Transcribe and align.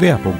Werbung. 0.00 0.38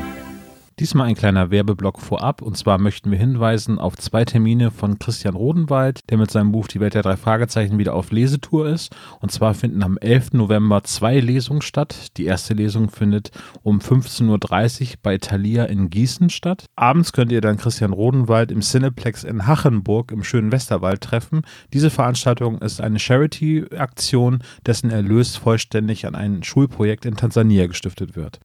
Diesmal 0.79 1.08
ein 1.08 1.14
kleiner 1.14 1.50
Werbeblock 1.50 2.00
vorab. 2.00 2.40
Und 2.40 2.56
zwar 2.56 2.79
möchten 2.79 3.10
wir 3.10 3.18
hinweisen 3.18 3.79
auf 3.79 3.95
zwei 3.98 4.25
Termine 4.25 4.71
von 4.71 4.98
Christian 4.98 5.34
Rodenwald, 5.34 6.00
der 6.09 6.16
mit 6.16 6.30
seinem 6.30 6.50
Buch 6.50 6.66
Die 6.66 6.80
Welt 6.80 6.95
der 6.95 7.02
drei 7.02 7.18
Fragezeichen 7.18 7.77
wieder 7.77 7.95
auf 7.95 8.11
Lesetour 8.11 8.66
ist. 8.66 8.96
Und 9.20 9.32
zwar 9.32 9.52
finden 9.52 9.82
am 9.82 9.98
11. 9.98 10.32
November 10.32 10.82
zwei 10.84 11.20
Lesungen 11.20 11.61
statt. 11.61 12.16
Die 12.16 12.25
erste 12.25 12.54
Lesung 12.54 12.88
findet 12.88 13.32
um 13.62 13.80
15.30 13.80 14.80
Uhr 14.80 14.95
bei 15.02 15.18
Thalia 15.18 15.66
in 15.66 15.90
Gießen 15.90 16.30
statt. 16.30 16.64
Abends 16.77 17.12
könnt 17.12 17.30
ihr 17.30 17.42
dann 17.42 17.58
Christian 17.58 17.92
Rodenwald 17.92 18.50
im 18.50 18.62
Cineplex 18.62 19.24
in 19.24 19.46
Hachenburg 19.46 20.11
im 20.11 20.24
schönen 20.24 20.52
Westerwald 20.52 21.02
treffen. 21.02 21.42
Diese 21.74 21.90
Veranstaltung 21.90 22.56
ist 22.62 22.80
eine 22.80 22.98
Charity-Aktion, 22.98 24.38
dessen 24.64 24.88
Erlös 24.88 25.36
vollständig 25.36 26.06
an 26.06 26.14
ein 26.14 26.42
Schulprojekt 26.45 27.04
in 27.04 27.16
Tansania 27.16 27.66
gestiftet 27.66 28.17
wird. 28.17 28.40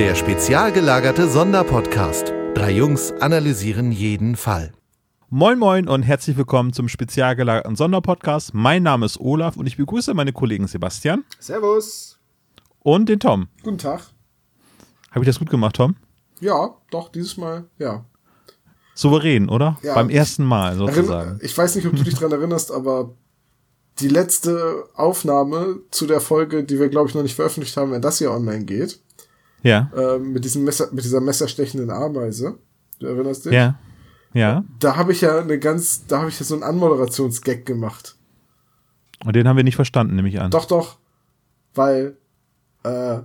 Der 0.00 0.14
spezial 0.14 0.72
gelagerte 0.72 1.28
Sonderpodcast. 1.28 2.32
Drei 2.54 2.70
Jungs 2.70 3.12
analysieren 3.20 3.92
jeden 3.92 4.34
Fall. 4.34 4.72
Moin 5.28 5.58
Moin 5.58 5.88
und 5.88 6.04
herzlich 6.04 6.38
willkommen 6.38 6.72
zum 6.72 6.88
spezial 6.88 7.36
gelagerten 7.36 7.76
Sonderpodcast. 7.76 8.54
Mein 8.54 8.82
Name 8.82 9.04
ist 9.04 9.20
Olaf 9.20 9.58
und 9.58 9.66
ich 9.66 9.76
begrüße 9.76 10.14
meine 10.14 10.32
Kollegen 10.32 10.66
Sebastian 10.68 11.24
Servus. 11.38 12.18
und 12.78 13.10
den 13.10 13.20
Tom. 13.20 13.48
Guten 13.62 13.76
Tag. 13.76 14.00
Habe 15.10 15.20
ich 15.22 15.26
das 15.26 15.38
gut 15.38 15.50
gemacht, 15.50 15.76
Tom? 15.76 15.96
Ja, 16.40 16.74
doch, 16.90 17.10
dieses 17.10 17.36
Mal, 17.36 17.66
ja. 17.76 18.06
Souverän, 18.94 19.50
oder? 19.50 19.76
Ja. 19.82 19.92
Beim 19.96 20.08
ersten 20.08 20.44
Mal 20.44 20.76
sozusagen. 20.76 21.28
Erinner, 21.28 21.44
ich 21.44 21.58
weiß 21.58 21.74
nicht, 21.74 21.86
ob 21.86 21.94
du 21.94 22.04
dich 22.04 22.14
dran 22.14 22.32
erinnerst, 22.32 22.72
aber 22.72 23.10
die 23.98 24.08
letzte 24.08 24.88
Aufnahme 24.94 25.80
zu 25.90 26.06
der 26.06 26.22
Folge, 26.22 26.64
die 26.64 26.80
wir, 26.80 26.88
glaube 26.88 27.10
ich, 27.10 27.14
noch 27.14 27.22
nicht 27.22 27.34
veröffentlicht 27.34 27.76
haben, 27.76 27.92
wenn 27.92 28.00
das 28.00 28.16
hier 28.16 28.30
online 28.30 28.64
geht, 28.64 28.98
Ja, 29.62 29.90
ähm, 29.96 30.32
mit, 30.32 30.44
diesem 30.44 30.64
Messer, 30.64 30.88
mit 30.92 31.04
dieser 31.04 31.20
messerstechenden 31.20 31.90
Ameise, 31.90 32.58
du 32.98 33.06
erinnerst 33.06 33.46
dich? 33.46 33.52
ja, 33.52 33.78
ja. 34.32 34.64
Da 34.78 34.96
habe 34.96 35.12
ich 35.12 35.20
ja 35.20 35.40
eine 35.40 35.58
ganz, 35.58 36.06
da 36.06 36.20
habe 36.20 36.28
ich 36.28 36.38
ja 36.38 36.46
so 36.46 36.54
einen 36.54 36.62
Anmoderationsgag 36.62 37.66
gemacht. 37.66 38.16
Und 39.24 39.36
den 39.36 39.46
haben 39.46 39.56
wir 39.56 39.64
nicht 39.64 39.76
verstanden, 39.76 40.16
nehme 40.16 40.28
ich 40.28 40.40
an. 40.40 40.50
Doch, 40.50 40.64
doch, 40.64 40.98
weil, 41.74 42.16
äh, 42.84 43.18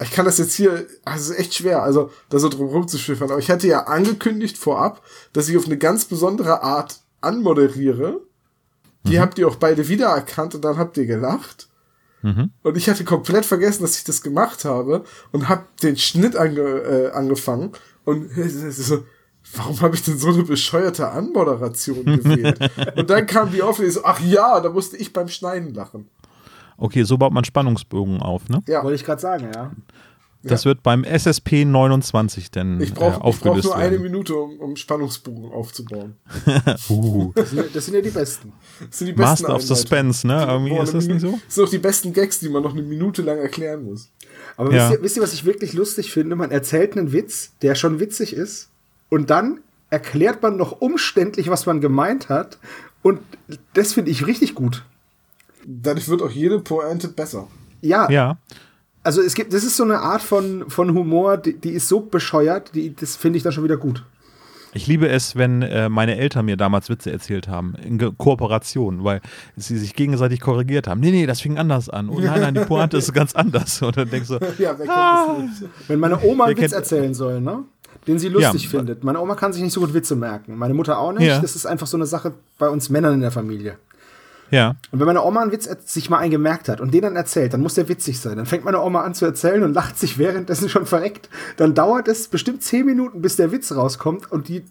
ich 0.00 0.10
kann 0.10 0.24
das 0.24 0.38
jetzt 0.38 0.54
hier, 0.54 0.86
also 1.04 1.24
es 1.24 1.30
ist 1.30 1.38
echt 1.38 1.54
schwer, 1.54 1.82
also 1.82 2.10
da 2.28 2.38
so 2.38 2.48
drum 2.48 2.68
rumzuschiffern, 2.68 3.30
aber 3.30 3.38
ich 3.38 3.50
hatte 3.50 3.68
ja 3.68 3.84
angekündigt 3.84 4.58
vorab, 4.58 5.02
dass 5.32 5.48
ich 5.48 5.56
auf 5.56 5.66
eine 5.66 5.78
ganz 5.78 6.04
besondere 6.04 6.62
Art 6.62 7.00
anmoderiere. 7.20 8.20
Die 9.06 9.20
habt 9.20 9.38
ihr 9.38 9.46
auch 9.46 9.56
beide 9.56 9.88
wiedererkannt 9.88 10.54
und 10.54 10.64
dann 10.64 10.78
habt 10.78 10.96
ihr 10.96 11.04
gelacht. 11.06 11.68
Mhm. 12.24 12.52
Und 12.62 12.76
ich 12.78 12.88
hatte 12.88 13.04
komplett 13.04 13.44
vergessen, 13.44 13.82
dass 13.82 13.98
ich 13.98 14.04
das 14.04 14.22
gemacht 14.22 14.64
habe 14.64 15.04
und 15.30 15.50
hab 15.50 15.76
den 15.82 15.98
Schnitt 15.98 16.36
ange, 16.36 16.60
äh, 16.60 17.10
angefangen 17.12 17.72
und 18.04 18.30
so, 18.70 19.04
warum 19.54 19.78
habe 19.82 19.94
ich 19.94 20.02
denn 20.04 20.16
so 20.16 20.30
eine 20.30 20.42
bescheuerte 20.42 21.10
Anmoderation 21.10 22.02
gewählt? 22.02 22.58
und 22.96 23.10
dann 23.10 23.26
kam 23.26 23.52
die 23.52 23.60
auf 23.60 23.78
und 23.78 23.84
ich 23.84 23.92
so, 23.92 24.04
ach 24.04 24.20
ja, 24.20 24.58
da 24.60 24.70
musste 24.70 24.96
ich 24.96 25.12
beim 25.12 25.28
Schneiden 25.28 25.74
lachen. 25.74 26.08
Okay, 26.78 27.02
so 27.02 27.18
baut 27.18 27.34
man 27.34 27.44
Spannungsbogen 27.44 28.22
auf, 28.22 28.48
ne? 28.48 28.62
Ja. 28.66 28.82
Wollte 28.82 28.96
ich 28.96 29.04
gerade 29.04 29.20
sagen, 29.20 29.50
ja. 29.54 29.72
Das 30.46 30.64
wird 30.64 30.82
beim 30.82 31.04
SSP 31.04 31.64
29 31.64 32.50
denn 32.50 32.80
Ich 32.80 32.90
äh, 32.90 32.94
brauche 32.94 33.12
brauch 33.18 33.20
aufgelöst 33.22 33.64
nur 33.64 33.76
eine 33.76 33.92
werden. 33.92 34.02
Minute, 34.02 34.34
um, 34.36 34.58
um 34.60 34.76
Spannungsbogen 34.76 35.50
aufzubauen. 35.52 36.16
Uh, 36.90 37.32
Das 37.34 37.50
sind, 37.50 37.74
das 37.74 37.84
sind 37.86 37.94
ja 37.94 38.00
die 38.00 38.10
Besten. 38.10 38.52
Das 38.88 38.98
sind 38.98 39.06
die 39.06 39.12
besten 39.12 39.22
Master 39.22 39.46
of 39.46 39.62
Einleitungen. 39.62 39.76
Suspense, 39.76 40.26
ne? 40.26 40.46
Irgendwie 40.48 40.70
Boah, 40.70 40.82
ist 40.82 40.90
eine 40.90 40.98
das 40.98 41.06
nicht 41.08 41.20
so? 41.20 41.38
Das 41.46 41.54
sind 41.54 41.64
auch 41.64 41.70
die 41.70 41.78
besten 41.78 42.12
Gags, 42.12 42.40
die 42.40 42.48
man 42.48 42.62
noch 42.62 42.72
eine 42.72 42.82
Minute 42.82 43.22
lang 43.22 43.38
erklären 43.38 43.84
muss. 43.84 44.10
Aber 44.56 44.72
Ja. 44.72 44.88
wisst, 44.90 44.92
ihr, 44.98 45.02
wisst 45.02 45.16
ihr, 45.16 45.22
was 45.22 45.32
ich 45.32 45.44
wirklich 45.44 45.72
lustig 45.72 46.12
finde? 46.12 46.36
Man 46.36 46.50
erzählt 46.50 46.96
einen 46.96 47.12
Witz, 47.12 47.52
der 47.62 47.74
schon 47.74 48.00
witzig 48.00 48.34
ist, 48.34 48.68
und 49.08 49.30
dann 49.30 49.60
erklärt 49.90 50.42
man 50.42 50.56
noch 50.56 50.80
umständlich, 50.80 51.48
was 51.48 51.66
man 51.66 51.80
gemeint 51.80 52.28
hat. 52.28 52.58
Und 53.02 53.20
das 53.74 53.92
finde 53.94 54.10
ich 54.10 54.26
richtig 54.26 54.54
gut. 54.54 54.84
Dadurch 55.66 56.08
wird 56.08 56.20
auch 56.22 56.30
jede 56.30 56.58
Pointe 56.60 57.08
besser. 57.08 57.48
Ja, 57.80 58.10
Ja. 58.10 58.38
Also 59.04 59.22
es 59.22 59.34
gibt, 59.34 59.52
das 59.52 59.62
ist 59.64 59.76
so 59.76 59.84
eine 59.84 60.00
Art 60.00 60.22
von, 60.22 60.68
von 60.68 60.92
Humor, 60.94 61.36
die, 61.36 61.54
die 61.54 61.70
ist 61.70 61.88
so 61.88 62.00
bescheuert, 62.00 62.74
die, 62.74 62.94
das 62.94 63.16
finde 63.16 63.36
ich 63.36 63.42
dann 63.42 63.52
schon 63.52 63.64
wieder 63.64 63.76
gut. 63.76 64.04
Ich 64.76 64.88
liebe 64.88 65.08
es, 65.08 65.36
wenn 65.36 65.62
äh, 65.62 65.88
meine 65.88 66.16
Eltern 66.16 66.46
mir 66.46 66.56
damals 66.56 66.88
Witze 66.88 67.12
erzählt 67.12 67.46
haben, 67.46 67.74
in 67.84 67.96
Ge 67.96 68.10
Kooperation, 68.18 69.04
weil 69.04 69.20
sie 69.56 69.78
sich 69.78 69.94
gegenseitig 69.94 70.40
korrigiert 70.40 70.88
haben. 70.88 71.00
Nee, 71.00 71.12
nee, 71.12 71.26
das 71.26 71.40
fing 71.40 71.58
anders 71.58 71.88
an. 71.88 72.08
Oh 72.08 72.18
nein, 72.18 72.40
nein, 72.40 72.54
die 72.54 72.60
Pointe 72.64 72.96
ist 72.96 73.12
ganz 73.12 73.36
anders. 73.36 73.80
Und 73.82 73.96
dann 73.96 74.10
denkst 74.10 74.28
du, 74.30 74.34
Ja, 74.58 74.76
wer 74.76 74.86
kennt 74.86 74.90
Ah. 74.90 75.26
das 75.38 75.60
nicht? 75.60 75.70
Wenn 75.86 76.00
meine 76.00 76.20
Oma 76.24 76.46
einen 76.46 76.56
Witz 76.58 76.72
erzählen 76.72 77.14
soll, 77.14 77.40
ne? 77.40 77.62
Den 78.08 78.18
sie 78.18 78.28
lustig 78.28 78.64
Ja. 78.64 78.68
findet. 78.70 79.04
Meine 79.04 79.20
Oma 79.20 79.36
kann 79.36 79.52
sich 79.52 79.62
nicht 79.62 79.72
so 79.72 79.78
gut 79.80 79.94
Witze 79.94 80.16
merken. 80.16 80.56
Meine 80.58 80.74
Mutter 80.74 80.98
auch 80.98 81.12
nicht. 81.12 81.28
Ja. 81.28 81.38
Das 81.40 81.54
ist 81.54 81.66
einfach 81.66 81.86
so 81.86 81.96
eine 81.96 82.06
Sache 82.06 82.32
bei 82.58 82.68
uns 82.68 82.90
Männern 82.90 83.14
in 83.14 83.20
der 83.20 83.30
Familie. 83.30 83.78
Ja, 84.54 84.76
Und 84.92 85.00
wenn 85.00 85.06
meine 85.06 85.24
Oma 85.24 85.42
einen 85.42 85.50
Witz 85.50 85.68
sich 85.84 86.08
mal 86.10 86.18
eingemerkt 86.18 86.68
hat 86.68 86.80
und 86.80 86.94
den 86.94 87.02
dann 87.02 87.16
erzählt, 87.16 87.52
dann 87.52 87.60
muss 87.60 87.74
der 87.74 87.88
witzig 87.88 88.20
sein. 88.20 88.36
Dann 88.36 88.46
fängt 88.46 88.64
meine 88.64 88.80
Oma 88.80 89.02
an 89.02 89.12
zu 89.12 89.24
erzählen 89.24 89.64
und 89.64 89.74
lacht 89.74 89.98
sich 89.98 90.16
währenddessen 90.16 90.68
schon 90.68 90.86
verreckt. 90.86 91.28
Dann 91.56 91.74
dauert 91.74 92.06
es 92.06 92.28
bestimmt 92.28 92.62
zehn 92.62 92.86
Minuten, 92.86 93.20
bis 93.20 93.34
der 93.34 93.50
Witz 93.50 93.72
rauskommt 93.72 94.30
und 94.30 94.46
die 94.46 94.64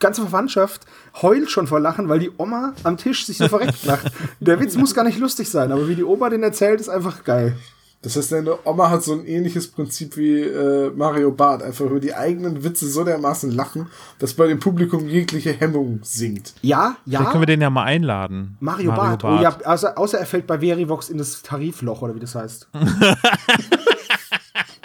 ganze 0.00 0.22
Verwandtschaft 0.22 0.82
heult 1.22 1.48
schon 1.48 1.68
vor 1.68 1.78
Lachen, 1.78 2.08
weil 2.08 2.18
die 2.18 2.32
Oma 2.36 2.72
am 2.82 2.96
Tisch 2.96 3.24
sich 3.24 3.38
so 3.38 3.46
verreckt 3.48 3.84
lacht. 3.84 4.10
Der 4.40 4.58
Witz 4.58 4.74
muss 4.74 4.94
gar 4.94 5.04
nicht 5.04 5.20
lustig 5.20 5.48
sein, 5.48 5.70
aber 5.70 5.86
wie 5.88 5.94
die 5.94 6.02
Oma 6.02 6.28
den 6.28 6.42
erzählt, 6.42 6.80
ist 6.80 6.88
einfach 6.88 7.22
geil. 7.22 7.56
Das 8.04 8.16
heißt, 8.16 8.32
deine 8.32 8.58
Oma 8.66 8.90
hat 8.90 9.02
so 9.02 9.14
ein 9.14 9.26
ähnliches 9.26 9.66
Prinzip 9.68 10.18
wie 10.18 10.42
äh, 10.42 10.90
Mario 10.94 11.30
Barth. 11.30 11.62
Einfach 11.62 11.86
über 11.86 12.00
die 12.00 12.14
eigenen 12.14 12.62
Witze 12.62 12.86
so 12.86 13.02
dermaßen 13.02 13.50
lachen, 13.50 13.88
dass 14.18 14.34
bei 14.34 14.46
dem 14.46 14.60
Publikum 14.60 15.08
jegliche 15.08 15.54
Hemmung 15.54 16.00
sinkt. 16.02 16.52
Ja, 16.60 16.98
vielleicht 17.04 17.24
ja. 17.24 17.30
können 17.30 17.40
wir 17.40 17.46
den 17.46 17.62
ja 17.62 17.70
mal 17.70 17.84
einladen. 17.84 18.58
Mario, 18.60 18.92
Barth. 18.92 19.24
Oh, 19.24 19.38
ja, 19.40 19.56
außer, 19.64 19.96
außer 19.96 20.18
er 20.18 20.26
fällt 20.26 20.46
bei 20.46 20.60
Verivox 20.60 21.08
in 21.08 21.16
das 21.16 21.40
Tarifloch 21.40 22.02
oder 22.02 22.14
wie 22.14 22.20
das 22.20 22.34
heißt. 22.34 22.68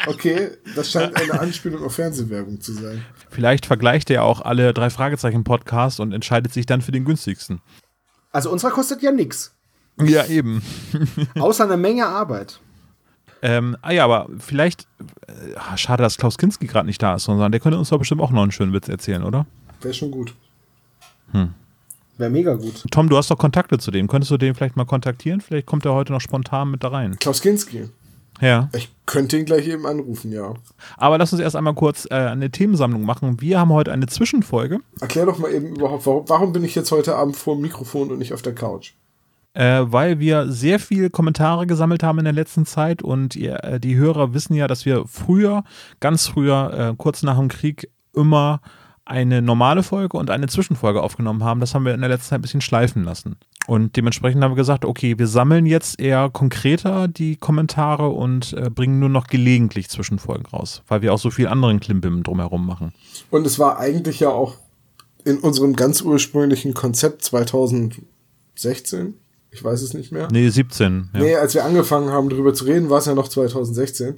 Okay, 0.08 0.52
das 0.76 0.90
scheint 0.90 1.16
eine 1.18 1.40
Anspielung 1.40 1.84
auf 1.84 1.94
Fernsehwerbung 1.94 2.62
zu 2.62 2.74
sein. 2.74 3.06
Vielleicht 3.30 3.66
vergleicht 3.68 4.10
er 4.10 4.24
auch 4.24 4.42
alle 4.42 4.74
drei 4.74 4.90
Fragezeichen 4.90 5.44
Podcasts 5.44 6.00
und 6.00 6.14
entscheidet 6.14 6.52
sich 6.52 6.66
dann 6.66 6.82
für 6.82 6.92
den 6.92 7.06
günstigsten. 7.06 7.62
Also 8.32 8.50
unserer 8.50 8.72
kostet 8.72 9.04
ja 9.04 9.12
nix. 9.12 9.54
Ja, 10.02 10.26
eben. 10.26 10.64
Außer 11.38 11.66
eine 11.66 11.78
Menge 11.78 12.08
Arbeit. 12.08 12.60
Ähm, 13.42 13.78
ah 13.82 13.92
ja, 13.92 14.04
aber 14.04 14.28
vielleicht, 14.38 14.88
äh, 15.28 15.78
schade, 15.78 16.04
dass 16.04 16.18
Klaus 16.18 16.38
Kinski 16.38 16.68
gerade 16.68 16.86
nicht 16.86 17.02
da 17.02 17.16
ist, 17.16 17.24
sondern 17.24 17.52
der 17.52 17.62
könnte 17.62 17.78
uns 17.78 17.90
doch 17.90 18.00
bestimmt 18.00 18.22
auch 18.22 18.32
noch 18.32 18.42
einen 18.42 18.52
schönen 18.52 18.74
Witz 18.74 18.90
erzählen, 18.90 19.24
oder? 19.24 19.46
Wäre 19.82 19.94
schon 19.94 20.12
gut. 20.12 20.34
Wäre 22.20 22.32
mega 22.32 22.54
gut. 22.56 22.84
Tom, 22.92 23.08
du 23.08 23.16
hast 23.16 23.32
doch 23.32 23.38
Kontakte 23.38 23.78
zu 23.78 23.92
dem. 23.92 24.10
Könntest 24.10 24.30
du 24.30 24.38
den 24.38 24.54
vielleicht 24.54 24.76
mal 24.76 24.84
kontaktieren? 24.84 25.40
Vielleicht 25.40 25.66
kommt 25.66 25.86
er 25.86 25.94
heute 25.94 26.12
noch 26.12 26.20
spontan 26.20 26.70
mit 26.70 26.84
da 26.84 26.90
rein. 26.90 27.18
Klaus 27.18 27.42
Kinski. 27.42 27.90
Ja. 28.42 28.70
Ich 28.76 28.90
könnte 29.06 29.38
ihn 29.38 29.46
gleich 29.46 29.68
eben 29.68 29.86
anrufen, 29.86 30.32
ja. 30.32 30.54
Aber 30.98 31.18
lass 31.18 31.32
uns 31.32 31.42
erst 31.42 31.56
einmal 31.56 31.76
kurz 31.76 32.06
äh, 32.12 32.16
eine 32.16 32.50
Themensammlung 32.52 33.04
machen. 33.04 33.40
Wir 33.40 33.60
haben 33.60 33.72
heute 33.72 33.94
eine 33.94 34.08
Zwischenfolge, 34.08 34.80
Erklär 35.00 35.26
doch 35.26 35.40
mal 35.40 35.52
eben 35.52 35.76
überhaupt, 35.76 36.06
warum, 36.06 36.28
warum 36.28 36.54
bin 36.54 36.64
ich 36.66 36.76
jetzt 36.76 36.92
heute 36.92 37.16
Abend 37.16 37.38
vor 37.38 37.56
dem 37.56 37.62
Mikrofon 37.62 38.12
und 38.12 38.20
nicht 38.20 38.34
auf 38.34 38.42
der 38.42 38.54
Couch? 38.54 38.94
Äh, 39.54 39.82
weil 39.84 40.20
wir 40.20 40.52
sehr 40.52 40.80
viel 40.80 41.10
Kommentare 41.10 41.68
gesammelt 41.68 42.04
haben 42.04 42.20
in 42.20 42.26
der 42.26 42.34
letzten 42.34 42.66
Zeit 42.66 43.02
und 43.02 43.36
ihr, 43.36 43.64
äh, 43.64 43.80
die 43.80 43.96
Hörer 43.96 44.34
wissen 44.34 44.54
ja, 44.54 44.68
dass 44.68 44.86
wir 44.86 45.06
früher, 45.08 45.64
ganz 46.00 46.28
früher, 46.28 46.92
äh, 46.92 46.96
kurz 46.98 47.24
nach 47.24 47.38
dem 47.38 47.48
Krieg, 47.48 47.90
immer 48.14 48.62
eine 49.10 49.42
normale 49.42 49.82
Folge 49.82 50.18
und 50.18 50.30
eine 50.30 50.48
Zwischenfolge 50.48 51.02
aufgenommen 51.02 51.44
haben. 51.44 51.60
Das 51.60 51.74
haben 51.74 51.84
wir 51.84 51.96
in 51.96 52.02
der 52.02 52.10
letzten 52.10 52.30
Zeit 52.30 52.40
ein 52.40 52.44
bisschen 52.44 52.62
schleifen 52.62 53.04
lassen. 53.04 53.38
Und 53.66 53.98
dementsprechend 53.98 54.44
haben 54.44 54.52
wir 54.52 54.56
gesagt, 54.56 54.86
okay, 54.86 55.18
wir 55.18 55.28
sammeln 55.28 55.66
jetzt 55.66 56.00
eher 56.00 56.30
konkreter 56.30 57.08
die 57.08 57.36
Kommentare 57.36 58.10
und 58.10 58.54
äh, 58.54 58.70
bringen 58.70 59.00
nur 59.00 59.10
noch 59.10 59.28
gelegentlich 59.28 59.90
Zwischenfolgen 59.90 60.46
raus, 60.46 60.84
weil 60.88 61.02
wir 61.02 61.14
auch 61.14 61.20
so 61.20 61.32
viel 61.32 61.48
anderen 61.48 61.80
Klimbim 61.80 62.22
drumherum 62.24 62.66
machen. 62.66 62.94
Und 63.32 63.48
es 63.48 63.58
war 63.58 63.80
eigentlich 63.80 64.20
ja 64.20 64.30
auch 64.30 64.58
in 65.24 65.38
unserem 65.40 65.76
ganz 65.76 66.02
ursprünglichen 66.02 66.74
Konzept 66.74 67.24
2016, 67.24 69.16
ich 69.52 69.64
weiß 69.64 69.82
es 69.82 69.94
nicht 69.94 70.12
mehr. 70.12 70.28
Nee, 70.32 70.50
17. 70.50 71.10
Ja, 71.14 71.20
Nee, 71.20 71.36
als 71.36 71.54
wir 71.54 71.66
angefangen 71.66 72.10
haben, 72.12 72.30
darüber 72.30 72.54
zu 72.54 72.66
reden, 72.66 72.90
war 72.90 73.00
es 73.00 73.06
ja 73.06 73.16
noch 73.16 73.28
2016. 73.28 74.18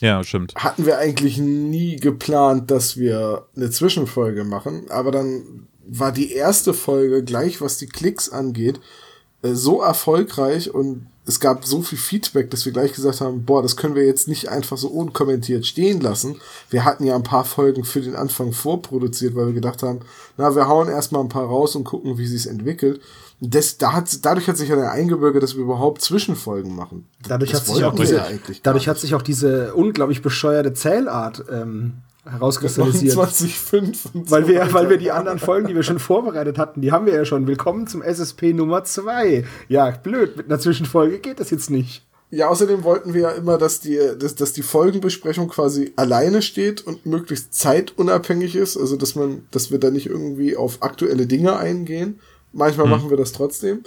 ja 0.00 0.22
stimmt. 0.22 0.54
Hatten 0.56 0.86
wir 0.86 0.98
eigentlich 0.98 1.38
nie 1.38 1.96
geplant, 1.96 2.70
dass 2.70 2.96
wir 2.96 3.46
eine 3.56 3.70
Zwischenfolge 3.70 4.44
machen, 4.44 4.90
aber 4.90 5.10
dann 5.10 5.66
war 5.88 6.12
die 6.12 6.32
erste 6.32 6.74
Folge 6.74 7.22
gleich, 7.22 7.60
was 7.60 7.78
die 7.78 7.86
Klicks 7.86 8.28
angeht, 8.28 8.80
äh, 9.42 9.54
so 9.54 9.80
erfolgreich 9.80 10.72
und 10.74 11.06
es 11.28 11.40
gab 11.40 11.64
so 11.64 11.82
viel 11.82 11.98
Feedback, 11.98 12.50
dass 12.50 12.64
wir 12.64 12.72
gleich 12.72 12.92
gesagt 12.92 13.20
haben, 13.20 13.44
boah, 13.44 13.60
das 13.60 13.76
können 13.76 13.96
wir 13.96 14.06
jetzt 14.06 14.28
nicht 14.28 14.48
einfach 14.48 14.76
so 14.76 14.88
unkommentiert 14.88 15.66
stehen 15.66 16.00
lassen. 16.00 16.36
Wir 16.70 16.84
hatten 16.84 17.04
ja 17.04 17.16
ein 17.16 17.24
paar 17.24 17.44
Folgen 17.44 17.84
für 17.84 18.00
den 18.00 18.14
Anfang 18.14 18.52
vorproduziert, 18.52 19.34
weil 19.34 19.46
wir 19.46 19.52
gedacht 19.52 19.82
haben, 19.82 20.00
na, 20.36 20.54
wir 20.54 20.68
hauen 20.68 20.88
erstmal 20.88 21.22
ein 21.22 21.28
paar 21.28 21.46
raus 21.46 21.74
und 21.74 21.82
gucken, 21.82 22.16
wie 22.16 22.26
sich's 22.26 22.46
entwickelt. 22.46 23.00
Das, 23.40 23.76
da 23.76 23.92
hat, 23.92 24.24
dadurch 24.24 24.48
hat 24.48 24.56
sich 24.56 24.70
ja 24.70 24.90
eingebürgert, 24.90 25.42
dass 25.42 25.56
wir 25.56 25.62
überhaupt 25.62 26.00
Zwischenfolgen 26.00 26.74
machen. 26.74 27.06
Dadurch, 27.28 27.50
das 27.50 27.60
hat 27.60 27.74
sich, 27.74 27.84
auch 27.84 27.94
diese, 27.94 28.22
dadurch 28.62 28.88
hat 28.88 28.98
sich 28.98 29.14
auch 29.14 29.22
diese 29.22 29.74
unglaublich 29.74 30.22
bescheuerte 30.22 30.72
Zählart 30.72 31.44
ähm, 31.52 31.98
herauskristallisiert. 32.24 33.14
29,5 33.14 34.14
und 34.14 34.30
Weil 34.30 34.44
so 34.44 34.48
wir, 34.48 34.72
weil 34.72 34.88
wir 34.88 34.96
die 34.96 35.10
anderen 35.10 35.38
Folgen, 35.38 35.68
die 35.68 35.74
wir 35.74 35.82
schon 35.82 35.98
vorbereitet 35.98 36.56
hatten, 36.56 36.80
die 36.80 36.92
haben 36.92 37.04
wir 37.04 37.14
ja 37.14 37.26
schon. 37.26 37.46
Willkommen 37.46 37.86
zum 37.86 38.02
SSP 38.02 38.54
Nummer 38.54 38.84
2. 38.84 39.44
Ja, 39.68 39.90
blöd, 39.90 40.36
mit 40.36 40.46
einer 40.46 40.58
Zwischenfolge 40.58 41.18
geht 41.18 41.38
das 41.38 41.50
jetzt 41.50 41.68
nicht. 41.68 42.06
Ja, 42.30 42.48
außerdem 42.48 42.82
wollten 42.82 43.14
wir 43.14 43.20
ja 43.20 43.30
immer, 43.30 43.56
dass 43.56 43.80
die, 43.80 44.00
dass, 44.18 44.34
dass 44.34 44.52
die 44.52 44.62
Folgenbesprechung 44.62 45.48
quasi 45.48 45.92
alleine 45.94 46.42
steht 46.42 46.84
und 46.84 47.06
möglichst 47.06 47.54
zeitunabhängig 47.54 48.56
ist. 48.56 48.76
Also, 48.76 48.96
dass 48.96 49.14
man, 49.14 49.46
dass 49.52 49.70
wir 49.70 49.78
da 49.78 49.90
nicht 49.90 50.06
irgendwie 50.06 50.56
auf 50.56 50.82
aktuelle 50.82 51.26
Dinge 51.26 51.56
eingehen. 51.56 52.18
Manchmal 52.56 52.86
machen 52.86 53.10
wir 53.10 53.16
das 53.16 53.32
trotzdem. 53.32 53.82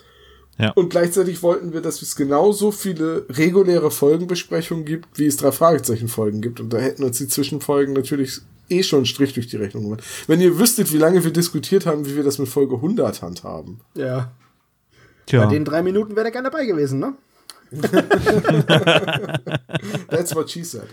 Ja. 0.58 0.72
Und 0.72 0.90
gleichzeitig 0.90 1.42
wollten 1.42 1.74
wir, 1.74 1.82
dass 1.82 2.02
es 2.02 2.16
genauso 2.16 2.72
viele 2.72 3.26
reguläre 3.30 3.92
Folgenbesprechungen 3.92 4.86
gibt, 4.86 5.18
wie 5.18 5.26
es 5.26 5.38
drei 5.38 5.52
Fragezeichen-Folgen 5.52 6.42
gibt. 6.42 6.60
Und 6.60 6.74
da 6.74 6.78
hätten 6.78 7.04
uns 7.04 7.18
die 7.18 7.28
Zwischenfolgen 7.28 7.94
natürlich 7.94 8.42
eh 8.70 8.84
schon 8.84 8.98
einen 8.98 9.06
Strich 9.06 9.34
durch 9.34 9.48
die 9.48 9.56
Rechnung 9.56 9.84
gemacht. 9.84 10.04
Wenn 10.28 10.42
ihr 10.42 10.60
wüsstet, 10.60 10.92
wie 10.94 10.98
lange 10.98 11.24
wir 11.24 11.32
diskutiert 11.32 11.86
haben, 11.86 12.06
wie 12.06 12.16
wir 12.16 12.24
das 12.24 12.38
mit 12.40 12.50
Folge 12.50 12.76
100 12.76 13.22
handhaben. 13.22 13.80
Ja. 13.96 14.32
Tja. 15.26 15.46
Bei 15.46 15.52
den 15.52 15.64
drei 15.64 15.82
Minuten 15.82 16.16
wäre 16.16 16.26
der 16.26 16.32
gerne 16.32 16.50
dabei 16.52 16.66
gewesen, 16.66 17.00
ne? 17.00 17.14
That's 20.10 20.36
what 20.36 20.50
she 20.50 20.64
said. 20.64 20.88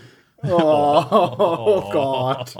Oh, 0.50 1.04
oh 1.10 1.90
Gott. 1.92 2.54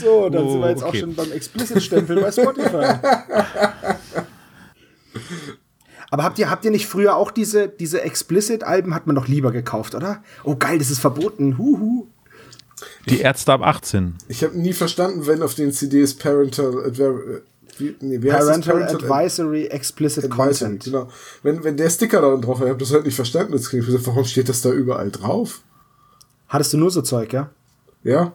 So, 0.00 0.28
dann 0.28 0.50
sind 0.50 0.60
wir 0.60 0.70
jetzt 0.70 0.82
auch 0.82 0.88
Okay. 0.88 1.00
schon 1.00 1.14
beim 1.14 1.32
Explicit-Stempel 1.32 2.20
bei 2.20 2.30
Spotify. 2.30 2.98
Aber 6.10 6.24
habt 6.24 6.38
ihr, 6.38 6.50
habt 6.50 6.64
ihr 6.64 6.70
nicht 6.70 6.86
früher 6.86 7.16
auch 7.16 7.30
diese, 7.30 7.68
diese 7.68 8.02
Explicit-Alben 8.02 8.94
hat 8.94 9.06
man 9.06 9.16
doch 9.16 9.28
lieber 9.28 9.50
gekauft, 9.50 9.94
oder? 9.94 10.22
Oh 10.44 10.56
geil, 10.56 10.78
das 10.78 10.90
ist 10.90 10.98
verboten. 11.00 11.56
Huhu. 11.56 12.06
Die 13.08 13.20
Ärzte 13.20 13.52
ab 13.52 13.62
18. 13.62 14.16
Ich 14.28 14.42
habe 14.44 14.58
nie 14.58 14.72
verstanden, 14.72 15.26
wenn 15.26 15.42
auf 15.42 15.54
den 15.54 15.72
CDs 15.72 16.14
Parental 16.14 16.84
Adver 16.84 17.10
äh, 17.10 17.40
wie, 17.78 17.96
nee, 18.00 18.20
wie 18.20 18.30
heißt 18.30 18.46
das? 18.48 18.60
Parental 18.60 18.96
Advisory 18.96 19.66
Explicit 19.66 20.24
Advisory, 20.24 20.48
Content. 20.50 20.84
Genau. 20.84 21.08
Wenn, 21.42 21.64
wenn 21.64 21.76
der 21.76 21.88
Sticker 21.88 22.20
da 22.20 22.36
drauf 22.36 22.58
war, 22.60 22.66
ich 22.66 22.70
habe 22.70 22.80
das 22.80 22.92
halt 22.92 23.06
nicht 23.06 23.16
verstanden. 23.16 23.54
Jetzt 23.54 23.70
krieg 23.70 23.80
ich 23.80 23.86
gesagt, 23.86 24.06
warum 24.06 24.24
steht 24.24 24.48
das 24.50 24.60
da 24.60 24.70
überall 24.70 25.10
drauf? 25.10 25.62
Hattest 26.52 26.72
du 26.74 26.76
nur 26.78 26.90
so 26.90 27.00
Zeug, 27.00 27.32
ja? 27.32 27.48
Ja. 28.04 28.32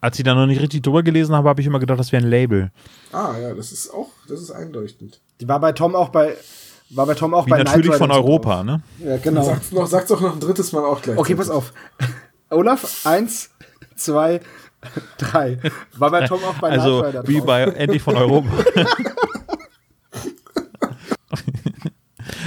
Als 0.00 0.18
ich 0.18 0.24
da 0.24 0.34
noch 0.34 0.46
nicht 0.46 0.60
richtig 0.60 0.82
drüber 0.82 1.04
gelesen 1.04 1.32
habe, 1.36 1.48
habe 1.48 1.60
ich 1.60 1.66
immer 1.68 1.78
gedacht, 1.78 2.00
das 2.00 2.10
wäre 2.10 2.24
ein 2.24 2.28
Label. 2.28 2.72
Ah, 3.12 3.34
ja, 3.40 3.54
das 3.54 3.70
ist 3.70 3.94
auch, 3.94 4.08
das 4.28 4.40
ist 4.40 4.50
einleuchtend. 4.50 5.20
Die 5.40 5.46
war 5.46 5.60
bei 5.60 5.70
Tom 5.70 5.94
auch 5.94 6.08
bei, 6.08 6.34
war 6.90 7.06
bei 7.06 7.14
Tom 7.14 7.34
auch 7.34 7.46
Wie 7.46 7.50
bei 7.50 7.62
natürlich 7.62 7.94
von 7.94 8.10
Europa, 8.10 8.56
drauf. 8.56 8.64
ne? 8.64 8.82
Ja, 8.98 9.16
genau. 9.18 9.44
Sag's 9.44 9.70
noch, 9.70 9.86
sag's 9.86 10.10
auch 10.10 10.20
noch 10.20 10.32
ein 10.34 10.40
drittes 10.40 10.72
Mal 10.72 10.84
auch 10.84 11.00
gleich. 11.00 11.16
Okay, 11.16 11.36
pass 11.36 11.50
auf. 11.50 11.72
Olaf, 12.50 13.06
eins, 13.06 13.50
zwei, 13.94 14.40
drei. 15.18 15.58
War 15.96 16.10
bei 16.10 16.26
Tom 16.26 16.40
auch 16.42 16.54
bei 16.54 16.70
Also 16.70 17.04
wie 17.26 17.36
drauf. 17.36 17.46
bei 17.46 17.62
Endlich 17.62 18.02
von 18.02 18.16
Europa. 18.16 18.48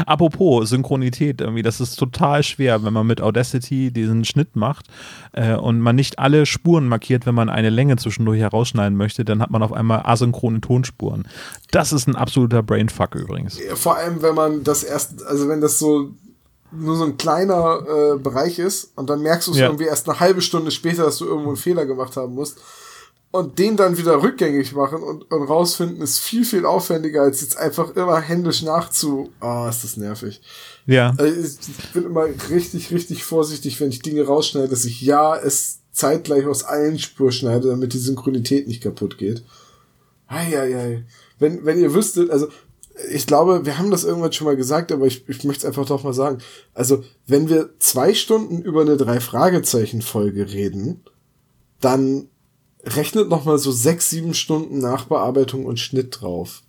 Apropos 0.05 0.69
Synchronität, 0.69 1.41
irgendwie, 1.41 1.61
das 1.61 1.79
ist 1.81 1.95
total 1.95 2.43
schwer, 2.43 2.83
wenn 2.83 2.93
man 2.93 3.07
mit 3.07 3.21
Audacity 3.21 3.91
diesen 3.91 4.25
Schnitt 4.25 4.55
macht 4.55 4.87
äh, 5.33 5.55
und 5.55 5.79
man 5.79 5.95
nicht 5.95 6.19
alle 6.19 6.45
Spuren 6.45 6.87
markiert, 6.87 7.25
wenn 7.25 7.35
man 7.35 7.49
eine 7.49 7.69
Länge 7.69 7.95
zwischendurch 7.97 8.39
herausschneiden 8.39 8.97
möchte, 8.97 9.25
dann 9.25 9.41
hat 9.41 9.51
man 9.51 9.63
auf 9.63 9.73
einmal 9.73 10.01
asynchrone 10.05 10.61
Tonspuren. 10.61 11.27
Das 11.71 11.93
ist 11.93 12.07
ein 12.07 12.15
absoluter 12.15 12.63
Brainfuck 12.63 13.15
übrigens. 13.15 13.59
Vor 13.75 13.97
allem, 13.97 14.21
wenn 14.21 14.35
man 14.35 14.63
das 14.63 14.83
erst, 14.83 15.25
also 15.25 15.47
wenn 15.47 15.61
das 15.61 15.79
so 15.79 16.11
nur 16.71 16.95
so 16.97 17.05
ein 17.05 17.17
kleiner 17.17 17.79
äh, 17.87 18.17
Bereich 18.17 18.59
ist 18.59 18.91
und 18.95 19.09
dann 19.09 19.21
merkst 19.21 19.47
du 19.47 19.51
es 19.51 19.57
Ja. 19.57 19.67
irgendwie 19.67 19.85
erst 19.85 20.09
eine 20.09 20.19
halbe 20.19 20.41
Stunde 20.41 20.71
später, 20.71 21.03
dass 21.03 21.17
du 21.19 21.25
irgendwo 21.25 21.49
einen 21.49 21.57
Fehler 21.57 21.85
gemacht 21.85 22.17
haben 22.17 22.33
musst. 22.33 22.59
Und 23.35 23.59
den 23.59 23.75
dann 23.75 23.97
wieder 23.97 24.21
rückgängig 24.23 24.73
machen 24.73 25.03
und, 25.03 25.29
und 25.29 25.43
rausfinden, 25.43 26.01
ist 26.01 26.19
viel, 26.19 26.45
viel 26.45 26.65
aufwendiger, 26.65 27.23
als 27.23 27.41
jetzt 27.41 27.57
einfach 27.57 27.95
immer 27.95 28.21
händisch 28.21 28.63
nachzu. 28.63 29.29
Ah, 29.41 29.67
ist 29.69 29.83
das 29.83 29.97
nervig. 29.97 30.41
Ja. 30.85 31.13
Also 31.17 31.59
ich 31.77 31.91
bin 31.91 32.05
immer 32.05 32.27
richtig, 32.49 32.91
richtig 32.91 33.23
vorsichtig, 33.23 33.81
wenn 33.81 33.89
ich 33.89 34.01
Dinge 34.01 34.25
rausschneide, 34.25 34.69
dass 34.69 34.85
ich 34.85 35.01
ja 35.01 35.35
es 35.35 35.79
zeitgleich 35.91 36.45
aus 36.45 36.63
allen 36.63 36.97
Spur 36.99 37.31
schneide, 37.31 37.69
damit 37.69 37.93
die 37.93 37.99
Synchronität 37.99 38.67
nicht 38.67 38.81
kaputt 38.81 39.17
geht. 39.17 39.43
Eieiei. 40.27 41.05
Wenn, 41.37 41.65
wenn 41.65 41.79
ihr 41.79 41.93
wüsstet, 41.93 42.29
also 42.29 42.47
ich 43.11 43.27
glaube, 43.27 43.65
wir 43.65 43.77
haben 43.77 43.91
das 43.91 44.03
irgendwann 44.03 44.31
schon 44.31 44.45
mal 44.45 44.55
gesagt, 44.55 44.91
aber 44.91 45.05
ich, 45.05 45.27
ich 45.27 45.43
möchte 45.43 45.63
es 45.63 45.65
einfach 45.65 45.85
doch 45.85 46.03
mal 46.03 46.13
sagen. 46.13 46.37
Also, 46.73 47.03
wenn 47.27 47.49
wir 47.49 47.71
zwei 47.79 48.13
Stunden 48.13 48.61
über 48.61 48.81
eine 48.81 48.95
Drei-Fragezeichen-Folge 48.95 50.51
reden, 50.53 51.03
dann 51.81 52.29
rechnet 52.85 53.29
noch 53.29 53.45
mal 53.45 53.57
so 53.57 53.71
sechs, 53.71 54.09
sieben 54.09 54.33
Stunden 54.33 54.79
Nachbearbeitung 54.79 55.65
und 55.65 55.79
Schnitt 55.79 56.21
drauf. 56.21 56.61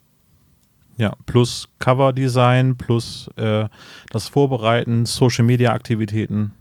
Ja, 0.96 1.14
plus 1.26 1.68
Coverdesign, 1.78 2.76
plus 2.76 3.28
äh, 3.36 3.68
das 4.10 4.28
Vorbereiten, 4.28 5.04
Social 5.04 5.44
Media 5.44 5.72
Aktivitäten. 5.72 6.52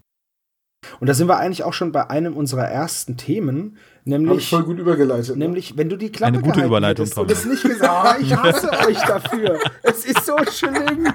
Und 0.99 1.07
da 1.07 1.13
sind 1.13 1.27
wir 1.27 1.37
eigentlich 1.37 1.63
auch 1.63 1.73
schon 1.73 1.91
bei 1.91 2.09
einem 2.09 2.35
unserer 2.35 2.65
ersten 2.65 3.17
Themen, 3.17 3.57
Habe 3.57 3.71
ich 4.03 4.05
nämlich, 4.05 4.49
voll 4.49 4.63
gut 4.63 4.77
übergeleitet. 4.77 5.35
ne? 5.35 5.45
nämlich 5.45 5.77
wenn 5.77 5.89
du 5.89 5.97
die 5.97 6.11
Klappe 6.11 6.33
Eine 6.33 6.41
gute 6.41 6.63
Überleitung, 6.63 7.05
hättest 7.05 7.17
und 7.17 7.31
es 7.31 7.45
nicht 7.45 7.63
gesagt 7.63 8.21
ich 8.21 8.35
hasse 8.35 8.71
euch 8.87 8.99
dafür. 8.99 9.59
Es 9.81 10.05
ist 10.05 10.25
so 10.25 10.35
schlimm. 10.51 11.07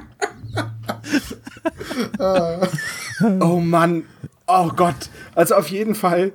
oh 3.41 3.61
Mann. 3.61 4.05
Oh 4.47 4.69
Gott. 4.75 5.11
Also 5.35 5.55
auf 5.55 5.69
jeden 5.69 5.95
Fall 5.95 6.33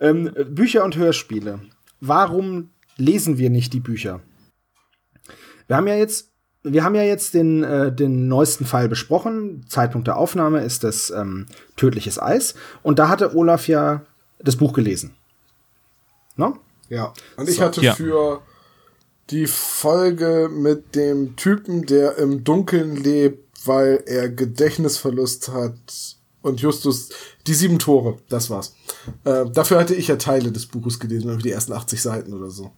ähm, 0.00 0.32
Bücher 0.50 0.84
und 0.84 0.96
Hörspiele. 0.96 1.60
Warum 2.00 2.70
lesen 2.96 3.38
wir 3.38 3.50
nicht 3.50 3.72
die 3.72 3.80
Bücher? 3.80 4.20
Wir 5.66 5.76
haben 5.76 5.86
ja 5.88 5.96
jetzt, 5.96 6.30
wir 6.62 6.84
haben 6.84 6.94
ja 6.94 7.02
jetzt 7.02 7.34
den, 7.34 7.64
äh, 7.64 7.92
den 7.94 8.28
neuesten 8.28 8.64
Fall 8.64 8.88
besprochen. 8.88 9.64
Zeitpunkt 9.68 10.06
der 10.06 10.16
Aufnahme 10.16 10.62
ist 10.62 10.84
das 10.84 11.10
ähm, 11.10 11.46
Tödliches 11.76 12.20
Eis. 12.20 12.54
Und 12.82 12.98
da 12.98 13.08
hatte 13.08 13.34
Olaf 13.34 13.68
ja 13.68 14.02
das 14.38 14.56
Buch 14.56 14.72
gelesen. 14.72 15.14
Ne? 16.36 16.52
Ja, 16.88 17.12
und 17.36 17.48
ich 17.48 17.56
So. 17.56 17.62
hatte 17.62 17.80
Ja. 17.80 17.94
für 17.94 18.42
die 19.30 19.46
Folge 19.46 20.48
mit 20.52 20.94
dem 20.94 21.34
Typen, 21.36 21.84
der 21.86 22.16
im 22.18 22.44
Dunkeln 22.44 22.96
lebt, 22.96 23.66
weil 23.66 24.04
er 24.06 24.28
Gedächtnisverlust 24.28 25.48
hat 25.48 26.15
und 26.46 26.60
Justus 26.60 27.10
die 27.46 27.54
sieben 27.54 27.78
Tore, 27.78 28.18
das 28.28 28.50
war's. 28.50 28.74
Äh, 29.24 29.46
dafür 29.52 29.78
hatte 29.78 29.94
ich 29.94 30.08
ja 30.08 30.16
Teile 30.16 30.52
des 30.52 30.66
Buches 30.66 30.98
gelesen, 30.98 31.28
irgendwie 31.28 31.48
die 31.48 31.54
ersten 31.54 31.72
80 31.72 32.00
Seiten 32.00 32.32
oder 32.32 32.50
so. 32.50 32.72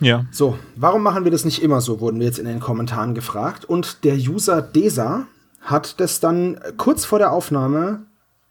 Ja. 0.00 0.26
So, 0.30 0.58
warum 0.76 1.02
machen 1.02 1.24
wir 1.24 1.30
das 1.30 1.44
nicht 1.44 1.62
immer 1.62 1.80
so, 1.80 2.00
wurden 2.00 2.18
wir 2.18 2.26
jetzt 2.26 2.38
in 2.38 2.46
den 2.46 2.60
Kommentaren 2.60 3.14
gefragt. 3.14 3.64
Und 3.64 4.04
der 4.04 4.16
User 4.16 4.60
Desa 4.60 5.26
hat 5.60 6.00
das 6.00 6.20
dann 6.20 6.60
kurz 6.76 7.04
vor 7.04 7.18
der 7.18 7.32
Aufnahme, 7.32 8.04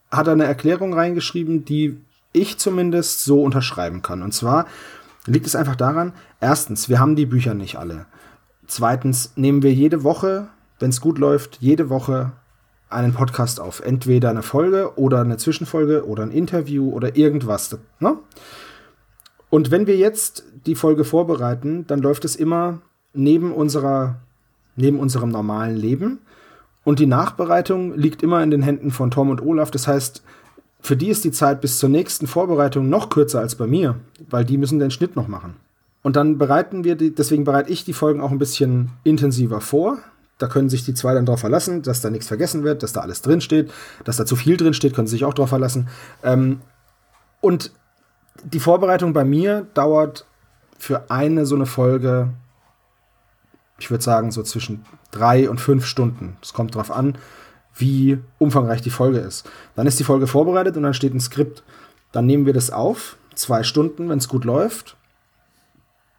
hat 0.10 0.27
er 0.27 0.34
eine 0.34 0.46
Erklärung 0.46 0.93
reingeschrieben, 0.93 1.65
die 1.65 2.00
ich 2.32 2.58
zumindest 2.58 3.24
so 3.24 3.43
unterschreiben 3.43 4.01
kann. 4.01 4.24
Und 4.24 4.34
zwar 4.34 4.65
liegt 5.25 5.46
es 5.46 5.55
einfach 5.55 5.75
daran, 5.75 6.13
erstens, 6.41 6.89
wir 6.89 7.00
haben 7.00 7.15
die 7.15 7.25
Bücher 7.25 7.53
nicht 7.53 7.77
alle. 7.77 8.05
Zweitens 8.67 9.34
nehmen 9.36 9.62
wir 9.62 9.74
jede 9.74 10.03
Woche, 10.03 10.48
wenn 10.79 10.89
es 10.89 11.01
gut 11.01 11.20
läuft, 11.20 11.58
jede 11.62 11.89
Woche 11.89 12.32
einen 12.94 13.14
Podcast 13.14 13.60
auf. 13.60 13.82
Entweder 13.82 14.30
eine 14.30 14.44
Folge 14.44 14.98
oder 14.98 15.22
eine 15.22 15.38
Zwischenfolge 15.38 16.08
oder 16.08 16.24
ein 16.24 16.32
Interview 16.32 16.92
oder 16.92 17.16
irgendwas. 17.16 17.78
Ne? 18.00 18.18
Und 19.50 19.72
wenn 19.72 19.88
wir 19.88 19.98
jetzt 19.98 20.46
die 20.66 20.76
Folge 20.76 21.04
vorbereiten, 21.04 21.86
dann 21.88 22.02
läuft 22.02 22.26
es 22.26 22.36
immer 22.36 22.82
neben 23.14 23.54
unserer, 23.54 24.16
neben 24.76 25.00
unserem 25.00 25.30
normalen 25.30 25.76
Leben. 25.76 26.20
Und 26.84 27.00
die 27.00 27.06
Nachbereitung 27.06 27.96
liegt 27.96 28.24
immer 28.24 28.44
in 28.44 28.52
den 28.52 28.62
Händen 28.62 28.92
von 28.92 29.12
Tom 29.12 29.30
und 29.30 29.42
Olaf. 29.42 29.72
Das 29.72 29.88
heißt, 29.88 30.24
für 30.80 30.98
die 30.98 31.08
ist 31.08 31.24
die 31.24 31.32
Zeit 31.32 31.62
bis 31.62 31.78
zur 31.78 31.90
nächsten 31.90 32.28
Vorbereitung 32.28 32.90
noch 32.90 33.10
kürzer 33.10 33.40
als 33.40 33.56
bei 33.56 33.68
mir, 33.68 33.96
weil 34.30 34.44
die 34.44 34.58
müssen 34.58 34.80
den 34.80 34.92
Schnitt 34.92 35.16
noch 35.16 35.28
machen. 35.28 35.56
Und 36.02 36.18
dann 36.18 36.38
bereiten 36.38 36.84
wir 36.84 36.96
die, 36.96 37.16
deswegen 37.16 37.46
bereite 37.46 37.72
ich 37.72 37.86
die 37.86 37.94
Folgen 37.94 38.20
auch 38.20 38.32
ein 38.32 38.38
bisschen 38.38 38.90
intensiver 39.06 39.62
vor. 39.62 40.00
Da 40.38 40.48
können 40.48 40.70
sich 40.70 40.84
die 40.84 40.94
zwei 40.94 41.13
dann 41.13 41.25
drauf 41.25 41.40
verlassen, 41.40 41.84
dass 41.84 42.02
da 42.02 42.10
nichts 42.10 42.28
vergessen 42.28 42.63
wird, 42.63 42.84
dass 42.84 42.94
da 42.94 43.02
alles 43.02 43.22
drin 43.22 43.42
steht, 43.42 43.72
dass 44.04 44.18
da 44.18 44.25
zu 44.25 44.36
viel 44.36 44.58
drin 44.58 44.74
steht, 44.74 44.94
können 44.94 45.08
sie 45.08 45.16
sich 45.16 45.25
auch 45.25 45.34
drauf 45.34 45.50
verlassen. 45.50 45.88
Ähm, 46.24 46.62
und 47.40 47.72
die 48.44 48.60
Vorbereitung 48.60 49.13
bei 49.13 49.24
mir 49.24 49.68
dauert 49.74 50.25
für 50.78 51.10
eine 51.12 51.46
so 51.46 51.56
eine 51.56 51.66
Folge, 51.66 52.34
ich 53.78 53.92
würde 53.92 54.04
sagen, 54.04 54.32
so 54.32 54.44
zwischen 54.44 54.86
drei 55.12 55.50
und 55.50 55.62
fünf 55.62 55.86
Stunden. 55.86 56.38
Es 56.42 56.54
kommt 56.54 56.75
darauf 56.75 56.92
an, 56.92 57.18
wie 57.75 58.20
umfangreich 58.40 58.82
die 58.82 58.90
Folge 58.90 59.20
ist. 59.20 59.50
Dann 59.75 59.88
ist 59.88 60.00
die 60.00 60.04
Folge 60.04 60.28
vorbereitet 60.28 60.78
und 60.78 60.84
dann 60.84 60.94
steht 60.94 61.13
ein 61.13 61.20
Skript. 61.20 61.63
Dann 62.12 62.25
nehmen 62.25 62.46
wir 62.46 62.54
das 62.54 62.70
auf, 62.70 63.18
zwei 63.36 63.63
Stunden, 63.63 64.10
wenn 64.10 64.20
es 64.20 64.28
gut 64.28 64.46
läuft. 64.46 64.98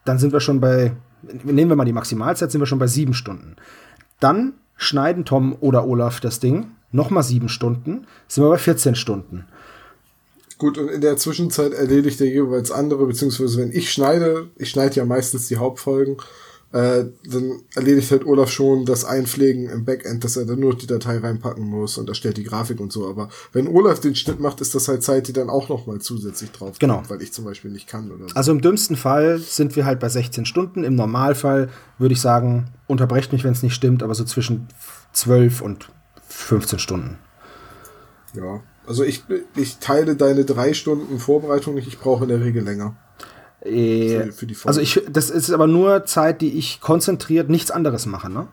Dann 0.05 0.19
sind 0.19 0.33
wir 0.33 0.41
schon 0.41 0.61
bei, 0.61 0.93
nehmen 1.23 1.71
wir 1.71 1.77
mal 1.77 1.85
die 1.85 1.93
Maximalzeit, 1.93 2.51
sind 2.51 2.61
wir 2.61 2.67
schon 2.67 2.79
bei 2.79 2.87
sieben 2.87 3.15
Stunden. 3.15 3.57
Dann 4.21 4.55
schneiden 4.77 5.25
Tom 5.25 5.57
oder 5.61 5.87
Olaf 5.87 6.21
das 6.21 6.41
Ding, 6.41 6.73
nochmal 6.93 7.23
sieben 7.23 7.49
Stunden, 7.49 8.07
sind 8.29 8.45
wir 8.45 8.51
bei 8.51 8.59
14 8.59 8.95
Stunden. 8.95 9.47
Gut, 10.59 10.79
und 10.79 10.89
in 10.89 11.01
der 11.01 11.17
Zwischenzeit 11.17 11.73
erledigt 11.73 12.21
er 12.21 12.29
jeweils 12.29 12.71
andere, 12.71 13.07
beziehungsweise 13.07 13.61
wenn 13.61 13.73
ich 13.73 13.93
schneide, 13.93 14.51
ich 14.57 14.71
schneide 14.71 14.97
ja 14.97 15.05
meistens 15.05 15.49
die 15.49 15.57
Hauptfolgen, 15.57 16.17
äh, 16.75 17.05
dann 17.31 17.63
erledigt 17.77 18.11
halt 18.11 18.27
Olaf 18.27 18.51
schon 18.51 18.85
das 18.85 19.05
Einpflegen 19.05 19.69
im 19.71 19.85
Backend, 19.85 20.25
dass 20.25 20.37
er 20.37 20.45
dann 20.45 20.59
nur 20.59 20.77
die 20.77 20.89
Datei 20.89 21.19
reinpacken 21.19 21.65
muss 21.65 21.99
und 21.99 22.09
erstellt 22.09 22.37
die 22.37 22.43
Grafik 22.43 22.81
und 22.81 22.93
so. 22.93 23.09
Aber 23.09 23.29
wenn 23.53 23.69
Olaf 23.69 24.01
den 24.01 24.17
Schnitt 24.17 24.41
macht, 24.41 24.61
ist 24.61 24.75
das 24.75 24.89
halt 24.89 25.05
Zeit, 25.05 25.29
die 25.29 25.33
dann 25.33 25.51
auch 25.51 25.69
noch 25.69 25.87
mal 25.87 26.01
zusätzlich 26.01 26.51
drauf 26.51 26.81
Genau. 26.81 26.97
kommt, 26.97 27.11
weil 27.11 27.23
ich 27.23 27.33
zum 27.33 27.45
Beispiel 27.45 27.71
nicht 27.71 27.87
kann 27.87 28.11
oder 28.11 28.29
so. 28.29 28.35
Also 28.35 28.51
im 28.51 28.61
dümmsten 28.61 28.97
Fall 28.97 29.39
sind 29.39 29.77
wir 29.77 29.87
halt 29.87 30.01
bei 30.01 30.09
16 30.09 30.47
Stunden. 30.47 30.83
Im 30.83 30.97
Normalfall 30.97 31.69
würde 31.99 32.13
ich 32.15 32.21
sagen, 32.21 32.67
unterbrecht 32.89 33.33
mich, 33.33 33.45
wenn 33.45 33.53
es 33.53 33.63
nicht 33.63 33.75
stimmt, 33.75 34.03
aber 34.03 34.17
so 34.17 34.25
zwischen 34.25 34.67
12 35.13 35.61
und 35.61 35.91
15 36.27 36.81
Stunden. 36.81 37.19
Ja. 38.35 38.63
Also 38.85 39.05
ich, 39.05 39.23
ich 39.55 39.79
teile 39.79 40.17
deine 40.17 40.45
drei 40.45 40.75
Stunden 40.75 41.21
Vorbereitung 41.21 41.77
nicht, 41.77 41.87
ich 41.87 42.01
brauche 42.01 42.25
in 42.25 42.31
der 42.31 42.41
Regel 42.41 42.65
länger. 42.65 42.97
Äh, 43.65 44.09
Für- 44.27 44.33
für 44.33 44.47
die 44.47 44.55
Folge. 44.55 44.69
also 44.69 44.81
ich, 44.81 45.01
das 45.11 45.31
ist 45.31 45.51
aber 45.51 45.67
nur 45.67 46.05
Zeit, 46.05 46.41
die 46.41 46.59
ich 46.59 46.81
konzentriert 46.81 47.49
nichts 47.49 47.71
anderes 47.71 48.07
mache, 48.07 48.31
ne? 48.31 48.47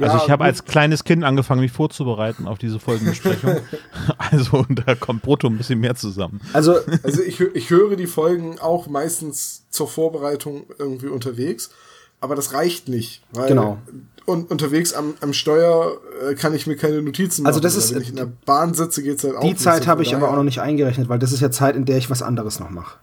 Also 0.00 0.16
Ja, 0.16 0.22
ich 0.24 0.30
habe 0.30 0.44
als 0.44 0.64
kleines 0.64 1.04
Kind 1.04 1.22
angefangen, 1.22 1.60
mich 1.60 1.72
vorzubereiten 1.72 2.46
auf 2.46 2.56
diese 2.58 2.78
Folgenbesprechung. 2.78 3.56
also 4.18 4.64
da 4.70 4.94
kommt 4.94 5.22
brutto 5.22 5.48
ein 5.48 5.58
bisschen 5.58 5.80
mehr 5.80 5.94
zusammen. 5.94 6.40
Also 6.52 6.76
Also 7.02 7.22
ich, 7.22 7.40
ich 7.40 7.70
höre 7.70 7.96
die 7.96 8.06
Folgen 8.06 8.58
auch 8.58 8.86
meistens 8.86 9.64
zur 9.70 9.86
Vorbereitung 9.88 10.64
irgendwie 10.78 11.08
unterwegs, 11.08 11.70
aber 12.20 12.34
das 12.36 12.52
reicht 12.54 12.88
nicht. 12.88 13.22
Weil 13.32 13.48
Genau. 13.48 13.78
Und 14.24 14.50
unterwegs 14.50 14.92
am, 14.94 15.14
am 15.20 15.32
Steuer 15.32 15.98
äh, 16.28 16.34
kann 16.34 16.52
ich 16.54 16.66
mir 16.66 16.76
keine 16.76 17.02
Notizen 17.02 17.42
machen. 17.42 17.48
Also 17.48 17.60
das 17.60 17.76
ist- 17.76 17.94
wenn 17.94 18.02
ich 18.02 18.08
in 18.10 18.16
der 18.16 18.26
Bahn 18.46 18.72
sitze, 18.74 19.02
geht's 19.02 19.22
halt 19.24 19.36
auch 19.36 19.40
die 19.42 19.48
nicht. 19.48 19.60
Zeit 19.60 19.84
So 19.84 19.88
habe 19.88 20.02
ich 20.02 20.14
aber 20.16 20.30
auch 20.30 20.36
noch 20.36 20.42
nicht 20.44 20.60
eingerechnet, 20.60 21.08
weil 21.08 21.18
das 21.18 21.32
ist 21.32 21.40
ja 21.40 21.50
Zeit, 21.50 21.76
in 21.76 21.84
der 21.84 21.98
ich 21.98 22.08
was 22.08 22.22
anderes 22.22 22.58
noch 22.60 22.70
mache. 22.70 22.96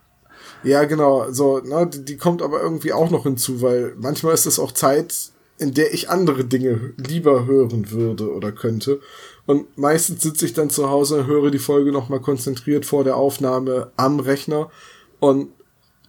Ja, 0.63 0.85
genau. 0.85 1.31
So, 1.31 1.59
ne, 1.59 1.89
die, 1.91 2.17
kommt 2.17 2.41
aber 2.41 2.61
irgendwie 2.61 2.93
auch 2.93 3.09
noch 3.09 3.23
hinzu, 3.23 3.61
weil 3.61 3.93
manchmal 3.97 4.33
ist 4.33 4.45
es 4.45 4.59
auch 4.59 4.71
Zeit, 4.71 5.13
in 5.57 5.73
der 5.73 5.93
ich 5.93 6.09
andere 6.09 6.45
Dinge 6.45 6.93
lieber 6.97 7.45
hören 7.45 7.91
würde 7.91 8.33
oder 8.33 8.51
könnte. 8.51 8.99
Und 9.45 9.77
meistens 9.77 10.21
sitze 10.23 10.45
ich 10.45 10.53
dann 10.53 10.69
zu 10.69 10.89
Hause, 10.89 11.27
höre 11.27 11.51
die 11.51 11.59
Folge 11.59 11.91
nochmal 11.91 12.21
konzentriert 12.21 12.85
vor 12.85 13.03
der 13.03 13.17
Aufnahme 13.17 13.91
am 13.97 14.19
Rechner 14.19 14.71
und 15.19 15.49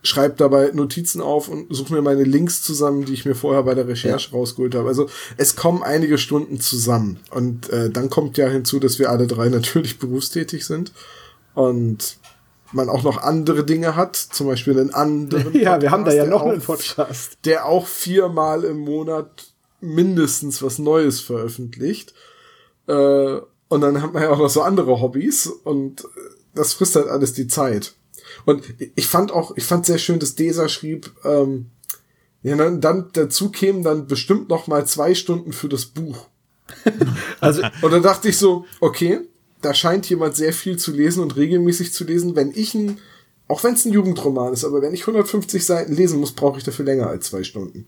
schreibe 0.04 0.34
dabei 0.36 0.70
Notizen 0.72 1.20
auf 1.20 1.48
und 1.48 1.74
suche 1.74 1.94
mir 1.94 2.02
meine 2.02 2.24
Links 2.24 2.62
zusammen, 2.62 3.06
die 3.06 3.14
ich 3.14 3.24
mir 3.24 3.34
vorher 3.34 3.62
bei 3.62 3.74
der 3.74 3.88
Recherche 3.88 4.32
rausgeholt 4.32 4.74
habe. 4.74 4.86
Also 4.86 5.08
es 5.38 5.56
kommen 5.56 5.82
einige 5.82 6.18
Stunden 6.18 6.60
zusammen. 6.60 7.18
Und 7.30 7.70
äh, 7.70 7.90
dann 7.90 8.10
kommt 8.10 8.36
ja 8.36 8.48
hinzu, 8.48 8.78
dass 8.78 8.98
wir 8.98 9.10
alle 9.10 9.26
drei 9.26 9.48
natürlich 9.50 9.98
berufstätig 9.98 10.66
sind. 10.66 10.92
Und 11.54 12.18
man 12.74 12.88
auch 12.88 13.02
noch 13.02 13.18
andere 13.18 13.64
Dinge 13.64 13.96
hat, 13.96 14.16
zum 14.16 14.46
Beispiel 14.46 14.78
einen 14.78 14.92
anderen. 14.94 15.54
Ja, 15.60 15.80
wir 15.80 15.90
haben 15.90 16.04
da 16.04 16.12
ja 16.12 16.26
noch 16.26 16.42
auch- 16.42 16.50
einen 16.50 16.60
Podcast. 16.60 17.38
Der 17.44 17.66
auch 17.66 17.86
viermal 17.86 18.64
im 18.64 18.78
Monat 18.80 19.46
mindestens 19.80 20.62
was 20.62 20.78
Neues 20.78 21.20
veröffentlicht. 21.20 22.14
Äh, 22.86 23.38
und 23.68 23.80
dann 23.80 24.02
hat 24.02 24.12
man 24.12 24.22
ja 24.22 24.30
auch 24.30 24.38
noch 24.38 24.50
so 24.50 24.62
andere 24.62 25.00
Hobbys 25.00 25.46
und 25.46 26.04
äh, 26.04 26.06
das 26.54 26.72
frisst 26.74 26.96
halt 26.96 27.08
alles 27.08 27.32
die 27.32 27.48
Zeit. 27.48 27.94
Und 28.44 28.62
ich 28.94 29.06
fand 29.06 29.32
auch, 29.32 29.56
ich 29.56 29.64
fand 29.64 29.86
sehr 29.86 29.98
schön, 29.98 30.18
dass 30.18 30.34
Desa 30.34 30.68
schrieb, 30.68 31.12
ähm, 31.24 31.70
ja, 32.42 32.56
dann, 32.56 32.80
dann 32.80 33.08
dazu 33.12 33.50
kämen 33.50 33.82
dann 33.82 34.06
bestimmt 34.06 34.48
noch 34.48 34.66
mal 34.66 34.86
zwei 34.86 35.14
Stunden 35.14 35.52
für 35.52 35.68
das 35.68 35.86
Buch. 35.86 36.26
Also 37.40 37.62
Und 37.82 37.90
dann 37.92 38.02
dachte 38.02 38.28
ich 38.28 38.38
so, 38.38 38.64
okay, 38.80 39.20
da 39.64 39.74
scheint 39.74 40.08
jemand 40.08 40.36
sehr 40.36 40.52
viel 40.52 40.76
zu 40.76 40.92
lesen 40.92 41.22
und 41.22 41.36
regelmäßig 41.36 41.92
zu 41.92 42.04
lesen. 42.04 42.36
Wenn 42.36 42.52
ich 42.54 42.74
ein, 42.74 42.98
auch 43.48 43.64
wenn 43.64 43.74
es 43.74 43.84
ein 43.84 43.92
Jugendroman 43.92 44.52
ist, 44.52 44.64
aber 44.64 44.82
wenn 44.82 44.94
ich 44.94 45.02
150 45.02 45.64
Seiten 45.64 45.94
lesen 45.94 46.20
muss, 46.20 46.32
brauche 46.32 46.58
ich 46.58 46.64
dafür 46.64 46.84
länger 46.84 47.06
als 47.06 47.26
zwei 47.26 47.44
Stunden. 47.44 47.86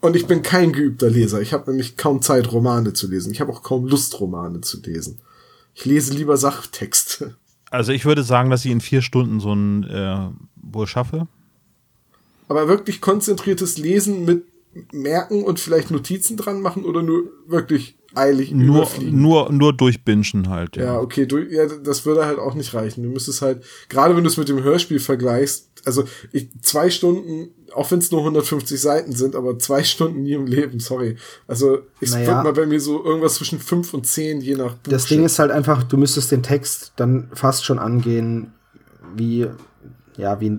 Und 0.00 0.16
ich 0.16 0.26
bin 0.26 0.42
kein 0.42 0.72
geübter 0.72 1.10
Leser. 1.10 1.42
Ich 1.42 1.52
habe 1.52 1.70
nämlich 1.70 1.98
kaum 1.98 2.22
Zeit, 2.22 2.50
Romane 2.50 2.94
zu 2.94 3.06
lesen. 3.08 3.32
Ich 3.32 3.40
habe 3.40 3.52
auch 3.52 3.62
kaum 3.62 3.86
Lust, 3.86 4.18
Romane 4.18 4.62
zu 4.62 4.80
lesen. 4.80 5.18
Ich 5.74 5.84
lese 5.84 6.14
lieber 6.14 6.36
Sachtexte. 6.36 7.36
Also 7.72 7.92
ich 7.92 8.04
würde 8.04 8.24
sagen, 8.24 8.50
dass 8.50 8.64
ich 8.64 8.72
in 8.72 8.80
vier 8.80 9.00
Stunden 9.00 9.38
so 9.38 9.52
ein 9.52 9.84
äh, 9.84 10.28
wohl 10.56 10.88
schaffe. 10.88 11.28
Aber 12.48 12.66
wirklich 12.66 13.00
konzentriertes 13.00 13.78
Lesen 13.78 14.24
mit 14.24 14.42
Merken 14.90 15.44
und 15.44 15.60
vielleicht 15.60 15.92
Notizen 15.92 16.36
dran 16.36 16.62
machen 16.62 16.84
oder 16.84 17.02
nur 17.04 17.30
wirklich 17.46 17.96
eilig 18.14 18.52
Nur, 18.52 18.76
überfliegen? 18.78 19.20
nur, 19.20 19.52
nur 19.52 19.72
durchbingen 19.72 20.48
halt. 20.48 20.76
Ja. 20.76 20.84
Ja, 20.84 20.98
okay, 21.00 21.26
du, 21.26 21.38
ja, 21.38 21.66
das 21.66 22.04
würde 22.06 22.26
halt 22.26 22.38
auch 22.38 22.54
nicht 22.54 22.74
reichen. 22.74 23.02
Du 23.02 23.08
müsstest 23.08 23.42
halt, 23.42 23.62
gerade 23.88 24.16
wenn 24.16 24.24
du 24.24 24.28
es 24.30 24.36
mit 24.36 24.48
dem 24.48 24.62
Hörspiel 24.62 24.98
vergleichst, 25.00 25.68
also 25.84 26.04
ich, 26.32 26.48
zwei 26.62 26.90
Stunden, 26.90 27.48
auch 27.74 27.90
wenn 27.90 28.00
es 28.00 28.10
nur 28.10 28.20
150 28.20 28.80
Seiten 28.80 29.12
sind, 29.12 29.34
aber 29.36 29.58
zwei 29.58 29.82
Stunden 29.84 30.22
nie 30.22 30.32
im 30.32 30.46
Leben, 30.46 30.80
sorry. 30.80 31.16
Also 31.46 31.78
ich 32.00 32.10
Naja. 32.10 32.26
würde 32.26 32.42
mal 32.44 32.52
bei 32.52 32.66
mir 32.66 32.80
so 32.80 33.04
irgendwas 33.04 33.34
zwischen 33.36 33.58
fünf 33.60 33.94
und 33.94 34.06
zehn, 34.06 34.40
je 34.40 34.56
nach 34.56 34.74
Buch. 34.74 34.90
das 34.92 35.06
Ding 35.06 35.24
ist 35.24 35.38
halt 35.38 35.50
einfach, 35.50 35.82
du 35.84 35.96
müsstest 35.96 36.32
den 36.32 36.42
Text 36.42 36.92
dann 36.96 37.30
fast 37.32 37.64
schon 37.64 37.78
angehen, 37.78 38.52
wie, 39.16 39.46
ja, 40.16 40.40
wie 40.40 40.58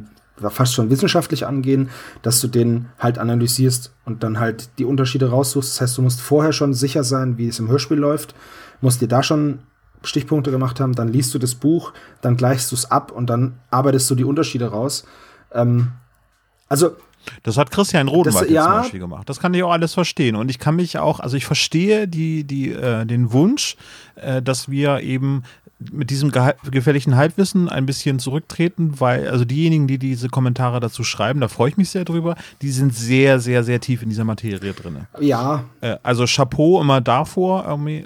fast 0.49 0.73
schon 0.73 0.89
wissenschaftlich 0.89 1.45
angehen, 1.45 1.89
dass 2.21 2.41
du 2.41 2.47
den 2.47 2.87
halt 2.99 3.17
analysierst 3.17 3.93
und 4.05 4.23
dann 4.23 4.39
halt 4.39 4.69
die 4.79 4.85
Unterschiede 4.85 5.29
raussuchst. 5.29 5.73
Das 5.73 5.81
heißt, 5.81 5.97
du 5.97 6.01
musst 6.01 6.21
vorher 6.21 6.53
schon 6.53 6.73
sicher 6.73 7.03
sein, 7.03 7.37
wie 7.37 7.47
es 7.47 7.59
im 7.59 7.69
Hörspiel 7.69 7.97
läuft, 7.97 8.35
musst 8.81 9.01
dir 9.01 9.07
da 9.07 9.23
schon 9.23 9.59
Stichpunkte 10.03 10.51
gemacht 10.51 10.79
haben, 10.79 10.93
dann 10.93 11.09
liest 11.09 11.33
du 11.33 11.39
das 11.39 11.55
Buch, 11.55 11.93
dann 12.21 12.35
gleichst 12.35 12.71
du 12.71 12.75
es 12.75 12.89
ab 12.89 13.11
und 13.11 13.29
dann 13.29 13.59
arbeitest 13.69 14.09
du 14.09 14.15
die 14.15 14.23
Unterschiede 14.23 14.67
raus. 14.67 15.05
Ähm, 15.53 15.91
also 16.67 16.95
Das 17.43 17.57
hat 17.57 17.71
Christian 17.71 18.07
Rodenwald 18.07 18.49
ja. 18.49 18.63
zum 18.63 18.71
Beispiel 18.73 18.99
gemacht. 18.99 19.29
Das 19.29 19.39
kann 19.39 19.53
ich 19.53 19.63
auch 19.63 19.71
alles 19.71 19.93
verstehen. 19.93 20.35
Und 20.35 20.49
ich 20.49 20.59
kann 20.59 20.75
mich 20.75 20.97
auch, 20.97 21.19
also 21.19 21.37
ich 21.37 21.45
verstehe 21.45 22.07
die, 22.07 22.43
die, 22.43 22.71
äh, 22.71 23.05
den 23.05 23.31
Wunsch, 23.31 23.75
äh, 24.15 24.41
dass 24.41 24.69
wir 24.69 25.01
eben 25.01 25.43
mit 25.91 26.09
diesem 26.09 26.31
gefährlichen 26.69 27.15
Halbwissen 27.15 27.69
ein 27.69 27.85
bisschen 27.85 28.19
zurücktreten, 28.19 28.99
weil, 28.99 29.27
also 29.29 29.45
diejenigen, 29.45 29.87
die 29.87 29.97
diese 29.97 30.29
Kommentare 30.29 30.79
dazu 30.79 31.03
schreiben, 31.03 31.39
da 31.41 31.47
freue 31.47 31.69
ich 31.69 31.77
mich 31.77 31.89
sehr 31.89 32.05
drüber, 32.05 32.35
die 32.61 32.71
sind 32.71 32.93
sehr, 32.93 33.39
sehr, 33.39 33.63
sehr 33.63 33.79
tief 33.79 34.03
in 34.03 34.09
dieser 34.09 34.23
Materie 34.23 34.73
drin. 34.73 35.07
ja, 35.19 35.63
Äh, 35.81 35.97
also 36.03 36.25
Chapeau 36.25 36.81
immer 36.81 37.01
davor. 37.01 37.65
Irgendwie. 37.67 38.05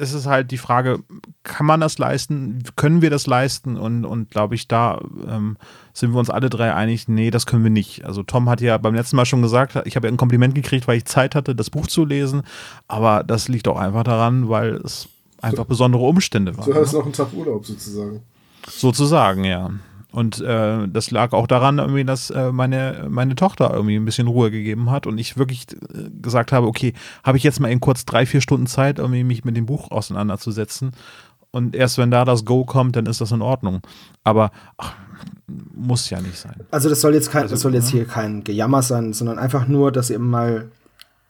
Es 0.00 0.12
ist 0.12 0.26
halt 0.26 0.50
die 0.50 0.58
Frage, 0.58 1.00
kann 1.42 1.66
man 1.66 1.80
das 1.80 1.98
leisten? 1.98 2.62
Können 2.76 3.02
wir 3.02 3.10
das 3.10 3.26
leisten? 3.26 3.76
Und, 3.76 4.04
und 4.04 4.30
glaube 4.30 4.54
ich, 4.54 4.68
da 4.68 5.00
ähm, 5.28 5.56
sind 5.92 6.12
wir 6.12 6.18
uns 6.18 6.30
alle 6.30 6.50
drei 6.50 6.74
einig, 6.74 7.08
nee, 7.08 7.30
das 7.30 7.46
können 7.46 7.64
wir 7.64 7.70
nicht. 7.70 8.04
Also 8.04 8.22
Tom 8.22 8.48
hat 8.48 8.60
ja 8.60 8.78
beim 8.78 8.94
letzten 8.94 9.16
Mal 9.16 9.24
schon 9.24 9.42
gesagt, 9.42 9.80
ich 9.84 9.96
habe 9.96 10.06
ja 10.06 10.12
ein 10.12 10.16
Kompliment 10.16 10.54
gekriegt, 10.54 10.86
weil 10.86 10.98
ich 10.98 11.06
Zeit 11.06 11.34
hatte, 11.34 11.54
das 11.54 11.70
Buch 11.70 11.86
zu 11.86 12.04
lesen. 12.04 12.42
Aber 12.86 13.24
das 13.24 13.48
liegt 13.48 13.66
auch 13.66 13.78
einfach 13.78 14.04
daran, 14.04 14.48
weil 14.48 14.76
es 14.76 15.08
einfach 15.40 15.64
besondere 15.64 16.02
Umstände 16.02 16.56
waren. 16.56 16.70
Du 16.70 16.74
hast 16.74 16.92
noch 16.92 17.04
einen 17.04 17.12
Tag 17.12 17.32
Urlaub 17.32 17.66
sozusagen. 17.66 18.22
Sozusagen, 18.68 19.44
ja. 19.44 19.70
Und 20.10 20.40
äh, 20.40 20.88
das 20.88 21.10
lag 21.10 21.32
auch 21.32 21.46
daran, 21.46 21.78
irgendwie, 21.78 22.04
dass 22.04 22.30
äh, 22.30 22.50
meine, 22.50 23.06
meine 23.10 23.34
Tochter 23.34 23.72
irgendwie 23.72 23.96
ein 23.96 24.06
bisschen 24.06 24.26
Ruhe 24.26 24.50
gegeben 24.50 24.90
hat 24.90 25.06
und 25.06 25.18
ich 25.18 25.36
wirklich 25.36 25.66
äh, 25.72 26.08
gesagt 26.22 26.50
habe, 26.50 26.66
okay, 26.66 26.94
habe 27.22 27.36
ich 27.36 27.44
jetzt 27.44 27.60
mal 27.60 27.70
eben 27.70 27.80
kurz 27.80 28.06
drei, 28.06 28.24
vier 28.24 28.40
Stunden 28.40 28.66
Zeit, 28.66 28.98
irgendwie 28.98 29.22
mich 29.22 29.44
mit 29.44 29.56
dem 29.56 29.66
Buch 29.66 29.90
auseinanderzusetzen. 29.90 30.92
Und 31.50 31.74
erst 31.74 31.98
wenn 31.98 32.10
da 32.10 32.24
das 32.24 32.44
Go 32.44 32.64
kommt, 32.64 32.96
dann 32.96 33.06
ist 33.06 33.20
das 33.20 33.32
in 33.32 33.42
Ordnung. 33.42 33.80
Aber 34.24 34.50
ach, 34.76 34.94
muss 35.46 36.10
ja 36.10 36.20
nicht 36.20 36.36
sein. 36.36 36.54
Also 36.70 36.88
das 36.88 37.00
soll 37.00 37.14
jetzt 37.14 37.30
kein, 37.30 37.42
Also, 37.42 37.54
das 37.54 37.62
soll 37.62 37.74
jetzt 37.74 37.92
ja. 37.92 37.98
hier 37.98 38.04
kein 38.06 38.44
Gejammer 38.44 38.82
sein, 38.82 39.12
sondern 39.12 39.38
einfach 39.38 39.66
nur, 39.66 39.92
dass 39.92 40.10
ihr 40.10 40.18
mal, 40.18 40.70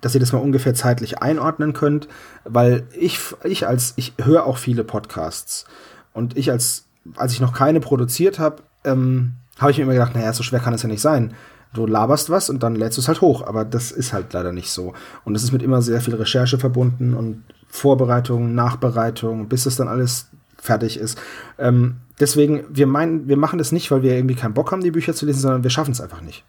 dass 0.00 0.14
ihr 0.14 0.20
das 0.20 0.32
mal 0.32 0.38
ungefähr 0.38 0.74
zeitlich 0.74 1.20
einordnen 1.20 1.72
könnt, 1.72 2.08
weil 2.44 2.86
ich, 2.92 3.18
ich 3.44 3.66
als, 3.66 3.94
ich 3.96 4.14
höre 4.20 4.46
auch 4.46 4.58
viele 4.58 4.84
Podcasts 4.84 5.64
und 6.12 6.36
ich 6.36 6.50
als, 6.50 6.86
als 7.16 7.32
ich 7.32 7.40
noch 7.40 7.52
keine 7.52 7.80
produziert 7.80 8.38
habe, 8.38 8.62
ähm, 8.84 9.34
habe 9.58 9.72
ich 9.72 9.78
mir 9.78 9.84
immer 9.84 9.94
gedacht, 9.94 10.14
naja, 10.14 10.32
so 10.32 10.42
schwer 10.42 10.60
kann 10.60 10.74
es 10.74 10.82
ja 10.82 10.88
nicht 10.88 11.00
sein. 11.00 11.34
Du 11.74 11.86
laberst 11.86 12.30
was 12.30 12.48
und 12.48 12.62
dann 12.62 12.76
lädst 12.76 12.96
du 12.96 13.02
es 13.02 13.08
halt 13.08 13.20
hoch, 13.20 13.46
aber 13.46 13.64
das 13.64 13.90
ist 13.90 14.12
halt 14.12 14.32
leider 14.32 14.52
nicht 14.52 14.70
so. 14.70 14.94
Und 15.24 15.34
es 15.34 15.42
ist 15.42 15.52
mit 15.52 15.62
immer 15.62 15.82
sehr 15.82 16.00
viel 16.00 16.14
Recherche 16.14 16.58
verbunden 16.58 17.14
und 17.14 17.42
Vorbereitung, 17.66 18.54
Nachbereitung, 18.54 19.48
bis 19.48 19.66
es 19.66 19.76
dann 19.76 19.88
alles 19.88 20.28
fertig 20.56 20.98
ist. 20.98 21.18
Ähm, 21.58 21.96
deswegen, 22.20 22.64
wir 22.70 22.86
meinen, 22.86 23.28
wir 23.28 23.36
machen 23.36 23.58
das 23.58 23.72
nicht, 23.72 23.90
weil 23.90 24.02
wir 24.02 24.14
irgendwie 24.14 24.34
keinen 24.34 24.54
Bock 24.54 24.72
haben, 24.72 24.82
die 24.82 24.90
Bücher 24.90 25.12
zu 25.12 25.26
lesen, 25.26 25.40
sondern 25.40 25.62
wir 25.62 25.70
schaffen 25.70 25.92
es 25.92 26.00
einfach 26.00 26.22
nicht. 26.22 26.44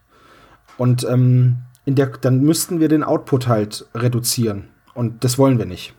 Und 0.78 1.04
ähm, 1.04 1.58
in 1.90 1.96
der, 1.96 2.08
dann 2.08 2.42
müssten 2.42 2.80
wir 2.80 2.88
den 2.88 3.04
Output 3.04 3.48
halt 3.48 3.88
reduzieren. 3.96 4.70
Und 4.94 5.24
das 5.24 5.38
wollen 5.40 5.58
wir 5.58 5.66
nicht. 5.66 5.96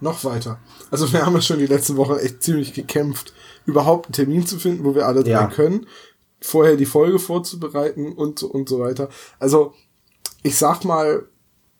Noch 0.00 0.22
weiter. 0.24 0.58
Also 0.90 1.10
wir 1.12 1.24
haben 1.24 1.34
ja 1.34 1.40
schon 1.40 1.58
die 1.58 1.66
letzten 1.66 1.96
Wochen 1.96 2.18
echt 2.18 2.42
ziemlich 2.42 2.74
gekämpft, 2.74 3.32
überhaupt 3.64 4.06
einen 4.06 4.12
Termin 4.12 4.46
zu 4.46 4.58
finden, 4.58 4.84
wo 4.84 4.94
wir 4.94 5.06
alle 5.06 5.22
drei 5.22 5.30
Ja. 5.30 5.46
können, 5.46 5.86
vorher 6.42 6.76
die 6.76 6.86
Folge 6.86 7.18
vorzubereiten 7.18 8.12
und, 8.12 8.38
so- 8.38 8.48
und 8.50 8.68
so 8.68 8.80
weiter. 8.80 9.08
Also 9.38 9.72
ich 10.42 10.56
sag 10.56 10.84
mal, 10.84 11.24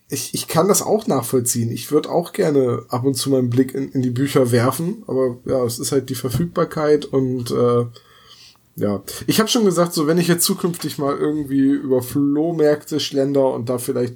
ich, 0.09 0.33
ich 0.33 0.47
kann 0.47 0.67
das 0.67 0.81
auch 0.81 1.05
nachvollziehen. 1.07 1.71
Ich 1.71 1.91
würde 1.91 2.09
auch 2.09 2.33
gerne 2.33 2.83
ab 2.89 3.03
und 3.05 3.13
zu 3.15 3.29
mal 3.29 3.37
einen 3.39 3.49
Blick 3.49 3.73
in, 3.75 3.89
in 3.91 4.01
die 4.01 4.09
Bücher 4.09 4.51
werfen, 4.51 5.03
aber 5.07 5.37
ja, 5.45 5.63
es 5.63 5.79
ist 5.79 5.91
halt 5.91 6.09
die 6.09 6.15
Verfügbarkeit 6.15 7.05
und 7.05 7.51
äh, 7.51 7.85
ja, 8.75 9.03
ich 9.27 9.39
habe 9.39 9.49
schon 9.49 9.65
gesagt, 9.65 9.93
so 9.93 10.07
wenn 10.07 10.17
ich 10.17 10.27
jetzt 10.27 10.45
zukünftig 10.45 10.97
mal 10.97 11.15
irgendwie 11.17 11.69
über 11.69 12.01
Flohmärkte 12.01 12.99
schlender 12.99 13.53
und 13.53 13.69
da 13.69 13.77
vielleicht 13.77 14.15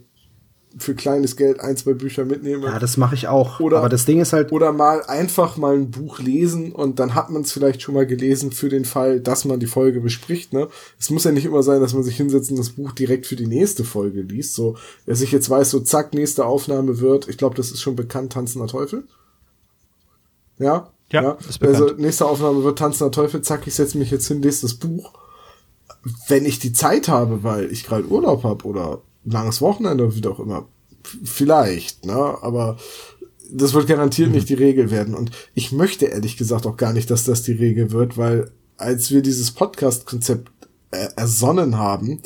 für 0.78 0.94
kleines 0.94 1.38
Geld 1.38 1.62
ein, 1.62 1.78
zwei 1.78 1.94
Bücher 1.94 2.26
mitnehme, 2.26 2.66
Ja, 2.68 2.80
das 2.80 2.98
mache 2.98 3.16
ich 3.16 3.30
auch. 3.30 3.62
Oder- 3.62 3.78
Aber 3.78 3.88
das 3.88 4.04
Ding 4.04 4.20
ist 4.20 4.34
halt, 4.34 4.52
oder 4.52 4.74
mal 4.74 5.04
einfach 5.06 5.56
mal 5.56 5.74
ein 5.74 5.90
Buch 5.90 6.20
lesen 6.20 6.74
und 6.74 7.00
dann 7.00 7.16
hat 7.16 7.30
man 7.30 7.44
es 7.44 7.54
vielleicht 7.54 7.82
schon 7.82 7.96
mal 7.96 8.06
gelesen 8.06 8.52
für 8.52 8.68
den 8.68 8.84
Fall, 8.84 9.22
dass 9.22 9.46
man 9.46 9.62
die 9.62 9.68
Folge 9.68 10.02
bespricht. 10.02 10.52
Ne? 10.52 10.68
Es 11.00 11.10
muss 11.10 11.24
ja 11.24 11.32
nicht 11.32 11.46
immer 11.46 11.64
sein, 11.64 11.80
dass 11.80 11.94
man 11.94 12.04
sich 12.04 12.18
hinsetzt 12.18 12.52
und 12.52 12.58
das 12.58 12.72
Buch 12.72 12.92
direkt 12.92 13.26
für 13.26 13.38
die 13.38 13.48
nächste 13.48 13.86
Folge 13.86 14.22
liest. 14.22 14.54
So, 14.54 14.76
dass 15.06 15.22
ich 15.22 15.32
jetzt 15.32 15.50
weiß, 15.50 15.70
so 15.70 15.80
zack, 15.80 16.14
nächste 16.14 16.46
Aufnahme 16.46 17.00
wird. 17.00 17.30
Ich 17.30 17.38
glaube, 17.38 17.56
das 17.56 17.72
ist 17.72 17.82
schon 17.82 17.96
bekannt, 17.96 18.34
Tanzender 18.34 18.68
Teufel. 18.68 19.06
Ja? 20.60 20.92
Ja, 21.12 21.38
bekannt. 21.60 21.62
Also 21.62 21.94
nächste 21.98 22.26
Aufnahme 22.26 22.64
wird 22.64 22.80
Tanzender 22.80 23.12
Teufel, 23.12 23.42
zack, 23.42 23.68
ich 23.68 23.76
setze 23.76 23.98
mich 23.98 24.12
jetzt 24.12 24.28
hin, 24.28 24.42
lese 24.42 24.64
das 24.64 24.76
Buch. 24.76 25.14
Wenn 26.28 26.46
ich 26.46 26.60
die 26.60 26.74
Zeit 26.74 27.08
habe, 27.08 27.44
weil 27.44 27.72
ich 27.72 27.86
gerade 27.86 28.08
Urlaub 28.08 28.44
habe 28.44 28.66
oder 28.66 29.02
langes 29.24 29.62
Wochenende, 29.62 30.16
wie 30.16 30.28
auch 30.28 30.40
immer, 30.40 30.68
vielleicht, 31.24 32.06
ne? 32.06 32.38
Aber 32.42 32.78
das 33.52 33.74
wird 33.74 33.88
garantiert 33.88 34.32
nicht 34.32 34.50
die 34.50 34.56
Regel 34.56 34.92
werden. 34.92 35.14
Und 35.14 35.32
ich 35.54 35.72
möchte 35.72 36.06
ehrlich 36.06 36.38
gesagt 36.38 36.66
auch 36.66 36.78
gar 36.78 36.94
nicht, 36.94 37.12
dass 37.12 37.26
das 37.26 37.44
die 37.44 37.54
Regel 37.54 37.92
wird, 37.92 38.18
weil 38.18 38.52
als 38.78 39.12
wir 39.12 39.22
dieses 39.22 39.52
Podcast-Konzept 39.52 40.52
ersonnen 41.16 41.78
haben, 41.78 42.22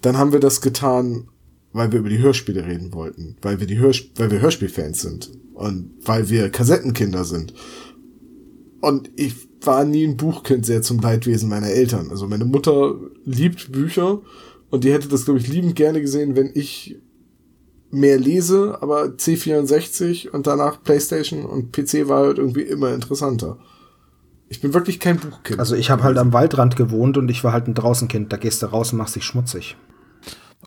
dann 0.00 0.16
haben 0.18 0.32
wir 0.32 0.40
das 0.40 0.60
getan, 0.60 1.28
weil 1.72 1.92
wir 1.92 2.00
über 2.00 2.08
die 2.08 2.18
Hörspiele 2.18 2.66
reden 2.66 2.92
wollten, 2.92 3.36
weil 3.42 3.60
wir 3.60 3.66
die 3.66 3.78
Hörsp 3.78 4.10
weil 4.16 4.30
wir 4.30 4.40
Hörspielfans 4.40 5.00
sind 5.00 5.30
und 5.54 5.90
weil 6.04 6.28
wir 6.28 6.50
Kassettenkinder 6.50 7.24
sind. 7.24 7.54
Und 8.82 9.10
ich 9.14 9.36
war 9.60 9.84
nie 9.84 10.04
ein 10.04 10.16
Buchkind 10.16 10.66
sehr 10.66 10.82
zum 10.82 10.98
Leidwesen 10.98 11.48
meiner 11.48 11.68
Eltern. 11.68 12.10
Also 12.10 12.26
meine 12.26 12.44
Mutter 12.44 12.96
liebt 13.24 13.70
Bücher 13.70 14.20
und 14.70 14.82
die 14.82 14.92
hätte 14.92 15.06
das, 15.06 15.24
glaube 15.24 15.38
ich, 15.38 15.46
liebend 15.46 15.76
gerne 15.76 16.00
gesehen, 16.00 16.34
wenn 16.34 16.50
ich 16.52 16.98
mehr 17.92 18.18
lese, 18.18 18.78
aber 18.80 19.04
C64 19.04 20.30
und 20.30 20.48
danach 20.48 20.82
Playstation 20.82 21.44
und 21.44 21.70
PC 21.72 22.08
war 22.08 22.26
halt 22.26 22.38
irgendwie 22.38 22.62
immer 22.62 22.92
interessanter. 22.92 23.58
Ich 24.48 24.60
bin 24.60 24.74
wirklich 24.74 24.98
kein 24.98 25.18
Buchkind. 25.18 25.60
also 25.60 25.76
ich 25.76 25.88
habe 25.88 26.02
halt 26.02 26.18
am 26.18 26.32
Waldrand 26.32 26.74
gewohnt 26.74 27.16
und 27.16 27.30
ich 27.30 27.44
war 27.44 27.52
halt 27.52 27.68
ein 27.68 27.74
Draußenkind. 27.74 28.32
Da 28.32 28.36
gehst 28.36 28.62
du 28.62 28.66
raus 28.66 28.92
und 28.92 28.98
machst 28.98 29.14
dich 29.14 29.22
schmutzig. 29.24 29.76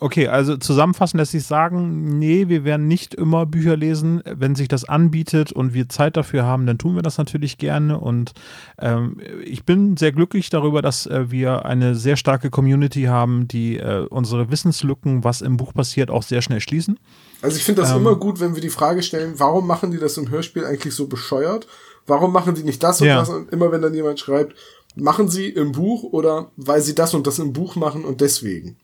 Okay, 0.01 0.27
also 0.27 0.57
zusammenfassend 0.57 1.19
lässt 1.19 1.31
sich 1.31 1.45
sagen, 1.45 2.19
nee, 2.19 2.49
wir 2.49 2.65
werden 2.65 2.85
nicht 2.87 3.13
immer 3.13 3.45
Bücher 3.45 3.77
lesen. 3.77 4.21
Wenn 4.25 4.53
sich 4.53 4.67
das 4.67 4.83
anbietet 4.83 5.53
und 5.53 5.73
wir 5.73 5.87
Zeit 5.87 6.17
dafür 6.17 6.43
haben, 6.43 6.65
dann 6.65 6.77
tun 6.77 6.95
wir 6.95 7.01
das 7.01 7.17
natürlich 7.17 7.57
gerne. 7.57 7.97
Und 7.97 8.33
ähm, 8.77 9.21
ich 9.45 9.63
bin 9.63 9.95
sehr 9.95 10.11
glücklich 10.11 10.49
darüber, 10.49 10.81
dass 10.81 11.05
äh, 11.05 11.31
wir 11.31 11.65
eine 11.65 11.95
sehr 11.95 12.17
starke 12.17 12.49
Community 12.49 13.03
haben, 13.03 13.47
die 13.47 13.77
äh, 13.77 14.05
unsere 14.09 14.51
Wissenslücken, 14.51 15.23
was 15.23 15.39
im 15.41 15.55
Buch 15.55 15.73
passiert, 15.73 16.11
auch 16.11 16.23
sehr 16.23 16.41
schnell 16.41 16.59
schließen. 16.59 16.99
Also 17.41 17.55
ich 17.55 17.63
finde 17.63 17.81
das 17.81 17.91
Ähm. 17.91 17.99
immer 17.99 18.15
gut, 18.15 18.41
wenn 18.41 18.53
wir 18.53 18.61
die 18.61 18.69
Frage 18.69 19.01
stellen, 19.01 19.35
warum 19.37 19.65
machen 19.65 19.91
die 19.91 19.97
das 19.97 20.17
im 20.17 20.29
Hörspiel 20.29 20.65
eigentlich 20.65 20.93
so 20.93 21.07
bescheuert? 21.07 21.67
Warum 22.05 22.33
machen 22.33 22.53
die 22.53 22.63
nicht 22.63 22.83
das 22.83 22.99
und 22.99 23.07
Ja. 23.07 23.19
das? 23.19 23.29
Und 23.29 23.49
immer 23.53 23.71
wenn 23.71 23.81
dann 23.81 23.93
jemand 23.93 24.19
schreibt, 24.19 24.55
machen 24.95 25.29
sie 25.29 25.47
im 25.47 25.71
Buch 25.71 26.03
oder 26.03 26.51
weil 26.57 26.81
sie 26.81 26.95
das 26.95 27.13
und 27.13 27.27
das 27.27 27.39
im 27.39 27.53
Buch 27.53 27.77
machen 27.77 28.03
und 28.03 28.19
deswegen. 28.19 28.75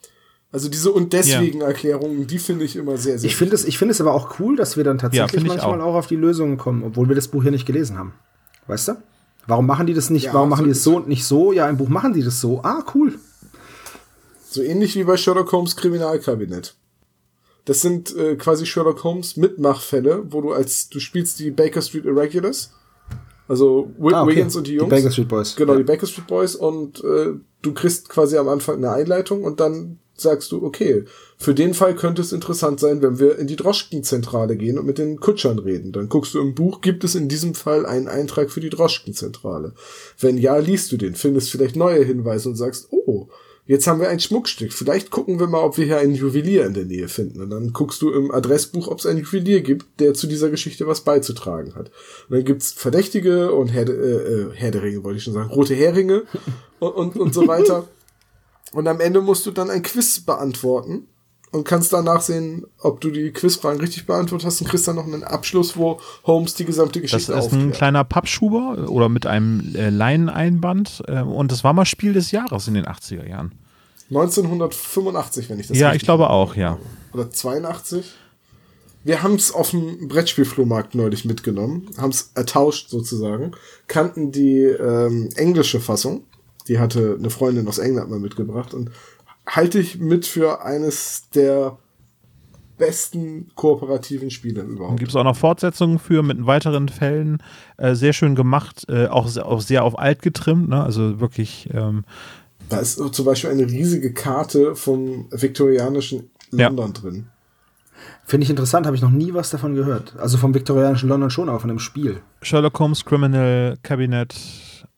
Also 0.53 0.67
diese 0.67 0.91
und 0.91 1.13
deswegen 1.13 1.61
Erklärungen, 1.61 2.27
die 2.27 2.37
finde 2.39 2.65
ich 2.65 2.75
immer 2.75 2.97
sehr, 2.97 3.17
sehr 3.17 3.27
Ich 3.29 3.35
finde 3.37 3.55
es, 3.55 3.63
ich 3.63 3.77
finde 3.77 3.93
es 3.93 4.01
aber 4.01 4.13
auch 4.13 4.39
cool, 4.39 4.57
dass 4.57 4.75
wir 4.75 4.83
dann 4.83 4.97
tatsächlich 4.97 5.43
ich 5.43 5.47
manchmal 5.47 5.79
auch. 5.81 5.85
auch. 5.93 5.95
auf 5.95 6.07
die 6.07 6.17
Lösungen 6.17 6.57
kommen, 6.57 6.83
obwohl 6.83 7.07
wir 7.07 7.15
das 7.15 7.29
Buch 7.29 7.41
hier 7.43 7.51
nicht 7.51 7.65
gelesen 7.65 7.97
haben. 7.97 8.13
Weißt 8.67 8.89
du? 8.89 8.93
Warum 9.47 9.65
machen 9.65 9.87
die 9.87 9.93
das 9.93 10.09
nicht? 10.09 10.25
Ja, 10.25 10.33
warum 10.33 10.49
machen 10.49 10.63
so 10.63 10.65
die 10.65 10.71
das 10.73 10.83
so 10.83 10.95
und 10.97 11.07
nicht 11.07 11.25
so? 11.25 11.51
Ja, 11.53 11.69
im 11.69 11.77
Buch 11.77 11.87
machen 11.89 12.13
die 12.13 12.21
das 12.21 12.41
so. 12.41 12.61
Ah, 12.63 12.83
cool. 12.93 13.13
So 14.49 14.61
ähnlich 14.61 14.95
wie 14.95 15.03
bei 15.05 15.15
Sherlock 15.17 15.51
Holmes 15.53 15.75
Kriminalkabinett. 15.77 16.75
Das 17.65 17.81
sind 17.81 18.15
äh, 18.17 18.35
quasi 18.35 18.65
Sherlock 18.65 19.03
Holmes 19.03 19.37
Mitmachfälle, 19.37 20.23
wo 20.31 20.41
du 20.41 20.51
als 20.51 20.89
du 20.89 20.99
spielst 20.99 21.39
die 21.39 21.51
Baker 21.51 21.81
Street 21.81 22.05
Irregulars, 22.05 22.71
also 23.47 23.91
Wi 23.97 24.13
Ah, 24.13 24.23
okay. 24.23 24.31
Wiggins 24.31 24.55
und 24.55 24.67
die 24.67 24.71
Die 24.71 24.77
Jungs. 24.77 24.89
Baker 24.89 25.11
Street 25.11 25.27
Boys. 25.29 25.55
Genau, 25.55 25.73
Ja. 25.73 25.77
die 25.79 25.83
Baker 25.85 26.07
Street 26.07 26.27
Boys 26.27 26.55
und 26.55 27.03
äh, 27.03 27.33
du 27.61 27.73
kriegst 27.73 28.09
quasi 28.09 28.37
am 28.37 28.49
Anfang 28.49 28.77
eine 28.77 28.91
Einleitung 28.91 29.43
und 29.43 29.59
dann 29.59 29.99
sagst 30.21 30.51
du, 30.51 30.63
okay, 30.63 31.05
für 31.37 31.53
den 31.53 31.73
Fall 31.73 31.95
könnte 31.95 32.21
es 32.21 32.33
interessant 32.33 32.79
sein, 32.79 33.01
wenn 33.01 33.19
wir 33.19 33.37
in 33.37 33.47
die 33.47 33.55
Droschkenzentrale 33.55 34.55
gehen 34.55 34.77
und 34.77 34.85
mit 34.85 34.97
den 34.97 35.19
Kutschern 35.19 35.59
reden. 35.59 35.91
Dann 35.91 36.09
guckst 36.09 36.33
du 36.33 36.39
im 36.39 36.55
Buch, 36.55 36.81
gibt 36.81 37.03
es 37.03 37.15
in 37.15 37.29
diesem 37.29 37.55
Fall 37.55 37.85
einen 37.85 38.07
Eintrag 38.07 38.51
für 38.51 38.61
die 38.61 38.69
Droschkenzentrale? 38.69 39.73
Wenn 40.19 40.37
ja, 40.37 40.57
liest 40.57 40.91
du 40.91 40.97
den, 40.97 41.15
findest 41.15 41.51
vielleicht 41.51 41.75
neue 41.75 42.03
Hinweise 42.03 42.49
und 42.49 42.55
sagst, 42.55 42.87
oh, 42.91 43.27
jetzt 43.65 43.87
haben 43.87 44.01
wir 44.01 44.09
ein 44.09 44.19
Schmuckstück. 44.19 44.73
Vielleicht 44.73 45.11
gucken 45.11 45.39
wir 45.39 45.47
mal, 45.47 45.63
ob 45.63 45.77
wir 45.77 45.85
hier 45.85 45.97
einen 45.97 46.13
Juwelier 46.13 46.65
in 46.65 46.73
der 46.73 46.85
Nähe 46.85 47.07
finden. 47.07 47.41
Und 47.41 47.49
dann 47.49 47.73
guckst 47.73 48.01
du 48.01 48.11
im 48.11 48.31
Adressbuch, 48.31 48.87
ob 48.87 48.99
es 48.99 49.05
einen 49.05 49.19
Juwelier 49.19 49.61
gibt, 49.61 49.99
der 49.99 50.13
zu 50.13 50.27
dieser 50.27 50.49
Geschichte 50.49 50.87
was 50.87 51.01
beizutragen 51.01 51.75
hat. 51.75 51.91
Und 52.29 52.35
dann 52.35 52.45
gibt's 52.45 52.71
Verdächtige 52.71 53.53
und 53.53 53.69
Herde, 53.69 53.93
äh, 53.93 54.31
äh, 54.31 54.55
Herderinge, 54.55 55.03
wollte 55.03 55.17
ich 55.17 55.23
schon 55.23 55.33
sagen, 55.33 55.49
rote 55.49 55.73
Heringe 55.73 56.23
und, 56.79 56.91
und, 56.91 57.15
und 57.17 57.33
so 57.33 57.47
weiter. 57.47 57.87
Und 58.73 58.87
am 58.87 58.99
Ende 58.99 59.21
musst 59.21 59.45
du 59.45 59.51
dann 59.51 59.69
ein 59.69 59.81
Quiz 59.81 60.19
beantworten 60.21 61.07
und 61.51 61.65
kannst 61.65 61.91
danach 61.91 62.21
sehen, 62.21 62.65
ob 62.79 63.01
du 63.01 63.09
die 63.11 63.31
Quizfragen 63.31 63.81
richtig 63.81 64.05
beantwortet 64.05 64.45
hast 64.47 64.61
und 64.61 64.67
kriegst 64.69 64.87
dann 64.87 64.95
noch 64.95 65.05
einen 65.05 65.23
Abschluss, 65.23 65.75
wo 65.75 65.99
Holmes 66.25 66.53
die 66.55 66.63
gesamte 66.65 67.01
Das 67.01 67.11
Geschichte 67.11 67.33
ist 67.33 67.37
ein 67.37 67.43
aufklärt. 67.45 67.73
kleiner 67.73 68.03
Pappschuber 68.05 68.89
oder 68.89 69.09
mit 69.09 69.25
einem 69.25 69.75
äh, 69.75 69.89
Leineneinband. 69.89 71.03
Äh, 71.07 71.21
und 71.21 71.51
das 71.51 71.63
war 71.65 71.73
mal 71.73 71.85
Spiel 71.85 72.13
des 72.13 72.31
Jahres 72.31 72.67
in 72.69 72.75
den 72.75 72.85
80er 72.85 73.27
Jahren. 73.27 73.51
1985, 74.09 75.49
wenn 75.49 75.59
ich 75.59 75.67
das 75.67 75.77
Ja, 75.77 75.93
ich 75.93 76.03
glaube 76.03 76.29
auch, 76.29 76.55
ja. 76.55 76.77
oder 77.13 77.29
82. 77.29 78.05
Wir 79.03 79.23
haben 79.23 79.35
es 79.35 79.51
auf 79.51 79.71
dem 79.71 80.07
Brettspielflohmarkt 80.07 80.93
neulich 80.95 81.25
mitgenommen, 81.25 81.89
haben 81.97 82.11
es 82.11 82.31
ertauscht 82.35 82.89
sozusagen, 82.89 83.51
kannten 83.87 84.31
die 84.31 84.59
ähm, 84.63 85.29
englische 85.35 85.79
Fassung, 85.79 86.23
die 86.71 86.79
hatte 86.79 87.17
eine 87.19 87.29
Freundin 87.29 87.67
aus 87.67 87.79
England 87.79 88.09
mal 88.09 88.19
mitgebracht 88.19 88.73
und 88.73 88.91
halte 89.45 89.77
ich 89.79 89.99
mit 89.99 90.25
für 90.25 90.63
eines 90.63 91.29
der 91.35 91.77
besten 92.77 93.51
kooperativen 93.55 94.31
Spiele 94.31 94.61
überhaupt. 94.61 94.97
Gibt 94.97 95.11
es 95.11 95.15
auch 95.17 95.25
noch 95.25 95.35
Fortsetzungen 95.35 95.99
für 95.99 96.23
mit 96.23 96.45
weiteren 96.47 96.87
Fällen. 96.87 97.43
Äh, 97.75 97.93
sehr 97.95 98.13
schön 98.13 98.35
gemacht, 98.35 98.85
äh, 98.87 99.07
auch, 99.07 99.27
sehr- 99.27 99.45
auch 99.45 99.59
sehr 99.59 99.83
auf 99.83 99.99
alt 99.99 100.21
getrimmt. 100.21 100.69
Ne? 100.69 100.81
Also 100.81 101.19
wirklich, 101.19 101.69
ähm, 101.73 102.05
Da 102.69 102.79
ist 102.79 103.01
zum 103.13 103.25
Beispiel 103.25 103.49
eine 103.49 103.65
riesige 103.69 104.13
Karte 104.13 104.77
vom 104.77 105.27
viktorianischen 105.29 106.29
Ja. 106.53 106.69
London 106.69 106.93
drin. 106.93 107.27
Finde 108.25 108.45
ich 108.45 108.49
interessant, 108.49 108.85
habe 108.85 108.95
ich 108.95 109.01
noch 109.01 109.11
nie 109.11 109.33
was 109.33 109.49
davon 109.49 109.75
gehört. 109.75 110.15
Also 110.17 110.37
vom 110.37 110.53
viktorianischen 110.53 111.09
London 111.09 111.29
schon, 111.29 111.49
aber 111.49 111.59
von 111.59 111.67
dem 111.67 111.79
Spiel. 111.79 112.21
Sherlock 112.41 112.79
Holmes 112.79 113.03
Criminal 113.03 113.77
Cabinet. 113.83 114.33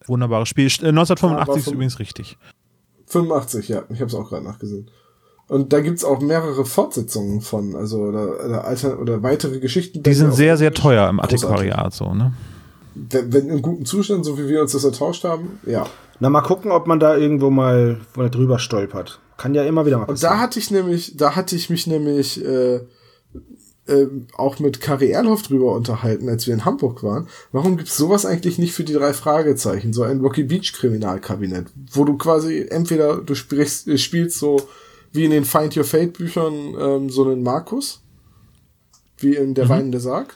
Wunderbares 0.05 0.49
Spiel. 0.49 0.65
Äh, 0.65 0.89
1985 0.89 1.49
Aber 1.49 1.57
ist 1.57 1.67
übrigens 1.67 1.99
richtig. 1.99 2.37
85, 3.07 3.67
ja, 3.69 3.83
ich 3.89 3.99
habe 3.99 4.07
es 4.07 4.15
auch 4.15 4.29
gerade 4.29 4.43
nachgesehen. 4.43 4.89
Und 5.47 5.73
da 5.73 5.81
gibt's 5.81 6.03
auch 6.03 6.21
mehrere 6.21 6.65
Fortsetzungen 6.65 7.41
von, 7.41 7.75
also 7.75 7.99
oder, 7.99 8.43
oder, 8.45 8.65
alter, 8.65 8.99
oder 8.99 9.21
weitere 9.23 9.59
Geschichten. 9.59 10.01
Die 10.01 10.13
sind 10.13 10.33
sehr, 10.33 10.57
sehr 10.57 10.73
teuer 10.73 11.09
im. 11.09 11.19
Antiquariat. 11.19 11.93
So, 11.93 12.13
ne? 12.13 12.33
Wenn, 12.95 13.33
wenn 13.33 13.49
in 13.49 13.61
gutem 13.61 13.85
Zustand, 13.85 14.25
so 14.25 14.37
wie 14.37 14.47
wir 14.47 14.61
uns 14.61 14.71
das 14.71 14.83
ertauscht 14.83 15.23
haben, 15.25 15.59
ja. 15.65 15.85
Na, 16.19 16.29
mal 16.29 16.41
gucken, 16.41 16.71
ob 16.71 16.87
man 16.87 16.99
da 16.99 17.17
irgendwo 17.17 17.49
mal 17.49 17.99
mal 18.15 18.29
drüber 18.29 18.57
stolpert. 18.59 19.19
Kann 19.37 19.53
ja 19.53 19.63
immer 19.63 19.85
wieder 19.85 19.97
mal 19.97 20.03
Und 20.03 20.13
passieren. 20.13 20.33
da 20.35 20.39
hatte 20.39 20.59
ich 20.59 20.71
nämlich, 20.71 21.17
da 21.17 21.35
hatte 21.35 21.55
ich 21.55 21.69
mich 21.69 21.87
nämlich 21.87 22.43
äh, 22.43 22.79
äh, 23.87 24.05
auch 24.35 24.59
mit 24.59 24.79
Kari 24.79 25.11
Erlhoff 25.11 25.41
drüber 25.43 25.73
unterhalten, 25.73 26.29
als 26.29 26.47
wir 26.47 26.53
in 26.53 26.65
Hamburg 26.65 27.03
waren. 27.03 27.27
Warum 27.51 27.77
gibt's 27.77 27.97
sowas 27.97 28.25
eigentlich 28.25 28.57
nicht 28.57 28.73
für 28.73 28.83
die 28.83 28.93
drei 28.93 29.13
Fragezeichen? 29.13 29.93
So 29.93 30.03
ein 30.03 30.21
Rocky 30.21 30.43
Beach 30.43 30.73
Kriminalkabinett, 30.73 31.67
wo 31.91 32.05
du 32.05 32.17
quasi 32.17 32.65
entweder 32.69 33.17
du 33.17 33.35
sprichst, 33.35 33.87
äh, 33.87 33.97
spielst 33.97 34.39
so 34.39 34.57
wie 35.11 35.25
in 35.25 35.31
den 35.31 35.45
Find 35.45 35.75
Your 35.77 35.83
Fate 35.83 36.13
Büchern 36.13 36.75
ähm, 36.79 37.09
so 37.09 37.25
einen 37.25 37.43
Markus, 37.43 38.01
wie 39.17 39.35
in 39.35 39.53
der 39.53 39.69
weinende 39.69 39.99
Sarg. 39.99 40.35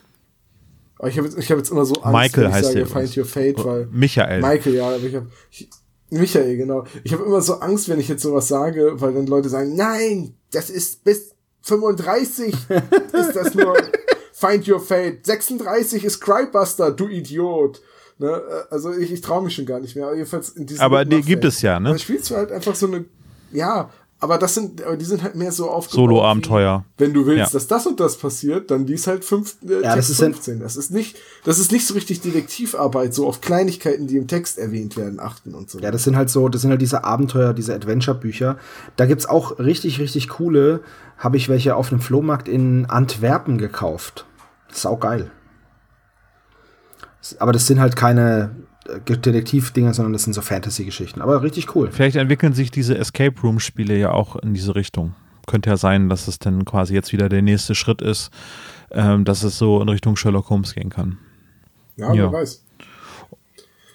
Aber 0.99 1.09
ich 1.09 1.17
habe 1.17 1.27
jetzt, 1.27 1.37
ich 1.37 1.51
hab 1.51 1.57
jetzt 1.57 1.71
immer 1.71 1.85
so 1.85 1.95
Angst, 1.95 2.13
Michael 2.13 2.43
wenn 2.43 2.49
ich 2.49 2.55
heißt 2.55 2.65
sage 2.65 2.77
der 2.79 2.87
Find. 2.87 3.17
Your 3.17 3.25
Fate, 3.25 3.65
weil 3.65 3.87
Michael. 3.91 4.41
Michael, 4.41 4.75
ja, 4.75 4.87
aber 4.87 5.03
ich 5.03 5.15
habe 5.15 5.27
Michael, 6.09 6.57
genau. 6.57 6.85
Ich 7.03 7.13
habe 7.13 7.23
immer 7.23 7.41
so 7.41 7.55
Angst, 7.55 7.89
wenn 7.89 7.99
ich 7.99 8.07
jetzt 8.07 8.23
sowas 8.23 8.47
sage, 8.47 8.93
weil 8.95 9.13
dann 9.13 9.27
Leute 9.27 9.49
sagen, 9.49 9.75
nein, 9.75 10.35
das 10.51 10.69
ist 10.69 11.03
bis 11.03 11.35
35 11.61 12.55
ist 13.13 13.35
das 13.35 13.53
nur 13.53 13.75
Find 14.33 14.67
Your 14.67 14.79
Fate. 14.79 15.25
36 15.25 16.03
ist 16.03 16.19
Crybuster, 16.19 16.91
du 16.91 17.07
Idiot. 17.07 17.81
Ne? 18.19 18.41
Also 18.69 18.93
ich, 18.93 19.11
ich 19.11 19.21
traue 19.21 19.43
mich 19.43 19.55
schon 19.55 19.65
gar 19.65 19.79
nicht 19.79 19.95
mehr. 19.95 20.05
Aber, 20.05 20.15
jedenfalls 20.15 20.49
in 20.49 20.65
diesem 20.65 20.81
aber 20.83 21.05
die 21.05 21.21
gibt 21.21 21.45
es 21.45 21.61
ja, 21.61 21.79
ne? 21.79 21.89
Dann 21.89 21.99
spielst 21.99 22.29
du 22.29 22.35
halt 22.35 22.51
einfach 22.51 22.75
so 22.75 22.87
eine, 22.87 23.05
ja, 23.51 23.89
aber 24.19 24.39
das 24.39 24.55
sind, 24.55 24.81
aber 24.81 24.97
die 24.97 25.05
sind 25.05 25.21
halt 25.21 25.35
mehr 25.35 25.51
so 25.51 25.69
aufgebaut. 25.69 26.09
Solo-Abenteuer. 26.09 26.83
Wenn 26.97 27.13
du 27.13 27.27
willst, 27.27 27.37
ja. 27.37 27.49
dass 27.51 27.67
das 27.67 27.85
und 27.85 27.99
das 27.99 28.17
passiert, 28.17 28.71
dann 28.71 28.87
liest 28.87 29.05
halt 29.05 29.23
fünf, 29.23 29.57
äh, 29.63 29.73
ja, 29.73 29.93
Text 29.93 29.97
das 29.97 30.09
ist 30.09 30.19
15. 30.19 30.59
Das 30.59 30.75
ist 30.75 30.91
nicht, 30.91 31.17
das 31.43 31.59
ist 31.59 31.71
nicht 31.71 31.85
so 31.85 31.93
richtig 31.93 32.21
Detektivarbeit, 32.21 33.13
so 33.13 33.27
auf 33.27 33.41
Kleinigkeiten, 33.41 34.07
die 34.07 34.17
im 34.17 34.27
Text 34.27 34.57
erwähnt 34.57 34.97
werden, 34.97 35.19
achten 35.19 35.53
und 35.53 35.69
so. 35.69 35.77
Ja, 35.79 35.91
das 35.91 36.03
sind 36.03 36.15
halt 36.15 36.31
so, 36.31 36.49
das 36.49 36.61
sind 36.61 36.71
halt 36.71 36.81
diese 36.81 37.03
Abenteuer, 37.03 37.53
diese 37.53 37.75
Adventure-Bücher. 37.75 38.57
Da 38.95 39.05
gibt's 39.05 39.27
auch 39.27 39.59
richtig, 39.59 39.99
richtig 39.99 40.29
coole, 40.29 40.81
habe 41.19 41.37
ich 41.37 41.47
welche 41.47 41.75
auf 41.75 41.91
einem 41.91 42.01
Flohmarkt 42.01 42.47
in 42.47 42.87
Antwerpen 42.87 43.59
gekauft. 43.59 44.25
Das 44.67 44.79
ist 44.79 44.85
auch 44.87 44.99
geil. 44.99 45.29
Aber 47.37 47.51
das 47.51 47.67
sind 47.67 47.79
halt 47.79 47.95
keine 47.95 48.51
Detektivdinger, 49.05 49.93
sondern 49.93 50.13
das 50.13 50.23
sind 50.23 50.33
so 50.33 50.41
Fantasy-Geschichten. 50.41 51.21
Aber 51.21 51.41
richtig 51.41 51.75
cool. 51.75 51.89
Vielleicht 51.91 52.15
entwickeln 52.15 52.53
sich 52.53 52.71
diese 52.71 52.97
Escape 52.97 53.39
Room-Spiele 53.41 53.97
ja 53.97 54.11
auch 54.11 54.35
in 54.37 54.53
diese 54.53 54.75
Richtung. 54.75 55.13
Könnte 55.45 55.69
ja 55.69 55.77
sein, 55.77 56.09
dass 56.09 56.27
es 56.27 56.39
dann 56.39 56.65
quasi 56.65 56.93
jetzt 56.93 57.13
wieder 57.13 57.29
der 57.29 57.41
nächste 57.41 57.75
Schritt 57.75 58.01
ist, 58.01 58.31
ähm, 58.91 59.25
dass 59.25 59.43
es 59.43 59.57
so 59.57 59.81
in 59.81 59.89
Richtung 59.89 60.15
Sherlock 60.15 60.49
Holmes 60.49 60.73
gehen 60.73 60.89
kann. 60.89 61.17
Ja, 61.95 62.13
ja. 62.13 62.31
wer 62.31 62.39
weiß. 62.39 62.63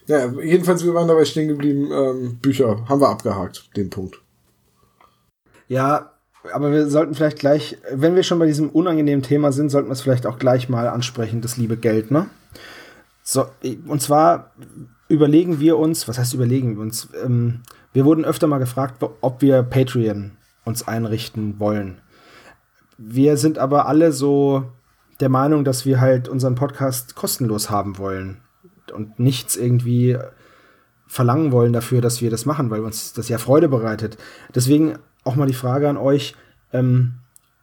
Ja, 0.07 0.33
jedenfalls, 0.42 0.85
wir 0.85 0.94
waren 0.94 1.09
dabei 1.09 1.24
stehen 1.24 1.48
geblieben, 1.48 1.90
ähm, 1.92 2.38
Bücher 2.40 2.85
haben 2.88 3.00
wir 3.00 3.09
abgehakt, 3.09 3.70
den 3.76 3.88
Punkt. 3.88 4.20
Ja, 5.68 6.12
aber 6.52 6.72
wir 6.72 6.88
sollten 6.88 7.14
vielleicht 7.14 7.38
gleich, 7.38 7.78
wenn 7.92 8.16
wir 8.16 8.24
schon 8.24 8.38
bei 8.38 8.46
diesem 8.46 8.68
unangenehmen 8.70 9.22
Thema 9.22 9.52
sind, 9.52 9.70
sollten 9.70 9.88
wir 9.88 9.92
es 9.92 10.00
vielleicht 10.00 10.26
auch 10.26 10.38
gleich 10.38 10.68
mal 10.68 10.88
ansprechen, 10.88 11.40
das 11.40 11.57
liebe 11.57 11.76
Geld, 11.76 12.11
ne? 12.11 12.28
So, 13.23 13.47
und 13.87 14.03
zwar 14.03 14.53
überlegen 15.09 15.61
wir 15.61 15.79
uns, 15.79 16.09
was 16.09 16.19
heißt 16.19 16.35
überlegen 16.35 16.77
wir 16.77 16.83
uns? 16.83 17.09
Ähm, 17.25 17.61
wir 17.93 18.05
wurden 18.05 18.25
öfter 18.25 18.47
mal 18.47 18.59
gefragt, 18.59 19.03
ob 19.21 19.43
wir 19.43 19.63
Patreon 19.63 20.33
uns 20.65 20.87
einrichten 20.87 21.59
wollen. 21.61 22.01
Wir 22.99 23.37
sind 23.37 23.59
aber 23.59 23.87
alle 23.87 24.13
so 24.13 24.65
der 25.21 25.29
Meinung, 25.29 25.65
dass 25.65 25.87
wir 25.87 26.01
halt 26.01 26.29
unseren 26.29 26.55
Podcast 26.55 27.15
kostenlos 27.15 27.71
haben 27.71 27.99
wollen 27.99 28.41
und 28.93 29.19
nichts 29.19 29.57
irgendwie 29.57 30.19
verlangen 31.07 31.53
wollen 31.53 31.73
dafür, 31.73 32.01
dass 32.01 32.23
wir 32.23 32.31
das 32.31 32.47
machen, 32.47 32.71
weil 32.71 32.81
uns 32.81 33.13
das 33.13 33.29
ja 33.29 33.39
Freude 33.39 33.69
bereitet. 33.69 34.17
Deswegen 34.55 34.99
auch 35.25 35.37
mal 35.37 35.47
die 35.47 35.53
Frage 35.53 35.89
an 35.89 35.97
euch, 35.97 36.35
ähm, 36.73 37.15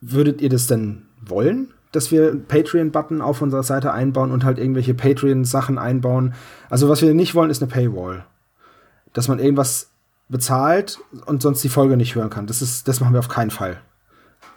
würdet 0.02 0.41
ihr 0.41 0.50
das 0.50 0.67
denn 0.67 1.08
wollen? 1.19 1.74
Dass 1.91 2.12
wir 2.12 2.30
einen 2.30 2.45
Patreon-Button 2.45 3.21
auf 3.21 3.41
unserer 3.41 3.63
Seite 3.63 3.91
einbauen 3.93 4.32
und 4.32 4.43
halt 4.43 4.60
irgendwelche 4.60 4.93
Patreon-Sachen 4.93 5.78
einbauen. 5.78 6.34
Also 6.69 6.89
was 6.89 7.02
wir 7.02 7.13
nicht 7.13 7.36
wollen, 7.36 7.49
ist 7.49 7.62
eine 7.62 7.71
Paywall. 7.71 8.25
Dass 9.13 9.28
man 9.28 9.39
irgendwas 9.39 9.89
bezahlt 10.28 10.99
und 11.25 11.41
sonst 11.41 11.63
die 11.63 11.69
Folge 11.69 11.97
nicht 11.97 12.15
hören 12.15 12.30
kann. 12.30 12.45
Das, 12.45 12.62
ist, 12.62 12.88
das 12.88 12.99
machen 12.99 13.13
wir 13.13 13.19
auf 13.19 13.30
keinen 13.30 13.49
Fall. 13.49 13.82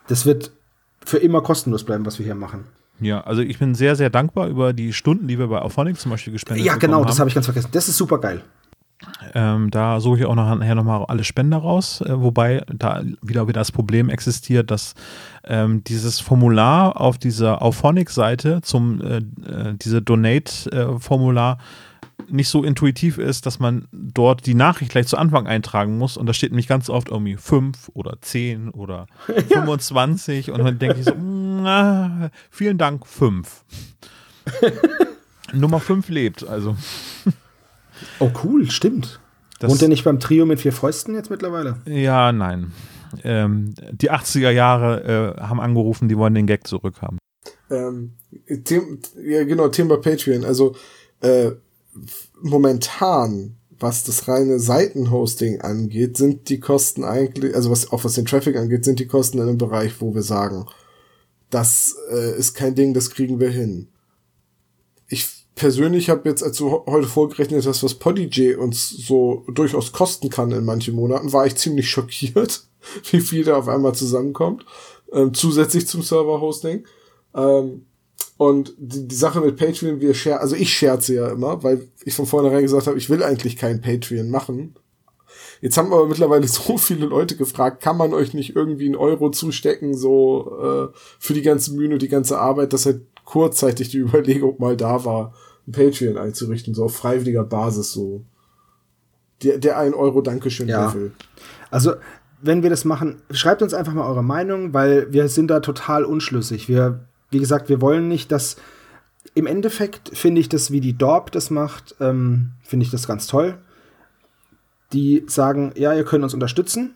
Das 0.08 0.26
wird 0.26 0.52
für 1.04 1.18
immer 1.18 1.40
kostenlos 1.40 1.84
bleiben, 1.84 2.04
was 2.04 2.18
wir 2.18 2.26
hier 2.26 2.34
machen. 2.34 2.66
Ja, 3.00 3.22
also 3.22 3.42
ich 3.42 3.58
bin 3.58 3.74
sehr, 3.74 3.96
sehr 3.96 4.10
dankbar 4.10 4.48
über 4.48 4.72
die 4.72 4.92
Stunden, 4.92 5.26
die 5.26 5.38
wir 5.38 5.48
bei 5.48 5.60
Auphonic 5.60 5.98
zum 5.98 6.10
Beispiel 6.10 6.32
gespendet 6.32 6.64
haben. 6.64 6.74
Ja, 6.74 6.78
genau, 6.78 7.04
das 7.04 7.18
habe 7.18 7.28
ich 7.28 7.34
ganz 7.34 7.46
vergessen. 7.46 7.70
Das 7.72 7.88
ist 7.88 7.96
super 7.96 8.18
geil. 8.18 8.42
Ähm, 9.34 9.70
da 9.70 10.00
suche 10.00 10.20
ich 10.20 10.26
auch 10.26 10.34
nachher 10.34 10.74
nochmal 10.74 11.04
alle 11.06 11.24
Spender 11.24 11.58
raus, 11.58 12.00
äh, 12.02 12.20
wobei 12.20 12.62
da 12.68 13.02
wieder 13.22 13.48
wieder 13.48 13.60
das 13.60 13.72
Problem 13.72 14.08
existiert, 14.08 14.70
dass 14.70 14.94
ähm, 15.44 15.82
dieses 15.84 16.20
Formular 16.20 17.00
auf 17.00 17.18
dieser 17.18 17.62
Auphonic-Seite 17.62 18.60
zum 18.62 19.00
äh, 19.00 19.16
äh, 19.18 19.74
diese 19.74 20.02
Donate-Formular 20.02 21.58
nicht 22.28 22.48
so 22.48 22.62
intuitiv 22.62 23.18
ist, 23.18 23.46
dass 23.46 23.58
man 23.58 23.88
dort 23.92 24.46
die 24.46 24.54
Nachricht 24.54 24.92
gleich 24.92 25.06
zu 25.06 25.16
Anfang 25.16 25.46
eintragen 25.46 25.98
muss 25.98 26.16
und 26.16 26.26
da 26.26 26.32
steht 26.32 26.50
nämlich 26.52 26.68
ganz 26.68 26.88
oft 26.88 27.08
irgendwie 27.08 27.36
5 27.36 27.90
oder 27.94 28.20
10 28.20 28.70
oder 28.70 29.06
ja. 29.28 29.42
25 29.42 30.50
und 30.50 30.64
dann 30.64 30.78
denke 30.78 30.98
ich 30.98 31.04
so, 31.04 31.14
na, 31.18 32.30
vielen 32.50 32.78
Dank, 32.78 33.06
5. 33.06 33.64
Nummer 35.52 35.80
5 35.80 36.08
lebt, 36.08 36.46
also. 36.46 36.76
Oh, 38.18 38.30
cool, 38.44 38.70
stimmt. 38.70 39.20
Das 39.58 39.70
Wohnt 39.70 39.80
der 39.80 39.88
nicht 39.88 40.04
beim 40.04 40.18
Trio 40.18 40.44
mit 40.44 40.60
vier 40.60 40.72
Fäusten 40.72 41.14
jetzt 41.14 41.30
mittlerweile? 41.30 41.76
Ja, 41.86 42.32
nein. 42.32 42.72
Ähm, 43.22 43.74
die 43.92 44.10
80er 44.10 44.50
Jahre 44.50 45.36
äh, 45.38 45.40
haben 45.40 45.60
angerufen, 45.60 46.08
die 46.08 46.16
wollen 46.16 46.34
den 46.34 46.46
Gag 46.46 46.66
zurückhaben. 46.66 47.18
Ähm, 47.70 48.12
ja, 48.48 49.44
genau, 49.44 49.68
Thema 49.68 49.98
Patreon. 49.98 50.44
Also 50.44 50.74
äh, 51.20 51.52
momentan, 52.40 53.56
was 53.78 54.04
das 54.04 54.28
reine 54.28 54.58
Seitenhosting 54.58 55.60
angeht, 55.60 56.16
sind 56.16 56.48
die 56.48 56.60
Kosten 56.60 57.04
eigentlich, 57.04 57.54
also 57.54 57.70
was 57.70 57.92
auch 57.92 58.04
was 58.04 58.14
den 58.14 58.26
Traffic 58.26 58.56
angeht, 58.56 58.84
sind 58.84 58.98
die 58.98 59.06
Kosten 59.06 59.38
in 59.38 59.44
einem 59.44 59.58
Bereich, 59.58 60.00
wo 60.00 60.14
wir 60.14 60.22
sagen, 60.22 60.66
das 61.50 61.96
äh, 62.10 62.36
ist 62.38 62.54
kein 62.54 62.74
Ding, 62.74 62.94
das 62.94 63.10
kriegen 63.10 63.40
wir 63.40 63.50
hin. 63.50 63.88
Ich 65.54 65.60
persönlich 65.62 66.10
habe 66.10 66.28
jetzt, 66.28 66.42
als 66.42 66.56
du 66.56 66.82
heute 66.86 67.06
vorgerechnet 67.06 67.66
hast, 67.66 67.82
was 67.82 67.94
Podigy 67.94 68.54
uns 68.54 68.88
so 68.88 69.44
durchaus 69.48 69.92
kosten 69.92 70.30
kann 70.30 70.50
in 70.50 70.64
manchen 70.64 70.94
Monaten, 70.94 71.32
war 71.32 71.46
ich 71.46 71.56
ziemlich 71.56 71.88
schockiert, 71.90 72.64
wie 73.10 73.20
viel 73.20 73.44
da 73.44 73.56
auf 73.56 73.68
einmal 73.68 73.94
zusammenkommt, 73.94 74.64
ähm, 75.12 75.34
zusätzlich 75.34 75.86
zum 75.86 76.02
Server-Hosting. 76.02 76.84
Ähm, 77.34 77.86
und 78.38 78.74
die, 78.78 79.06
die 79.06 79.14
Sache 79.14 79.40
mit 79.40 79.56
Patreon, 79.56 80.00
wir 80.00 80.14
share, 80.14 80.40
also 80.40 80.56
ich 80.56 80.74
scherze 80.74 81.14
ja 81.14 81.28
immer, 81.28 81.62
weil 81.62 81.88
ich 82.04 82.14
von 82.14 82.26
vornherein 82.26 82.62
gesagt 82.62 82.86
habe, 82.86 82.98
ich 82.98 83.08
will 83.08 83.22
eigentlich 83.22 83.56
kein 83.56 83.80
Patreon 83.80 84.30
machen. 84.30 84.74
Jetzt 85.60 85.76
haben 85.76 85.92
aber 85.92 86.06
mittlerweile 86.06 86.48
so 86.48 86.76
viele 86.76 87.06
Leute 87.06 87.36
gefragt, 87.36 87.82
kann 87.82 87.96
man 87.96 88.14
euch 88.14 88.34
nicht 88.34 88.56
irgendwie 88.56 88.86
einen 88.86 88.96
Euro 88.96 89.30
zustecken, 89.30 89.96
so 89.96 90.90
äh, 90.92 90.98
für 91.18 91.34
die 91.34 91.42
ganze 91.42 91.72
Mühe 91.74 91.92
und 91.92 92.02
die 92.02 92.08
ganze 92.08 92.38
Arbeit, 92.38 92.72
dass 92.72 92.86
halt 92.86 93.02
kurzzeitig 93.24 93.90
die 93.90 93.98
Überlegung 94.00 94.56
mal 94.58 94.76
da 94.76 95.04
war, 95.04 95.34
ein 95.66 95.72
Patreon 95.72 96.18
einzurichten, 96.18 96.74
so 96.74 96.84
auf 96.84 96.96
freiwilliger 96.96 97.44
Basis, 97.44 97.92
so. 97.92 98.24
Der, 99.42 99.58
der 99.58 99.78
1 99.78 99.94
Euro 99.94 100.20
Dankeschön 100.20 100.68
ja. 100.68 100.86
Level. 100.86 101.12
Also, 101.70 101.94
wenn 102.40 102.62
wir 102.62 102.70
das 102.70 102.84
machen, 102.84 103.22
schreibt 103.30 103.62
uns 103.62 103.74
einfach 103.74 103.94
mal 103.94 104.06
eure 104.06 104.24
Meinung, 104.24 104.74
weil 104.74 105.12
wir 105.12 105.28
sind 105.28 105.48
da 105.48 105.60
total 105.60 106.04
unschlüssig. 106.04 106.68
Wir, 106.68 107.06
wie 107.30 107.38
gesagt, 107.38 107.68
wir 107.68 107.80
wollen 107.80 108.08
nicht, 108.08 108.32
dass 108.32 108.56
im 109.34 109.46
Endeffekt 109.46 110.16
finde 110.16 110.40
ich 110.40 110.48
das, 110.48 110.70
wie 110.70 110.80
die 110.80 110.98
Dorp 110.98 111.30
das 111.30 111.50
macht, 111.50 111.94
ähm, 112.00 112.50
finde 112.62 112.84
ich 112.84 112.90
das 112.90 113.06
ganz 113.06 113.26
toll. 113.26 113.58
Die 114.92 115.24
sagen, 115.28 115.72
ja, 115.76 115.94
ihr 115.94 116.04
könnt 116.04 116.24
uns 116.24 116.34
unterstützen. 116.34 116.94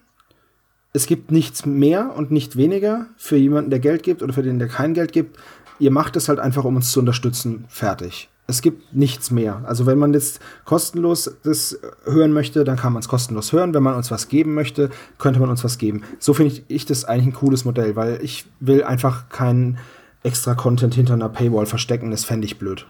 Es 0.92 1.06
gibt 1.06 1.30
nichts 1.30 1.64
mehr 1.64 2.14
und 2.16 2.30
nicht 2.30 2.56
weniger 2.56 3.06
für 3.16 3.36
jemanden, 3.36 3.70
der 3.70 3.80
Geld 3.80 4.02
gibt 4.02 4.22
oder 4.22 4.32
für 4.32 4.42
den, 4.42 4.58
der 4.58 4.68
kein 4.68 4.94
Geld 4.94 5.12
gibt. 5.12 5.38
Ihr 5.78 5.90
macht 5.90 6.16
es 6.16 6.28
halt 6.28 6.40
einfach, 6.40 6.64
um 6.64 6.76
uns 6.76 6.90
zu 6.90 7.00
unterstützen. 7.00 7.66
Fertig 7.68 8.28
es 8.46 8.62
gibt 8.62 8.94
nichts 8.94 9.30
mehr. 9.30 9.62
Also 9.66 9.86
wenn 9.86 9.98
man 9.98 10.14
jetzt 10.14 10.40
kostenlos 10.64 11.30
das 11.42 11.78
hören 12.04 12.32
möchte, 12.32 12.62
dann 12.64 12.76
kann 12.76 12.92
man 12.92 13.00
es 13.00 13.08
kostenlos 13.08 13.52
hören. 13.52 13.74
Wenn 13.74 13.82
man 13.82 13.96
uns 13.96 14.10
was 14.10 14.28
geben 14.28 14.54
möchte, 14.54 14.90
könnte 15.18 15.40
man 15.40 15.50
uns 15.50 15.64
was 15.64 15.78
geben. 15.78 16.02
So 16.18 16.32
finde 16.32 16.54
ich, 16.54 16.64
ich 16.68 16.86
das 16.86 17.04
eigentlich 17.04 17.26
ein 17.26 17.38
cooles 17.38 17.64
Modell, 17.64 17.96
weil 17.96 18.20
ich 18.22 18.46
will 18.60 18.84
einfach 18.84 19.28
keinen 19.28 19.78
extra 20.22 20.54
Content 20.54 20.94
hinter 20.94 21.14
einer 21.14 21.28
Paywall 21.28 21.66
verstecken. 21.66 22.10
Das 22.10 22.24
fände 22.24 22.46
ich 22.46 22.58
blöd. 22.58 22.86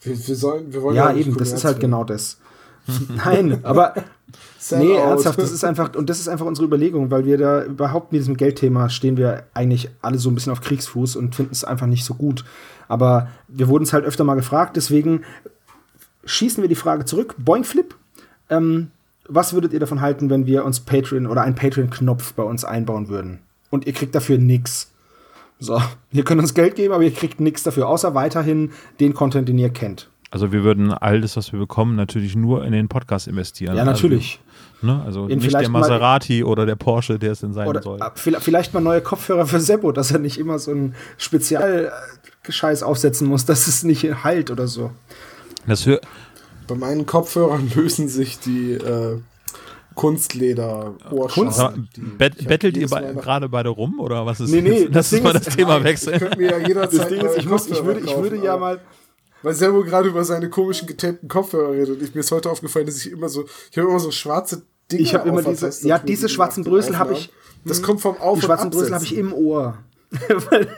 Wir, 0.00 0.16
wir, 0.28 0.36
sollen, 0.36 0.72
wir 0.72 0.82
wollen 0.82 0.96
ja, 0.96 1.10
ja 1.10 1.16
eben, 1.16 1.36
das 1.36 1.52
ist 1.52 1.64
halt 1.64 1.80
genau 1.80 2.04
das. 2.04 2.38
Nein, 3.08 3.64
aber 3.64 3.94
nee, 4.72 4.96
out. 4.96 5.10
ernsthaft, 5.10 5.38
das 5.38 5.52
ist 5.52 5.64
einfach, 5.64 5.94
und 5.94 6.08
das 6.10 6.20
ist 6.20 6.28
einfach 6.28 6.46
unsere 6.46 6.66
Überlegung, 6.66 7.10
weil 7.10 7.24
wir 7.24 7.38
da 7.38 7.64
überhaupt 7.64 8.12
mit 8.12 8.20
diesem 8.20 8.36
Geldthema 8.36 8.88
stehen 8.88 9.16
wir 9.16 9.44
eigentlich 9.54 9.90
alle 10.02 10.18
so 10.18 10.30
ein 10.30 10.34
bisschen 10.34 10.52
auf 10.52 10.60
Kriegsfuß 10.60 11.16
und 11.16 11.34
finden 11.34 11.52
es 11.52 11.64
einfach 11.64 11.86
nicht 11.86 12.04
so 12.04 12.14
gut. 12.14 12.44
Aber 12.88 13.28
wir 13.48 13.68
wurden 13.68 13.84
es 13.84 13.92
halt 13.92 14.04
öfter 14.04 14.24
mal 14.24 14.34
gefragt, 14.34 14.76
deswegen 14.76 15.22
schießen 16.24 16.62
wir 16.62 16.68
die 16.68 16.74
Frage 16.74 17.04
zurück. 17.04 17.34
Boingflip, 17.38 17.94
ähm, 18.50 18.90
was 19.28 19.52
würdet 19.52 19.72
ihr 19.72 19.80
davon 19.80 20.00
halten, 20.00 20.30
wenn 20.30 20.46
wir 20.46 20.64
uns 20.64 20.80
Patreon 20.80 21.26
oder 21.26 21.42
einen 21.42 21.54
Patreon-Knopf 21.54 22.32
bei 22.32 22.42
uns 22.42 22.64
einbauen 22.64 23.08
würden? 23.08 23.40
Und 23.70 23.86
ihr 23.86 23.92
kriegt 23.92 24.14
dafür 24.14 24.38
nichts. 24.38 24.90
So, 25.60 25.82
ihr 26.12 26.24
könnt 26.24 26.40
uns 26.40 26.54
Geld 26.54 26.76
geben, 26.76 26.94
aber 26.94 27.02
ihr 27.02 27.12
kriegt 27.12 27.40
nichts 27.40 27.62
dafür, 27.62 27.88
außer 27.88 28.14
weiterhin 28.14 28.70
den 29.00 29.12
Content, 29.12 29.48
den 29.48 29.58
ihr 29.58 29.70
kennt. 29.70 30.08
Also 30.30 30.52
wir 30.52 30.62
würden 30.62 30.92
alles, 30.92 31.36
was 31.36 31.52
wir 31.52 31.58
bekommen, 31.58 31.96
natürlich 31.96 32.36
nur 32.36 32.64
in 32.64 32.72
den 32.72 32.88
Podcast 32.88 33.28
investieren. 33.28 33.76
Ja, 33.76 33.84
natürlich. 33.84 34.40
Also, 34.80 34.86
ne? 34.86 35.02
also 35.04 35.26
nicht 35.26 35.52
der 35.52 35.68
Maserati 35.68 36.42
mal, 36.42 36.48
oder 36.50 36.66
der 36.66 36.76
Porsche, 36.76 37.18
der 37.18 37.32
es 37.32 37.40
denn 37.40 37.52
sein 37.52 37.66
oder, 37.68 37.82
soll. 37.82 37.98
Vielleicht 38.14 38.74
mal 38.74 38.80
neue 38.80 39.00
Kopfhörer 39.00 39.46
für 39.46 39.60
Seppo, 39.60 39.92
dass 39.92 40.10
er 40.12 40.18
nicht 40.20 40.38
immer 40.38 40.58
so 40.58 40.70
ein 40.72 40.94
Spezialscheiß 41.18 42.82
aufsetzen 42.82 43.26
muss, 43.28 43.44
dass 43.44 43.66
es 43.66 43.82
nicht 43.82 44.24
halt 44.24 44.50
oder 44.50 44.66
so. 44.68 44.90
Das 45.66 45.84
hör 45.86 46.00
Bei 46.66 46.74
meinen 46.74 47.06
Kopfhörern 47.06 47.70
lösen 47.74 48.08
sich 48.08 48.38
die 48.38 48.72
äh, 48.74 49.18
Kunstleder, 49.94 50.94
Kunst- 51.28 51.60
bet 52.18 52.46
bettet 52.46 52.76
ihr 52.76 52.88
Mal 52.88 53.14
gerade 53.14 53.48
beide 53.48 53.70
rum 53.70 53.98
oder 53.98 54.24
was 54.26 54.38
ist 54.38 54.50
Nee, 54.52 54.60
nee, 54.60 54.84
das 54.84 55.10
Lass 55.10 55.10
uns 55.10 55.10
Ding 55.10 55.22
mal 55.24 55.34
ist- 55.36 55.46
das 55.48 55.56
Thema 55.56 55.78
Ich 55.78 55.84
wechseln. 55.84 56.20
ja 56.38 56.58
Das 56.84 56.94
ich, 56.94 57.84
würde, 57.84 58.00
ich 58.00 58.16
würde 58.16 58.36
ja 58.36 58.56
mal. 58.56 58.78
Weil 59.42 59.54
Servo 59.54 59.82
gerade 59.84 60.08
über 60.08 60.24
seine 60.24 60.50
komischen 60.50 60.86
getapten 60.88 61.28
Kopfhörer 61.28 61.72
redet. 61.72 61.96
Und 61.96 62.02
ich, 62.02 62.14
mir 62.14 62.20
ist 62.20 62.32
heute 62.32 62.50
aufgefallen, 62.50 62.86
dass 62.86 62.96
ich 62.96 63.12
immer 63.12 63.28
so, 63.28 63.44
ich 63.70 63.78
habe 63.78 63.88
immer 63.88 64.00
so 64.00 64.10
schwarze 64.10 64.62
Dinge 64.90 65.02
Ich 65.02 65.14
habe 65.14 65.28
immer 65.28 65.42
diese, 65.42 65.70
ja, 65.86 65.98
die 65.98 66.06
diese 66.06 66.26
die 66.26 66.32
schwarzen 66.32 66.64
Brösel 66.64 66.98
habe 66.98 67.12
ich, 67.12 67.30
Das 67.64 67.82
kommt 67.82 68.00
vom 68.00 68.16
Auf- 68.18 68.38
die 68.40 68.46
schwarzen 68.46 68.70
Brösel 68.70 68.94
habe 68.94 69.04
ich 69.04 69.16
im 69.16 69.32
Ohr. 69.32 69.78
weil, 70.50 70.68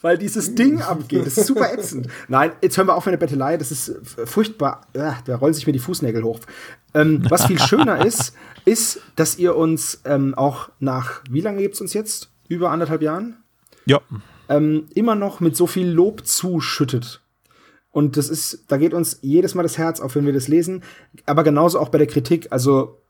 weil 0.00 0.16
dieses 0.16 0.54
Ding 0.54 0.80
abgeht. 0.80 1.26
Das 1.26 1.36
ist 1.36 1.46
super 1.46 1.70
ätzend. 1.72 2.08
Nein, 2.26 2.52
jetzt 2.62 2.78
hören 2.78 2.86
wir 2.88 2.94
auf 2.96 3.04
mit 3.04 3.12
der 3.12 3.18
Bettelei. 3.18 3.58
Das 3.58 3.70
ist 3.70 3.90
äh, 3.90 4.26
furchtbar. 4.26 4.86
Ah, 4.96 5.16
da 5.26 5.36
rollen 5.36 5.52
sich 5.52 5.66
mir 5.66 5.74
die 5.74 5.78
Fußnägel 5.78 6.22
hoch. 6.22 6.40
Ähm, 6.94 7.22
was 7.28 7.44
viel 7.46 7.58
schöner 7.58 8.04
ist, 8.06 8.32
ist, 8.64 9.00
dass 9.14 9.36
ihr 9.36 9.56
uns 9.56 10.00
ähm, 10.06 10.34
auch 10.34 10.70
nach, 10.80 11.20
wie 11.28 11.42
lange 11.42 11.60
gibt 11.60 11.74
es 11.74 11.82
uns 11.82 11.92
jetzt? 11.92 12.30
Über 12.48 12.70
anderthalb 12.70 13.02
Jahren? 13.02 13.36
Ja, 13.84 14.00
ähm, 14.48 14.86
immer 14.94 15.14
noch 15.14 15.40
mit 15.40 15.54
so 15.56 15.66
viel 15.66 15.88
Lob 15.90 16.26
zuschüttet. 16.26 17.20
Und 17.90 18.16
das 18.16 18.28
ist, 18.28 18.64
da 18.68 18.76
geht 18.76 18.94
uns 18.94 19.18
jedes 19.22 19.54
Mal 19.54 19.62
das 19.62 19.78
Herz 19.78 20.00
auf, 20.00 20.14
wenn 20.14 20.26
wir 20.26 20.32
das 20.32 20.48
lesen. 20.48 20.82
Aber 21.26 21.42
genauso 21.42 21.80
auch 21.80 21.88
bei 21.88 21.98
der 21.98 22.06
Kritik. 22.06 22.48
Also 22.50 23.00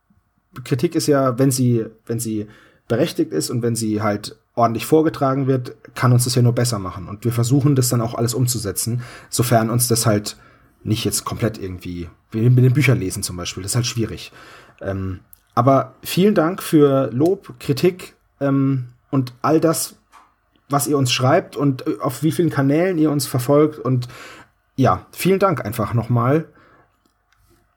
Kritik 0.65 0.95
ist 0.95 1.07
ja, 1.07 1.39
wenn 1.39 1.51
sie, 1.51 1.87
wenn 2.07 2.21
sie 2.21 2.47
berechtigt 2.87 3.33
ist 3.33 3.51
und 3.51 3.63
wenn 3.63 3.77
sie 3.77 4.03
halt 4.03 4.37
ordentlich 4.55 4.87
vorgetragen 4.87 5.47
wird, 5.47 5.77
kann 5.95 6.13
uns 6.13 6.25
das 6.25 6.35
ja 6.35 6.43
nur 6.43 6.55
besser 6.55 6.79
machen. 6.79 7.09
Und 7.09 7.25
wir 7.25 7.33
versuchen 7.33 7.77
das 7.77 7.89
dann 7.89 8.01
auch 8.01 8.15
alles 8.15 8.35
umzusetzen, 8.35 9.03
sofern 9.31 9.71
uns 9.71 9.89
das 9.89 10.07
halt 10.07 10.37
nicht 10.83 11.05
jetzt 11.05 11.25
komplett 11.25 11.59
irgendwie, 11.59 12.09
wie 12.31 12.49
mit 12.51 12.65
den 12.65 12.73
Büchern 12.73 12.99
lesen 12.99 13.23
zum 13.23 13.37
Beispiel, 13.37 13.63
das 13.63 13.73
ist 13.73 13.77
halt 13.77 13.87
schwierig. 13.87 14.33
Ähm, 14.81 15.21
aber 15.55 15.95
vielen 16.03 16.35
Dank 16.35 16.63
für 16.63 17.11
Lob, 17.13 17.55
Kritik 17.59 18.15
ähm, 18.41 18.87
und 19.11 19.33
all 19.43 19.61
das, 19.61 19.97
was 20.69 20.87
ihr 20.87 20.99
uns 20.99 21.13
schreibt 21.13 21.57
und 21.57 21.87
äh, 21.87 21.97
auf 22.01 22.23
wie 22.23 22.33
vielen 22.33 22.51
Kanälen 22.51 22.99
ihr 22.99 23.11
uns 23.11 23.27
verfolgt. 23.27 23.79
Und 23.79 24.09
ja, 24.79 25.07
vielen 25.11 25.41
Dank 25.41 25.65
einfach 25.65 25.93
nochmal. 25.93 26.47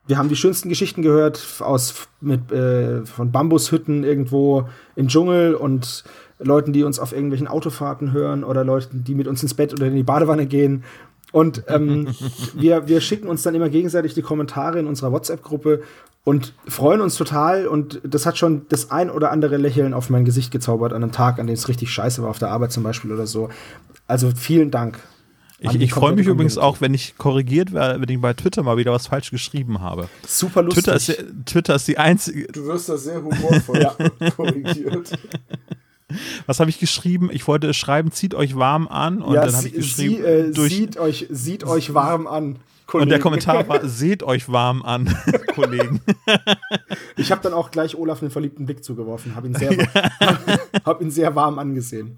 Wir 0.06 0.20
haben 0.20 0.30
die 0.30 0.36
schönsten 0.36 0.70
Geschichten 0.70 1.02
gehört 1.02 1.44
aus 1.60 2.08
mit 2.22 2.52
äh, 2.52 3.06
von 3.08 3.32
Bambushütten 3.32 4.04
irgendwo 4.04 4.70
im 4.96 5.08
Dschungel 5.08 5.56
und 5.56 6.04
Leuten, 6.38 6.74
die 6.74 6.84
uns 6.84 7.00
auf 7.00 7.12
irgendwelchen 7.12 7.48
Autofahrten 7.48 8.12
hören 8.12 8.44
oder 8.44 8.64
Leuten, 8.64 9.04
die 9.04 9.16
mit 9.16 9.28
uns 9.28 9.42
ins 9.42 9.56
Bett 9.56 9.74
oder 9.74 9.88
in 9.88 9.96
die 9.96 10.04
Badewanne 10.04 10.46
gehen. 10.46 10.84
Und 11.32 11.64
ähm, 11.70 12.08
wir, 12.54 12.88
wir 12.88 13.02
schicken 13.02 13.28
uns 13.28 13.42
dann 13.42 13.56
immer 13.56 13.70
gegenseitig 13.70 14.14
die 14.14 14.22
Kommentare 14.22 14.78
in 14.78 14.86
unserer 14.86 15.12
WhatsApp-Gruppe 15.12 15.82
und 16.24 16.54
freuen 16.68 17.02
uns 17.02 17.16
total. 17.16 17.66
Und 17.66 18.00
das 18.04 18.28
hat 18.28 18.38
schon 18.38 18.68
das 18.70 18.92
ein 18.92 19.10
oder 19.10 19.32
andere 19.32 19.58
Lächeln 19.58 19.96
auf 19.96 20.12
mein 20.12 20.24
Gesicht 20.24 20.52
gezaubert 20.52 20.94
an 20.94 21.02
einem 21.02 21.12
Tag, 21.12 21.40
an 21.40 21.48
dem 21.48 21.56
es 21.56 21.68
richtig 21.68 21.92
scheiße 21.92 22.22
war, 22.22 22.30
auf 22.30 22.40
der 22.40 22.52
Arbeit 22.52 22.72
zum 22.72 22.84
Beispiel 22.84 23.12
oder 23.12 23.26
so. 23.26 23.50
Also 24.06 24.30
vielen 24.36 24.70
Dank. 24.70 25.00
Ich, 25.62 25.76
ich 25.80 25.94
freue 25.94 26.14
mich 26.14 26.26
übrigens 26.26 26.58
auch, 26.58 26.82
wenn 26.82 26.94
ich 26.96 27.18
korrigiert 27.18 27.72
werde, 27.72 28.02
wenn 28.02 28.10
ich 28.10 28.20
bei 28.20 28.34
Twitter 28.34 28.64
mal 28.64 28.78
wieder 28.78 28.92
was 28.92 29.08
falsch 29.08 29.30
geschrieben 29.30 29.80
habe. 29.80 30.10
Super 30.28 30.64
lustig. 30.64 30.86
Twitter 30.86 30.96
ist, 30.96 31.26
Twitter 31.46 31.76
ist 31.76 31.88
die 31.88 32.00
einzige. 32.00 32.48
Du 32.48 32.66
wirst 32.66 32.90
da 32.90 32.98
sehr 32.98 33.22
humorvoll 33.22 33.92
korrigiert. 34.36 35.12
Was 36.48 36.60
habe 36.60 36.70
ich 36.72 36.80
geschrieben? 36.80 37.30
Ich 37.32 37.48
wollte 37.48 37.74
schreiben, 37.74 38.12
zieht 38.12 38.34
euch 38.34 38.56
warm 38.56 38.88
an. 38.88 39.22
Und 39.22 39.36
ja, 39.36 39.46
dann 39.46 39.56
habe 39.56 39.68
ich 39.68 39.74
sie, 39.74 39.80
geschrieben, 39.80 40.16
sie, 40.16 40.22
äh, 40.24 40.52
durch, 40.52 40.74
sieht, 40.74 40.98
euch, 40.98 41.28
sieht 41.30 41.64
euch 41.64 41.94
warm 41.94 42.26
an. 42.26 42.58
Und 42.94 43.10
der 43.10 43.20
Kollegen. 43.20 43.46
Kommentar 43.46 43.68
war, 43.70 43.88
seht 43.88 44.24
euch 44.24 44.52
warm 44.52 44.84
an, 44.84 45.16
Kollegen. 45.56 46.02
Ich 47.18 47.32
habe 47.32 47.42
dann 47.42 47.54
auch 47.54 47.72
gleich 47.72 47.96
Olaf 47.96 48.22
einen 48.22 48.32
verliebten 48.32 48.66
Blick 48.66 48.84
zugeworfen, 48.84 49.36
habe 49.36 49.48
ihn, 49.48 49.56
sehr, 49.56 49.72
hab 50.86 51.02
ihn 51.02 51.12
sehr 51.12 51.36
warm 51.36 51.60
angesehen. 51.60 52.18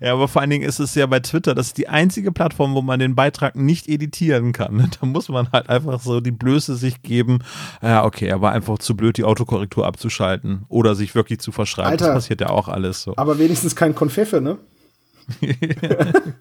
Ja, 0.00 0.12
aber 0.12 0.28
vor 0.28 0.40
allen 0.40 0.50
Dingen 0.50 0.68
ist 0.68 0.78
es 0.78 0.94
ja 0.94 1.06
bei 1.06 1.20
Twitter, 1.20 1.54
das 1.54 1.68
ist 1.68 1.78
die 1.78 1.88
einzige 1.88 2.32
Plattform, 2.32 2.74
wo 2.74 2.82
man 2.82 2.98
den 2.98 3.14
Beitrag 3.14 3.56
nicht 3.56 3.88
editieren 3.88 4.52
kann. 4.52 4.90
Da 5.00 5.06
muss 5.06 5.28
man 5.28 5.50
halt 5.52 5.68
einfach 5.68 6.00
so 6.00 6.20
die 6.20 6.30
Blöße 6.30 6.76
sich 6.76 7.02
geben. 7.02 7.40
Ja, 7.82 8.04
okay, 8.04 8.26
er 8.26 8.40
war 8.40 8.52
einfach 8.52 8.78
zu 8.78 8.96
blöd, 8.96 9.16
die 9.16 9.24
Autokorrektur 9.24 9.86
abzuschalten 9.86 10.64
oder 10.68 10.94
sich 10.94 11.14
wirklich 11.14 11.40
zu 11.40 11.52
verschreiben. 11.52 11.90
Alter. 11.92 12.06
Das 12.06 12.14
passiert 12.14 12.40
ja 12.40 12.50
auch 12.50 12.68
alles 12.68 13.02
so. 13.02 13.14
Aber 13.16 13.38
wenigstens 13.38 13.76
kein 13.76 13.94
Konfeffe, 13.94 14.40
ne? 14.40 14.58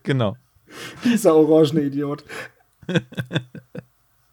Genau. 0.03 0.36
Dieser 1.03 1.36
orangene 1.36 1.82
Idiot. 1.82 2.23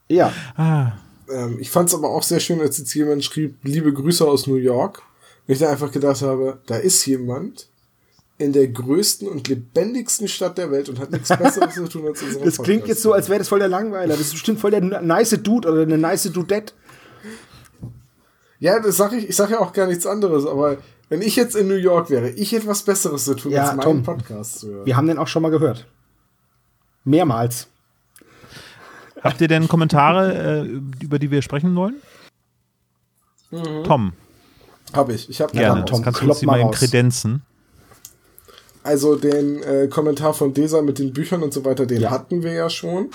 Ja, 0.08 0.32
Ah, 0.56 0.92
Ähm, 1.28 1.58
ich 1.60 1.70
fand 1.70 1.88
es 1.88 1.94
aber 1.94 2.08
auch 2.10 2.22
sehr 2.22 2.38
schön, 2.40 2.60
als 2.60 2.78
jetzt 2.78 2.94
jemand 2.94 3.24
schrieb, 3.24 3.56
liebe 3.64 3.92
Grüße 3.92 4.24
aus 4.26 4.46
New 4.46 4.54
York. 4.56 5.02
Und 5.46 5.52
ich 5.52 5.58
dann 5.58 5.70
einfach 5.70 5.90
gedacht 5.92 6.22
habe, 6.22 6.58
da 6.66 6.76
ist 6.76 7.04
jemand 7.06 7.68
in 8.38 8.52
der 8.52 8.68
größten 8.68 9.26
und 9.28 9.48
lebendigsten 9.48 10.28
Stadt 10.28 10.58
der 10.58 10.70
Welt 10.70 10.88
und 10.88 10.98
hat 11.00 11.10
nichts 11.10 11.28
Besseres 11.36 11.74
zu 11.74 11.88
tun 11.88 12.06
als 12.06 12.22
unseren 12.22 12.44
das 12.44 12.58
klingt 12.58 12.82
Podcast. 12.82 12.88
jetzt 12.88 13.02
so, 13.02 13.12
als 13.12 13.28
wäre 13.28 13.38
das 13.40 13.48
voll 13.48 13.58
der 13.58 13.68
Langweiler. 13.68 14.08
Das 14.08 14.20
ist 14.20 14.32
bestimmt 14.32 14.60
voll 14.60 14.70
der 14.70 14.80
nice 14.82 15.30
Dude 15.42 15.68
oder 15.70 15.82
eine 15.82 15.98
nice 15.98 16.30
Dudette. 16.32 16.72
Ja, 18.58 18.78
das 18.80 18.96
sag 18.96 19.12
ich, 19.12 19.28
ich 19.28 19.36
sage 19.36 19.52
ja 19.54 19.60
auch 19.60 19.72
gar 19.72 19.86
nichts 19.86 20.06
anderes, 20.06 20.46
aber 20.46 20.78
wenn 21.08 21.22
ich 21.22 21.36
jetzt 21.36 21.54
in 21.56 21.68
New 21.68 21.74
York 21.74 22.10
wäre, 22.10 22.30
ich 22.30 22.52
hätte 22.52 22.66
was 22.66 22.82
Besseres 22.82 23.24
zu 23.24 23.34
tun, 23.34 23.52
Ja, 23.52 23.70
als 23.70 23.70
Tom. 23.84 23.96
meinen 23.96 24.02
Podcast 24.02 24.60
zu 24.60 24.68
hören. 24.68 24.86
Wir 24.86 24.96
haben 24.96 25.06
den 25.06 25.18
auch 25.18 25.28
schon 25.28 25.42
mal 25.42 25.50
gehört. 25.50 25.86
Mehrmals. 27.04 27.68
Habt 29.26 29.40
ihr 29.40 29.48
denn 29.48 29.68
Kommentare, 29.68 30.64
äh, 30.64 31.04
über 31.04 31.18
die 31.18 31.30
wir 31.30 31.42
sprechen 31.42 31.74
wollen? 31.76 31.96
Tom, 33.84 34.12
Habe 34.92 35.14
ich. 35.14 35.28
Ich 35.30 35.40
habe 35.40 35.52
gerne. 35.52 35.84
Tom, 35.84 36.02
kannst 36.02 36.20
du 36.20 36.24
klopp 36.24 36.30
uns 36.34 36.40
die 36.40 36.46
mal 36.46 36.60
raus. 36.60 36.76
kredenzen. 36.76 37.42
Also 38.82 39.16
den 39.16 39.62
äh, 39.62 39.88
Kommentar 39.88 40.32
von 40.34 40.52
Desa 40.54 40.82
mit 40.82 40.98
den 40.98 41.12
Büchern 41.12 41.42
und 41.42 41.52
so 41.52 41.64
weiter, 41.64 41.86
den 41.86 42.00
Ja. 42.02 42.10
hatten 42.10 42.42
wir 42.42 42.52
ja 42.52 42.70
schon. 42.70 43.10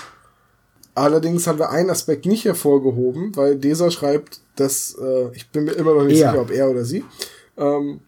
Allerdings 0.94 1.46
haben 1.46 1.58
wir 1.58 1.70
einen 1.70 1.88
Aspekt 1.90 2.26
nicht 2.26 2.44
hervorgehoben, 2.44 3.34
weil 3.36 3.56
Desa 3.56 3.90
schreibt, 3.90 4.40
dass, 4.56 4.94
äh, 5.00 5.30
ich 5.34 5.48
bin 5.50 5.64
mir 5.64 5.72
immer 5.72 5.94
noch 5.94 6.04
nicht 6.04 6.20
Er. 6.20 6.30
sicher, 6.32 6.42
ob 6.42 6.50
er 6.50 6.68
oder 6.70 6.84
sie, 6.84 7.04
ähm, 7.56 8.00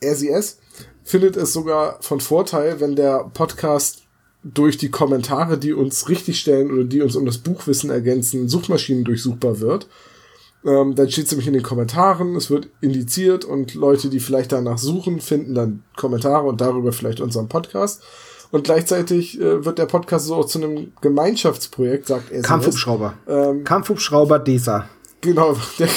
er, 0.00 0.16
sie, 0.16 0.30
es, 0.30 0.58
findet 1.04 1.36
es 1.36 1.52
sogar 1.52 1.98
von 2.00 2.20
Vorteil, 2.20 2.80
wenn 2.80 2.96
der 2.96 3.30
Podcast 3.34 4.01
durch 4.44 4.76
die 4.76 4.90
Kommentare, 4.90 5.58
die 5.58 5.72
uns 5.72 6.08
richtigstellen 6.08 6.72
oder 6.72 6.84
die 6.84 7.00
uns 7.00 7.16
um 7.16 7.24
das 7.24 7.38
Buchwissen 7.38 7.90
ergänzen, 7.90 8.48
Suchmaschinen 8.48 9.04
durchsuchbar 9.04 9.60
wird. 9.60 9.86
Ähm, 10.64 10.94
dann 10.94 11.10
steht 11.10 11.26
es 11.26 11.32
nämlich 11.32 11.48
in 11.48 11.54
den 11.54 11.62
Kommentaren, 11.62 12.36
es 12.36 12.50
wird 12.50 12.68
indiziert 12.80 13.44
und 13.44 13.74
Leute, 13.74 14.08
die 14.08 14.20
vielleicht 14.20 14.52
danach 14.52 14.78
suchen, 14.78 15.20
finden 15.20 15.54
dann 15.54 15.82
Kommentare 15.96 16.46
und 16.46 16.60
darüber 16.60 16.92
vielleicht 16.92 17.20
unseren 17.20 17.48
Podcast. 17.48 18.02
Und 18.52 18.64
gleichzeitig 18.64 19.40
äh, 19.40 19.64
wird 19.64 19.78
der 19.78 19.86
Podcast 19.86 20.26
so 20.26 20.36
auch 20.36 20.44
zu 20.44 20.62
einem 20.62 20.92
Gemeinschaftsprojekt, 21.00 22.06
sagt 22.06 22.30
er. 22.30 22.42
Kampfhubschrauber. 22.42 23.14
Ähm, 23.26 23.64
Kampfhubschrauber 23.64 24.38
Desa. 24.38 24.88
Genau, 25.20 25.56
der, 25.78 25.88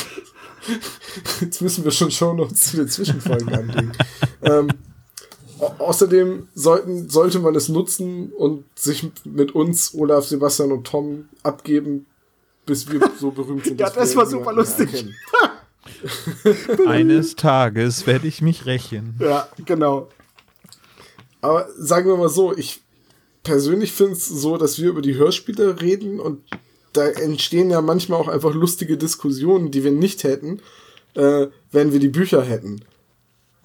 jetzt 1.41 1.61
müssen 1.61 1.83
wir 1.83 1.91
schon 1.91 2.09
zu 2.11 2.77
den 2.77 2.87
Zwischenfolgen 2.87 3.53
anlegen. 3.53 3.91
ähm, 4.41 4.69
außerdem 5.59 6.47
sollten, 6.53 7.09
sollte 7.09 7.39
man 7.39 7.55
es 7.55 7.69
nutzen 7.69 8.31
und 8.33 8.65
sich 8.75 9.09
mit 9.23 9.55
uns, 9.55 9.93
Olaf, 9.93 10.25
Sebastian 10.25 10.71
und 10.71 10.85
Tom 10.85 11.29
abgeben, 11.43 12.05
bis 12.65 12.91
wir 12.91 13.01
so 13.19 13.31
berühmt 13.31 13.65
sind. 13.65 13.79
Ja, 13.79 13.89
das 13.89 14.15
war 14.15 14.25
super 14.25 14.53
lustig. 14.53 14.89
Eines 16.87 17.35
Tages 17.35 18.07
werde 18.07 18.27
ich 18.27 18.41
mich 18.41 18.65
rächen. 18.65 19.15
Ja, 19.19 19.47
genau. 19.65 20.09
Aber 21.41 21.67
sagen 21.77 22.09
wir 22.09 22.17
mal 22.17 22.29
so, 22.29 22.55
ich 22.55 22.81
persönlich 23.43 23.91
finde 23.91 24.13
es 24.13 24.25
so, 24.25 24.57
dass 24.57 24.79
wir 24.79 24.89
über 24.89 25.01
die 25.01 25.15
Hörspiele 25.15 25.79
reden 25.81 26.19
und 26.19 26.41
da 26.93 27.05
entstehen 27.05 27.69
ja 27.69 27.81
manchmal 27.81 28.19
auch 28.19 28.27
einfach 28.27 28.53
lustige 28.53 28.97
Diskussionen, 28.97 29.69
die 29.69 29.83
wir 29.83 29.91
nicht 29.91 30.23
hätten, 30.23 30.61
äh, 31.13 31.47
wenn 31.71 31.91
wir 31.91 31.99
die 31.99 32.09
Bücher 32.09 32.41
hätten. 32.43 32.83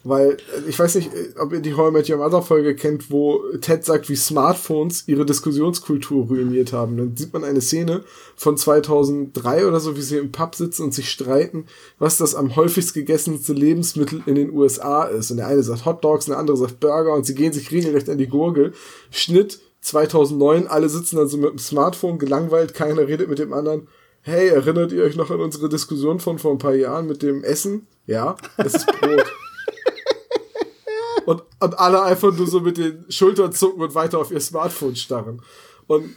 Weil, 0.03 0.39
ich 0.67 0.79
weiß 0.79 0.95
nicht, 0.95 1.11
ob 1.39 1.53
ihr 1.53 1.61
die 1.61 1.75
How 1.75 1.91
I 1.91 1.93
Met 1.93 2.09
Your 2.09 2.17
Mother 2.17 2.41
Folge 2.41 2.75
kennt, 2.75 3.11
wo 3.11 3.43
Ted 3.61 3.85
sagt, 3.85 4.09
wie 4.09 4.17
Smartphones 4.17 5.05
ihre 5.07 5.27
Diskussionskultur 5.27 6.27
ruiniert 6.27 6.73
haben. 6.73 6.97
Dann 6.97 7.17
sieht 7.17 7.35
man 7.35 7.45
eine 7.45 7.61
Szene 7.61 8.03
von 8.35 8.57
2003 8.57 9.67
oder 9.67 9.79
so, 9.79 9.99
wie 9.99 10.03
sie 10.03 10.17
im 10.17 10.33
Pub 10.33 10.55
sitzen 10.55 10.85
und 10.85 10.95
sich 10.95 11.11
streiten, 11.11 11.67
was 11.99 12.17
das 12.17 12.35
am 12.35 12.57
häufigst 12.57 12.95
gegessenste 12.95 13.53
Lebensmittel 13.53 14.23
in 14.25 14.37
den 14.37 14.53
USA 14.53 15.05
ist. 15.05 15.31
Und 15.33 15.37
der 15.37 15.49
eine 15.49 15.63
sagt 15.63 15.85
Hot 15.85 16.03
Dogs, 16.03 16.25
der 16.25 16.39
andere 16.39 16.57
sagt 16.57 16.81
Burger 16.81 17.13
und 17.13 17.27
sie 17.27 17.35
gehen 17.35 17.53
sich 17.53 17.71
regelrecht 17.71 18.09
an 18.09 18.17
die 18.17 18.29
Gurgel. 18.29 18.73
Schnitt 19.11 19.61
2009, 19.83 20.67
alle 20.67 20.89
sitzen 20.89 21.17
dann 21.17 21.29
so 21.29 21.37
mit 21.37 21.51
dem 21.51 21.59
Smartphone, 21.59 22.19
gelangweilt, 22.19 22.73
keiner 22.73 23.07
redet 23.07 23.29
mit 23.29 23.39
dem 23.39 23.53
anderen. 23.53 23.87
Hey, 24.23 24.49
erinnert 24.49 24.93
ihr 24.93 25.03
euch 25.03 25.17
noch 25.17 25.31
an 25.31 25.41
unsere 25.41 25.69
Diskussion 25.69 26.21
von 26.21 26.39
vor 26.39 26.53
ein 26.53 26.59
paar 26.59 26.75
Jahren 26.75 27.07
mit 27.07 27.23
dem 27.23 27.45
Essen? 27.45 27.87
Ja, 28.07 28.37
es 28.57 28.75
ist 28.75 28.87
Brot. 28.87 29.27
und, 31.31 31.45
und 31.61 31.79
alle 31.79 32.03
einfach 32.03 32.37
nur 32.37 32.49
so 32.49 32.59
mit 32.61 32.77
den 32.77 33.05
Schultern 33.09 33.53
zucken 33.53 33.81
und 33.81 33.95
weiter 33.95 34.19
auf 34.19 34.33
ihr 34.33 34.41
Smartphone 34.41 34.97
starren. 34.97 35.41
Und 35.87 36.17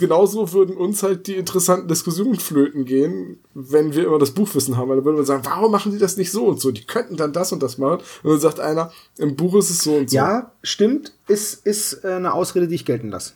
genauso 0.00 0.52
würden 0.52 0.76
uns 0.76 1.04
halt 1.04 1.28
die 1.28 1.36
interessanten 1.36 1.86
Diskussionen 1.86 2.40
flöten 2.40 2.84
gehen, 2.84 3.38
wenn 3.54 3.94
wir 3.94 4.06
immer 4.06 4.18
das 4.18 4.32
Buchwissen 4.32 4.76
haben. 4.76 4.88
Weil 4.88 4.96
dann 4.96 5.04
würden 5.04 5.16
wir 5.18 5.24
sagen, 5.24 5.44
warum 5.44 5.70
machen 5.70 5.92
die 5.92 5.98
das 5.98 6.16
nicht 6.16 6.32
so 6.32 6.46
und 6.46 6.60
so? 6.60 6.72
Die 6.72 6.84
könnten 6.84 7.16
dann 7.16 7.32
das 7.32 7.52
und 7.52 7.62
das 7.62 7.78
machen. 7.78 8.00
Und 8.24 8.30
dann 8.30 8.40
sagt 8.40 8.58
einer, 8.58 8.90
im 9.16 9.36
Buch 9.36 9.54
ist 9.54 9.70
es 9.70 9.82
so 9.82 9.94
und 9.94 10.10
so. 10.10 10.16
Ja, 10.16 10.52
stimmt. 10.64 11.14
Ist, 11.28 11.64
ist 11.64 12.04
äh, 12.04 12.14
eine 12.14 12.34
Ausrede, 12.34 12.66
die 12.66 12.74
ich 12.74 12.84
gelten 12.84 13.10
lasse. 13.10 13.34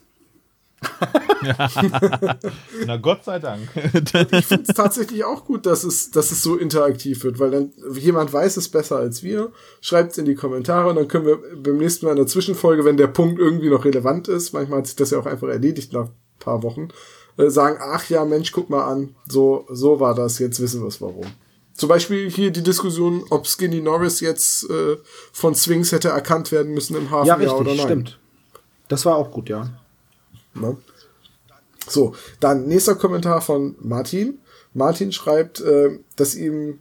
Na 2.85 2.97
Gott 2.97 3.23
sei 3.23 3.39
Dank. 3.39 3.69
ich 3.73 4.45
finde 4.45 4.65
es 4.67 4.75
tatsächlich 4.75 5.23
auch 5.25 5.45
gut, 5.45 5.65
dass 5.65 5.83
es, 5.83 6.11
dass 6.11 6.31
es 6.31 6.41
so 6.41 6.55
interaktiv 6.55 7.23
wird, 7.23 7.39
weil 7.39 7.51
dann 7.51 7.71
jemand 7.95 8.31
weiß 8.31 8.57
es 8.57 8.69
besser 8.69 8.97
als 8.97 9.23
wir, 9.23 9.51
schreibt 9.81 10.11
es 10.11 10.17
in 10.17 10.25
die 10.25 10.35
Kommentare 10.35 10.89
und 10.89 10.95
dann 10.95 11.07
können 11.07 11.25
wir 11.25 11.39
beim 11.55 11.77
nächsten 11.77 12.05
Mal 12.05 12.11
in 12.11 12.17
der 12.17 12.27
Zwischenfolge, 12.27 12.85
wenn 12.85 12.97
der 12.97 13.07
Punkt 13.07 13.39
irgendwie 13.39 13.69
noch 13.69 13.85
relevant 13.85 14.27
ist, 14.27 14.53
manchmal 14.53 14.79
hat 14.79 14.87
sich 14.87 14.95
das 14.95 15.11
ja 15.11 15.19
auch 15.19 15.25
einfach 15.25 15.47
erledigt 15.47 15.93
nach 15.93 16.05
ein 16.05 16.39
paar 16.39 16.63
Wochen, 16.63 16.89
äh, 17.37 17.49
sagen, 17.49 17.79
ach 17.81 18.09
ja, 18.09 18.25
Mensch, 18.25 18.51
guck 18.51 18.69
mal 18.69 18.85
an, 18.85 19.15
so, 19.27 19.65
so 19.69 19.99
war 19.99 20.15
das, 20.15 20.39
jetzt 20.39 20.59
wissen 20.61 20.81
wir 20.81 20.87
es 20.87 21.01
warum. 21.01 21.25
Zum 21.73 21.89
Beispiel 21.89 22.29
hier 22.29 22.51
die 22.51 22.61
Diskussion, 22.61 23.23
ob 23.31 23.47
Skinny 23.47 23.81
Norris 23.81 24.19
jetzt 24.19 24.69
äh, 24.69 24.97
von 25.31 25.55
Swings 25.55 25.91
hätte 25.91 26.09
erkannt 26.09 26.51
werden 26.51 26.73
müssen 26.73 26.95
im 26.95 27.09
Hafen 27.09 27.27
Ja, 27.27 27.35
richtig, 27.35 27.53
oder 27.53 27.73
nein. 27.73 27.85
stimmt. 27.85 28.19
Das 28.89 29.05
war 29.05 29.15
auch 29.15 29.31
gut, 29.31 29.49
ja. 29.49 29.69
Ne? 30.55 30.77
So, 31.87 32.15
dann 32.39 32.67
nächster 32.67 32.95
Kommentar 32.95 33.41
von 33.41 33.75
Martin. 33.79 34.39
Martin 34.73 35.11
schreibt, 35.11 35.61
äh, 35.61 35.99
dass 36.15 36.35
ihm 36.35 36.79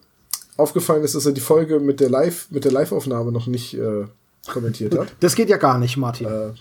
aufgefallen 0.56 1.02
ist, 1.02 1.14
dass 1.14 1.26
er 1.26 1.32
die 1.32 1.40
Folge 1.40 1.80
mit 1.80 2.00
der 2.00 2.10
Live 2.10 2.46
mit 2.50 2.64
der 2.64 2.72
Live-Aufnahme 2.72 3.32
noch 3.32 3.46
nicht 3.46 3.74
äh, 3.74 4.04
kommentiert 4.50 4.96
hat. 4.96 5.08
Das 5.20 5.34
geht 5.34 5.48
ja 5.48 5.56
gar 5.56 5.78
nicht, 5.78 5.96
Martin. 5.96 6.26
Äh, 6.26 6.52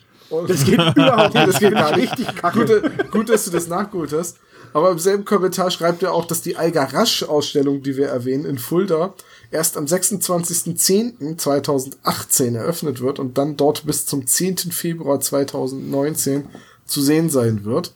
das 0.47 0.65
geht 0.65 0.79
überhaupt 0.95 1.33
nicht. 1.33 1.47
das 1.47 1.59
geht 1.59 1.73
gar 1.73 1.95
nicht. 1.95 2.11
Richtig 2.11 2.35
kacke. 2.35 2.91
Gut, 3.11 3.29
dass 3.29 3.45
du 3.45 3.51
das 3.51 3.67
nachgeholt 3.67 4.13
hast. 4.13 4.37
Aber 4.73 4.91
im 4.91 4.99
selben 4.99 5.25
Kommentar 5.25 5.69
schreibt 5.69 6.01
er 6.01 6.13
auch, 6.13 6.23
dass 6.25 6.41
die 6.41 6.55
Eiger 6.55 6.93
Rasch-Ausstellung, 6.93 7.83
die 7.83 7.97
wir 7.97 8.07
erwähnen, 8.07 8.45
in 8.45 8.57
Fulda 8.57 9.13
erst 9.51 9.75
am 9.75 9.83
26.10.2018 9.83 12.55
eröffnet 12.55 13.01
wird 13.01 13.19
und 13.19 13.37
dann 13.37 13.57
dort 13.57 13.85
bis 13.85 14.05
zum 14.05 14.25
10. 14.25 14.71
Februar 14.71 15.19
2019 15.19 16.47
zu 16.91 17.01
sehen 17.01 17.29
sein 17.29 17.65
wird. 17.65 17.93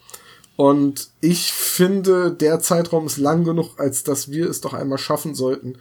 Und 0.56 1.10
ich 1.20 1.52
finde, 1.52 2.32
der 2.32 2.60
Zeitraum 2.60 3.06
ist 3.06 3.18
lang 3.18 3.44
genug, 3.44 3.78
als 3.78 4.04
dass 4.04 4.32
wir 4.32 4.50
es 4.50 4.62
doch 4.62 4.74
einmal 4.74 4.98
schaffen 4.98 5.36
sollten. 5.36 5.78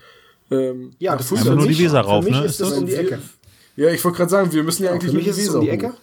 Ähm, 0.51 0.93
ja, 0.99 1.17
das 1.17 1.31
ist 1.31 1.39
Einfach 1.39 1.55
nur 1.55 1.69
die 1.69 1.79
Weser 1.79 2.01
rauf, 2.01 2.25
Für 2.25 2.31
mich 2.31 2.41
ne? 2.41 2.47
ist 2.47 2.61
das 2.61 2.73
um 2.73 2.87
die 2.87 2.95
Ecke. 2.95 3.21
Ja, 3.77 3.91
ich 3.91 4.05
wollte 4.05 4.19
gerade 4.19 4.31
sagen, 4.31 4.53
wir 4.53 4.63
müssen 4.63 4.85
ja 4.85 4.91
eigentlich 4.91 5.11
Für 5.11 5.17
mich 5.17 5.27
ist 5.27 5.39
es 5.39 5.49
um 5.49 5.63
die. 5.63 5.71
Ecke. 5.71 5.95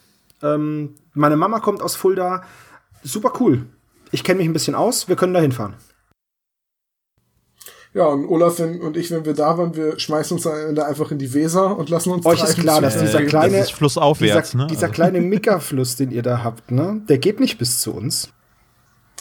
Ähm, 0.42 0.96
meine 1.14 1.38
Mama 1.38 1.60
kommt 1.60 1.82
aus 1.82 1.96
Fulda. 1.96 2.44
Super 3.04 3.34
cool. 3.40 3.66
Ich 4.12 4.24
kenne 4.24 4.40
mich 4.40 4.48
ein 4.48 4.54
bisschen 4.54 4.76
aus. 4.76 5.08
Wir 5.08 5.16
können 5.16 5.34
da 5.34 5.42
hinfahren. 5.42 5.76
Ja, 7.94 8.06
und 8.06 8.26
Olaf 8.26 8.60
und 8.60 8.96
ich, 8.96 9.12
wenn 9.12 9.26
wir 9.26 9.34
da 9.34 9.58
waren, 9.58 9.76
wir 9.76 10.00
schmeißen 10.00 10.38
uns 10.38 10.48
am 10.48 10.56
Ende 10.70 10.86
einfach 10.86 11.12
in 11.12 11.18
die 11.18 11.34
Weser 11.34 11.78
und 11.78 11.90
lassen 11.90 12.12
uns 12.12 12.26
Euch 12.26 12.42
ist 12.42 12.58
klar, 12.58 12.80
dass 12.80 12.98
dieser 12.98 13.24
kleine, 13.24 13.58
das 13.58 13.66
ist 13.68 13.74
flussaufwärts, 13.74 14.52
dieser, 14.52 14.64
ne? 14.64 14.68
dieser 14.70 14.84
Also- 14.84 14.94
kleine 14.94 15.20
Mickerfluss, 15.22 15.98
den 15.98 16.10
ihr 16.12 16.22
da 16.22 16.42
habt, 16.44 16.72
ne, 16.72 17.02
der 17.10 17.18
geht 17.18 17.40
nicht 17.42 17.58
bis 17.58 17.82
zu 17.82 17.94
uns. 17.94 18.30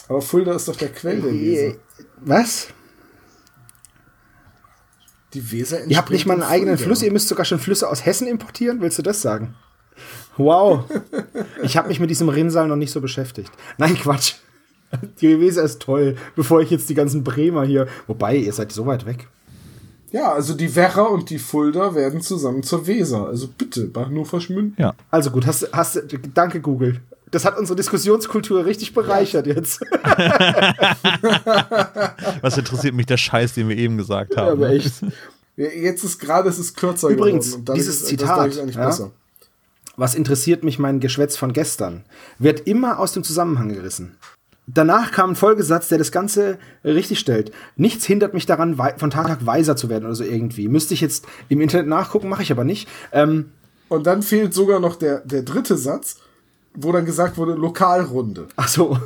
Aber 0.07 0.21
Fulda 0.21 0.53
ist 0.55 0.67
doch 0.69 0.75
der 0.77 0.89
Quell 0.89 1.21
der 1.21 1.33
Weser. 1.33 1.75
Was? 2.21 2.67
Die 5.33 5.51
Weser 5.51 5.85
Ihr 5.85 5.97
habt 5.97 6.09
nicht 6.09 6.25
mal 6.25 6.33
einen 6.33 6.43
eigenen 6.43 6.77
Fulda. 6.77 6.87
Fluss, 6.87 7.03
ihr 7.03 7.11
müsst 7.11 7.27
sogar 7.29 7.45
schon 7.45 7.59
Flüsse 7.59 7.89
aus 7.89 8.05
Hessen 8.05 8.27
importieren? 8.27 8.81
Willst 8.81 8.97
du 8.97 9.01
das 9.01 9.21
sagen? 9.21 9.55
Wow. 10.37 10.85
Ich 11.63 11.77
habe 11.77 11.89
mich 11.89 11.99
mit 11.99 12.09
diesem 12.09 12.27
Rinnsal 12.29 12.67
noch 12.67 12.75
nicht 12.75 12.91
so 12.91 13.01
beschäftigt. 13.01 13.51
Nein, 13.77 13.95
Quatsch. 13.95 14.33
Die 15.21 15.39
Weser 15.39 15.63
ist 15.63 15.81
toll, 15.81 16.15
bevor 16.35 16.61
ich 16.61 16.69
jetzt 16.69 16.89
die 16.89 16.95
ganzen 16.95 17.23
Bremer 17.23 17.63
hier. 17.63 17.87
Wobei, 18.07 18.35
ihr 18.35 18.53
seid 18.53 18.71
so 18.71 18.85
weit 18.85 19.05
weg. 19.05 19.27
Ja, 20.11 20.33
also 20.33 20.53
die 20.53 20.75
Werra 20.75 21.03
und 21.03 21.29
die 21.29 21.39
Fulda 21.39 21.95
werden 21.95 22.21
zusammen 22.21 22.63
zur 22.63 22.85
Weser. 22.85 23.27
Also 23.27 23.47
bitte, 23.47 23.85
Bahnhof 23.85 24.29
verschmünden. 24.29 24.75
ja. 24.77 24.93
Also 25.09 25.31
gut, 25.31 25.45
hast, 25.45 25.69
hast, 25.71 26.03
danke 26.33 26.59
Google. 26.59 26.99
Das 27.31 27.45
hat 27.45 27.57
unsere 27.57 27.77
Diskussionskultur 27.77 28.65
richtig 28.65 28.93
bereichert 28.93 29.47
jetzt. 29.47 29.79
Was 32.41 32.57
interessiert 32.57 32.93
mich 32.93 33.05
der 33.05 33.15
Scheiß, 33.15 33.53
den 33.53 33.69
wir 33.69 33.77
eben 33.77 33.97
gesagt 33.97 34.35
haben? 34.35 34.49
Aber 34.49 34.67
ne? 34.67 34.75
echt. 34.75 35.01
Ja, 35.55 35.69
Jetzt 35.69 36.03
ist 36.03 36.19
gerade, 36.19 36.49
es 36.49 36.59
ist 36.59 36.75
kürzer 36.75 37.07
Übrigens, 37.07 37.47
geworden. 37.47 37.65
Dann 37.65 37.75
dieses 37.75 38.01
ist, 38.01 38.07
Zitat, 38.07 38.53
ja? 38.55 39.11
Was 39.95 40.15
interessiert 40.15 40.63
mich 40.65 40.77
mein 40.77 40.99
Geschwätz 40.99 41.37
von 41.37 41.53
gestern? 41.53 42.03
Wird 42.37 42.67
immer 42.67 42.99
aus 42.99 43.13
dem 43.13 43.23
Zusammenhang 43.23 43.69
gerissen. 43.69 44.17
Danach 44.67 45.11
kam 45.11 45.31
ein 45.31 45.35
Folgesatz, 45.35 45.89
der 45.89 45.97
das 45.97 46.11
Ganze 46.11 46.57
richtig 46.85 47.19
stellt. 47.19 47.51
Nichts 47.75 48.05
hindert 48.05 48.33
mich 48.33 48.45
daran, 48.45 48.75
von 48.77 49.09
Tag 49.09 49.25
zu 49.25 49.29
Tag 49.29 49.45
weiser 49.45 49.75
zu 49.75 49.89
werden 49.89 50.05
oder 50.05 50.15
so 50.15 50.23
irgendwie. 50.23 50.67
Müsste 50.67 50.93
ich 50.93 51.01
jetzt 51.01 51.25
im 51.49 51.59
Internet 51.61 51.87
nachgucken, 51.87 52.29
mache 52.29 52.43
ich 52.43 52.51
aber 52.51 52.63
nicht. 52.63 52.87
Ähm, 53.11 53.51
Und 53.89 54.07
dann 54.07 54.21
fehlt 54.23 54.53
sogar 54.53 54.79
noch 54.79 54.95
der, 54.95 55.19
der 55.21 55.41
dritte 55.41 55.75
Satz, 55.77 56.17
wo 56.73 56.91
dann 56.91 57.05
gesagt 57.05 57.37
wurde, 57.37 57.53
Lokalrunde. 57.53 58.47
ach 58.55 58.67
so. 58.69 58.97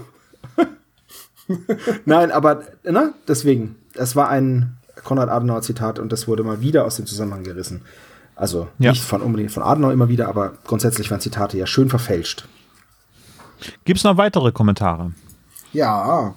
Nein, 2.05 2.31
aber 2.31 2.63
ne, 2.83 3.13
deswegen. 3.27 3.75
Es 3.93 4.15
war 4.15 4.29
ein 4.29 4.77
Konrad 5.03 5.29
Adenauer 5.29 5.61
Zitat 5.61 5.99
und 5.99 6.11
das 6.11 6.27
wurde 6.27 6.43
mal 6.43 6.61
wieder 6.61 6.85
aus 6.85 6.97
dem 6.97 7.05
Zusammenhang 7.05 7.43
gerissen. 7.43 7.81
Also 8.35 8.67
Ja. 8.79 8.91
nicht 8.91 9.03
von 9.03 9.21
unbedingt 9.21 9.51
von 9.51 9.63
Adenauer 9.63 9.93
immer 9.93 10.09
wieder, 10.09 10.27
aber 10.27 10.53
grundsätzlich 10.65 11.09
waren 11.11 11.21
Zitate 11.21 11.57
ja 11.57 11.65
schön 11.67 11.89
verfälscht. 11.89 12.47
Gibt's 13.85 14.03
noch 14.03 14.17
weitere 14.17 14.51
Kommentare? 14.51 15.11
Ja. 15.75 16.35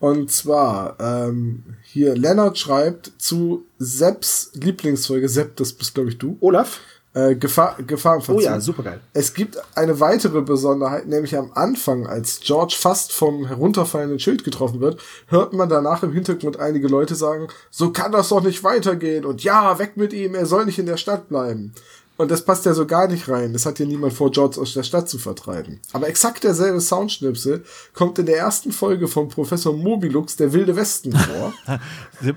Und 0.00 0.30
zwar, 0.30 0.96
ähm, 1.00 1.64
hier, 1.82 2.16
Lennart 2.16 2.56
schreibt 2.58 3.12
zu 3.18 3.64
Sepps 3.78 4.52
Lieblingsfolge, 4.54 5.28
Sepp, 5.28 5.56
das 5.56 5.72
bist, 5.72 5.94
glaube 5.94 6.10
ich, 6.10 6.18
du, 6.18 6.36
Olaf? 6.40 6.80
äh, 7.14 7.34
Gefahr, 7.34 7.76
Oh 7.80 7.82
Gefahrenverzug. 7.84 8.42
ja, 8.42 8.60
supergeil. 8.60 9.00
Es 9.12 9.34
gibt 9.34 9.58
eine 9.74 9.98
weitere 9.98 10.40
Besonderheit, 10.42 11.08
nämlich 11.08 11.36
am 11.36 11.50
Anfang, 11.54 12.06
als 12.06 12.40
George 12.40 12.76
fast 12.78 13.12
vom 13.12 13.46
herunterfallenden 13.46 14.20
Schild 14.20 14.44
getroffen 14.44 14.80
wird, 14.80 15.00
hört 15.26 15.52
man 15.52 15.68
danach 15.68 16.02
im 16.02 16.12
Hintergrund 16.12 16.60
einige 16.60 16.86
Leute 16.86 17.14
sagen, 17.16 17.48
so 17.70 17.90
kann 17.90 18.12
das 18.12 18.28
doch 18.28 18.42
nicht 18.42 18.62
weitergehen 18.62 19.24
und 19.24 19.42
ja, 19.42 19.78
weg 19.78 19.96
mit 19.96 20.12
ihm, 20.12 20.34
er 20.34 20.46
soll 20.46 20.64
nicht 20.66 20.78
in 20.78 20.86
der 20.86 20.96
Stadt 20.98 21.28
bleiben. 21.28 21.72
Und 22.18 22.32
das 22.32 22.44
passt 22.44 22.66
ja 22.66 22.74
so 22.74 22.84
gar 22.84 23.06
nicht 23.06 23.28
rein. 23.28 23.52
Das 23.52 23.64
hat 23.64 23.78
ja 23.78 23.86
niemand 23.86 24.12
vor, 24.12 24.32
George 24.32 24.60
aus 24.60 24.74
der 24.74 24.82
Stadt 24.82 25.08
zu 25.08 25.18
vertreiben. 25.18 25.78
Aber 25.92 26.08
exakt 26.08 26.42
derselbe 26.42 26.80
Soundschnipsel 26.80 27.62
kommt 27.94 28.18
in 28.18 28.26
der 28.26 28.36
ersten 28.38 28.72
Folge 28.72 29.06
von 29.06 29.28
Professor 29.28 29.72
Mobilux, 29.72 30.34
der 30.34 30.52
Wilde 30.52 30.74
Westen, 30.74 31.12
vor. 31.12 31.54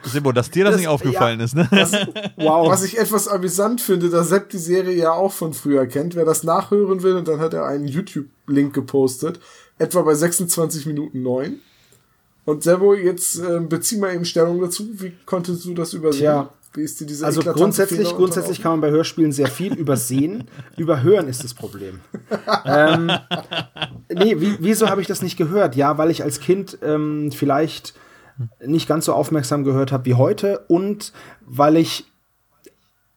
Sibbo, 0.05 0.31
dass 0.33 0.51
dir 0.51 0.65
das, 0.65 0.73
Das- 0.73 0.81
nicht 0.81 0.87
aufgefallen 0.87 1.39
ja. 1.39 1.45
ist, 1.45 1.55
ne? 1.55 1.67
Wow. 2.37 2.69
Was 2.69 2.83
ich 2.83 2.99
etwas 2.99 3.27
amüsant 3.27 3.81
finde, 3.81 4.11
da 4.11 4.23
Sepp 4.23 4.49
die 4.51 4.59
Serie 4.59 4.95
ja 4.95 5.13
auch 5.13 5.33
von 5.33 5.53
früher 5.55 5.87
kennt. 5.87 6.13
Wer 6.15 6.25
das 6.25 6.43
nachhören 6.43 7.01
will, 7.01 7.15
und 7.15 7.27
dann 7.27 7.39
hat 7.39 7.55
er 7.55 7.65
einen 7.65 7.87
YouTube-Link 7.87 8.73
gepostet, 8.75 9.39
etwa 9.79 10.03
bei 10.03 10.13
26 10.13 10.85
Minuten 10.85 11.23
9. 11.23 11.59
Und 12.45 12.61
Sebo, 12.63 12.93
jetzt 12.93 13.39
äh, 13.39 13.59
bezieh 13.59 13.97
mal 13.97 14.13
eben 14.13 14.25
Stellung 14.25 14.61
dazu. 14.61 14.87
Wie 14.93 15.13
konntest 15.25 15.65
du 15.65 15.73
das 15.73 15.93
übersehen? 15.93 16.21
Tja. 16.21 16.49
Wie 16.73 16.81
ist 16.83 16.99
dir 16.99 17.05
diese 17.05 17.25
Also 17.25 17.41
grundsätzlich, 17.41 18.09
grundsätzlich 18.15 18.61
kann 18.61 18.71
man 18.71 18.81
bei 18.81 18.91
Hörspielen 18.91 19.31
sehr 19.31 19.47
viel 19.47 19.73
übersehen. 19.73 20.45
Überhören 20.77 21.27
ist 21.27 21.43
das 21.43 21.53
Problem. 21.53 21.99
ähm, 22.65 23.11
nee, 24.09 24.39
wie, 24.39 24.57
wieso 24.59 24.89
habe 24.89 25.01
ich 25.01 25.07
das 25.07 25.21
nicht 25.21 25.37
gehört? 25.37 25.75
Ja, 25.75 25.97
weil 25.97 26.09
ich 26.11 26.23
als 26.23 26.39
Kind 26.39 26.77
ähm, 26.81 27.31
vielleicht 27.33 27.93
nicht 28.65 28.87
ganz 28.87 29.05
so 29.05 29.13
aufmerksam 29.13 29.63
gehört 29.63 29.91
habe 29.91 30.05
wie 30.05 30.13
heute 30.13 30.63
und 30.67 31.11
weil 31.45 31.77
ich 31.77 32.05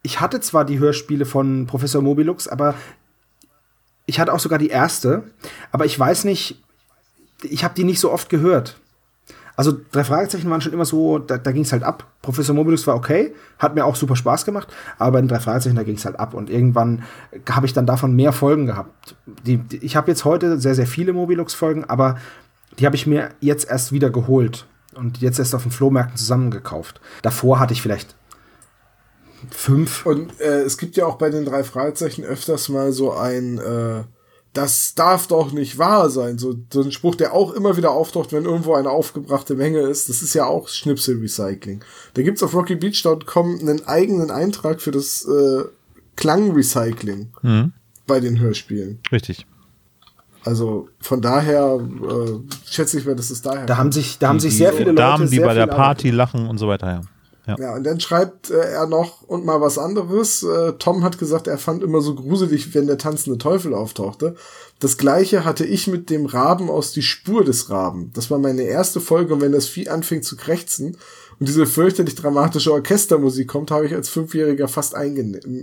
ich 0.02 0.20
hatte 0.20 0.38
zwar 0.40 0.66
die 0.66 0.78
Hörspiele 0.78 1.24
von 1.24 1.66
Professor 1.66 2.02
Mobilux, 2.02 2.46
aber 2.46 2.74
ich 4.04 4.20
hatte 4.20 4.34
auch 4.34 4.38
sogar 4.38 4.58
die 4.58 4.68
erste, 4.68 5.24
aber 5.72 5.86
ich 5.86 5.98
weiß 5.98 6.24
nicht, 6.24 6.62
ich 7.42 7.64
habe 7.64 7.74
die 7.74 7.84
nicht 7.84 8.00
so 8.00 8.12
oft 8.12 8.28
gehört. 8.28 8.76
Also 9.56 9.72
drei 9.92 10.02
Fragezeichen 10.02 10.50
waren 10.50 10.60
schon 10.60 10.72
immer 10.72 10.84
so, 10.84 11.18
da, 11.18 11.38
da 11.38 11.52
ging 11.52 11.62
es 11.62 11.72
halt 11.72 11.84
ab. 11.84 12.06
Professor 12.22 12.54
Mobilus 12.54 12.86
war 12.86 12.96
okay, 12.96 13.34
hat 13.58 13.74
mir 13.74 13.84
auch 13.84 13.94
super 13.94 14.16
Spaß 14.16 14.44
gemacht, 14.44 14.68
aber 14.98 15.12
bei 15.12 15.20
den 15.20 15.28
drei 15.28 15.38
Fragezeichen, 15.38 15.76
da 15.76 15.84
ging 15.84 15.94
es 15.94 16.04
halt 16.04 16.18
ab. 16.18 16.34
Und 16.34 16.50
irgendwann 16.50 17.04
habe 17.48 17.66
ich 17.66 17.72
dann 17.72 17.86
davon 17.86 18.16
mehr 18.16 18.32
Folgen 18.32 18.66
gehabt. 18.66 19.14
Die, 19.46 19.58
die, 19.58 19.78
ich 19.78 19.96
habe 19.96 20.10
jetzt 20.10 20.24
heute 20.24 20.58
sehr, 20.58 20.74
sehr 20.74 20.86
viele 20.86 21.12
Mobilux-Folgen, 21.12 21.84
aber 21.84 22.18
die 22.78 22.86
habe 22.86 22.96
ich 22.96 23.06
mir 23.06 23.30
jetzt 23.40 23.68
erst 23.68 23.92
wieder 23.92 24.10
geholt 24.10 24.66
und 24.94 25.18
jetzt 25.18 25.38
erst 25.38 25.54
auf 25.54 25.62
den 25.62 25.70
Flohmärkten 25.70 26.16
zusammengekauft. 26.16 27.00
Davor 27.22 27.60
hatte 27.60 27.72
ich 27.72 27.82
vielleicht 27.82 28.16
fünf. 29.50 30.06
Und 30.06 30.40
äh, 30.40 30.62
es 30.62 30.78
gibt 30.78 30.96
ja 30.96 31.06
auch 31.06 31.16
bei 31.16 31.30
den 31.30 31.44
drei 31.44 31.64
Fragezeichen 31.64 32.24
öfters 32.24 32.68
mal 32.68 32.92
so 32.92 33.12
ein, 33.12 33.58
äh, 33.58 34.02
das 34.54 34.94
darf 34.94 35.26
doch 35.26 35.52
nicht 35.52 35.78
wahr 35.78 36.08
sein. 36.08 36.38
So, 36.38 36.54
so 36.72 36.80
ein 36.82 36.92
Spruch, 36.92 37.16
der 37.16 37.34
auch 37.34 37.52
immer 37.52 37.76
wieder 37.76 37.90
auftaucht, 37.90 38.32
wenn 38.32 38.44
irgendwo 38.44 38.74
eine 38.74 38.88
aufgebrachte 38.88 39.54
Menge 39.56 39.80
ist. 39.80 40.08
Das 40.08 40.22
ist 40.22 40.32
ja 40.34 40.46
auch 40.46 40.68
Schnipselrecycling. 40.68 41.82
Da 42.14 42.22
gibt's 42.22 42.42
auf 42.42 42.54
rockybeach.com 42.54 43.58
einen 43.60 43.86
eigenen 43.86 44.30
Eintrag 44.30 44.80
für 44.80 44.92
das 44.92 45.26
äh, 45.26 45.64
Klangrecycling 46.16 47.28
Mhm. 47.42 47.72
bei 48.06 48.20
den 48.20 48.38
Hörspielen. 48.38 49.00
Richtig. 49.12 49.46
Also 50.44 50.88
von 51.00 51.20
daher 51.22 51.80
äh, 51.80 52.70
schätze 52.70 52.98
ich 52.98 53.06
mir, 53.06 53.16
dass 53.16 53.30
es 53.30 53.40
daher. 53.42 53.66
Da 53.66 53.76
haben 53.76 53.92
sich, 53.92 54.18
da 54.18 54.28
haben 54.28 54.40
sich 54.40 54.56
sehr 54.56 54.70
die 54.72 54.76
viele 54.78 54.90
Leute 54.90 55.02
Damen, 55.02 55.30
die 55.30 55.40
bei 55.40 55.54
der 55.54 55.66
Party 55.66 56.10
lachen 56.10 56.48
und 56.48 56.58
so 56.58 56.68
weiter, 56.68 56.86
ja. 56.86 57.00
Ja. 57.46 57.56
Ja, 57.58 57.74
und 57.74 57.84
dann 57.84 58.00
schreibt 58.00 58.50
äh, 58.50 58.54
er 58.54 58.86
noch 58.86 59.22
und 59.22 59.44
mal 59.44 59.60
was 59.60 59.78
anderes. 59.78 60.42
Äh, 60.42 60.72
Tom 60.78 61.04
hat 61.04 61.18
gesagt, 61.18 61.46
er 61.46 61.58
fand 61.58 61.82
immer 61.82 62.00
so 62.00 62.14
gruselig, 62.14 62.74
wenn 62.74 62.86
der 62.86 62.96
tanzende 62.96 63.36
Teufel 63.36 63.74
auftauchte. 63.74 64.34
Das 64.80 64.96
gleiche 64.96 65.44
hatte 65.44 65.66
ich 65.66 65.86
mit 65.86 66.08
dem 66.08 66.24
Raben 66.24 66.70
aus 66.70 66.92
Die 66.92 67.02
Spur 67.02 67.44
des 67.44 67.68
Raben. 67.68 68.10
Das 68.14 68.30
war 68.30 68.38
meine 68.38 68.62
erste 68.62 69.00
Folge 69.00 69.34
und 69.34 69.40
wenn 69.42 69.52
das 69.52 69.66
Vieh 69.66 69.90
anfängt 69.90 70.24
zu 70.24 70.36
krächzen 70.36 70.96
und 71.38 71.48
diese 71.48 71.66
fürchterlich 71.66 72.14
dramatische 72.14 72.72
Orchestermusik 72.72 73.48
kommt, 73.48 73.70
habe 73.70 73.86
ich 73.86 73.94
als 73.94 74.08
Fünfjähriger 74.08 74.68
fast 74.68 74.94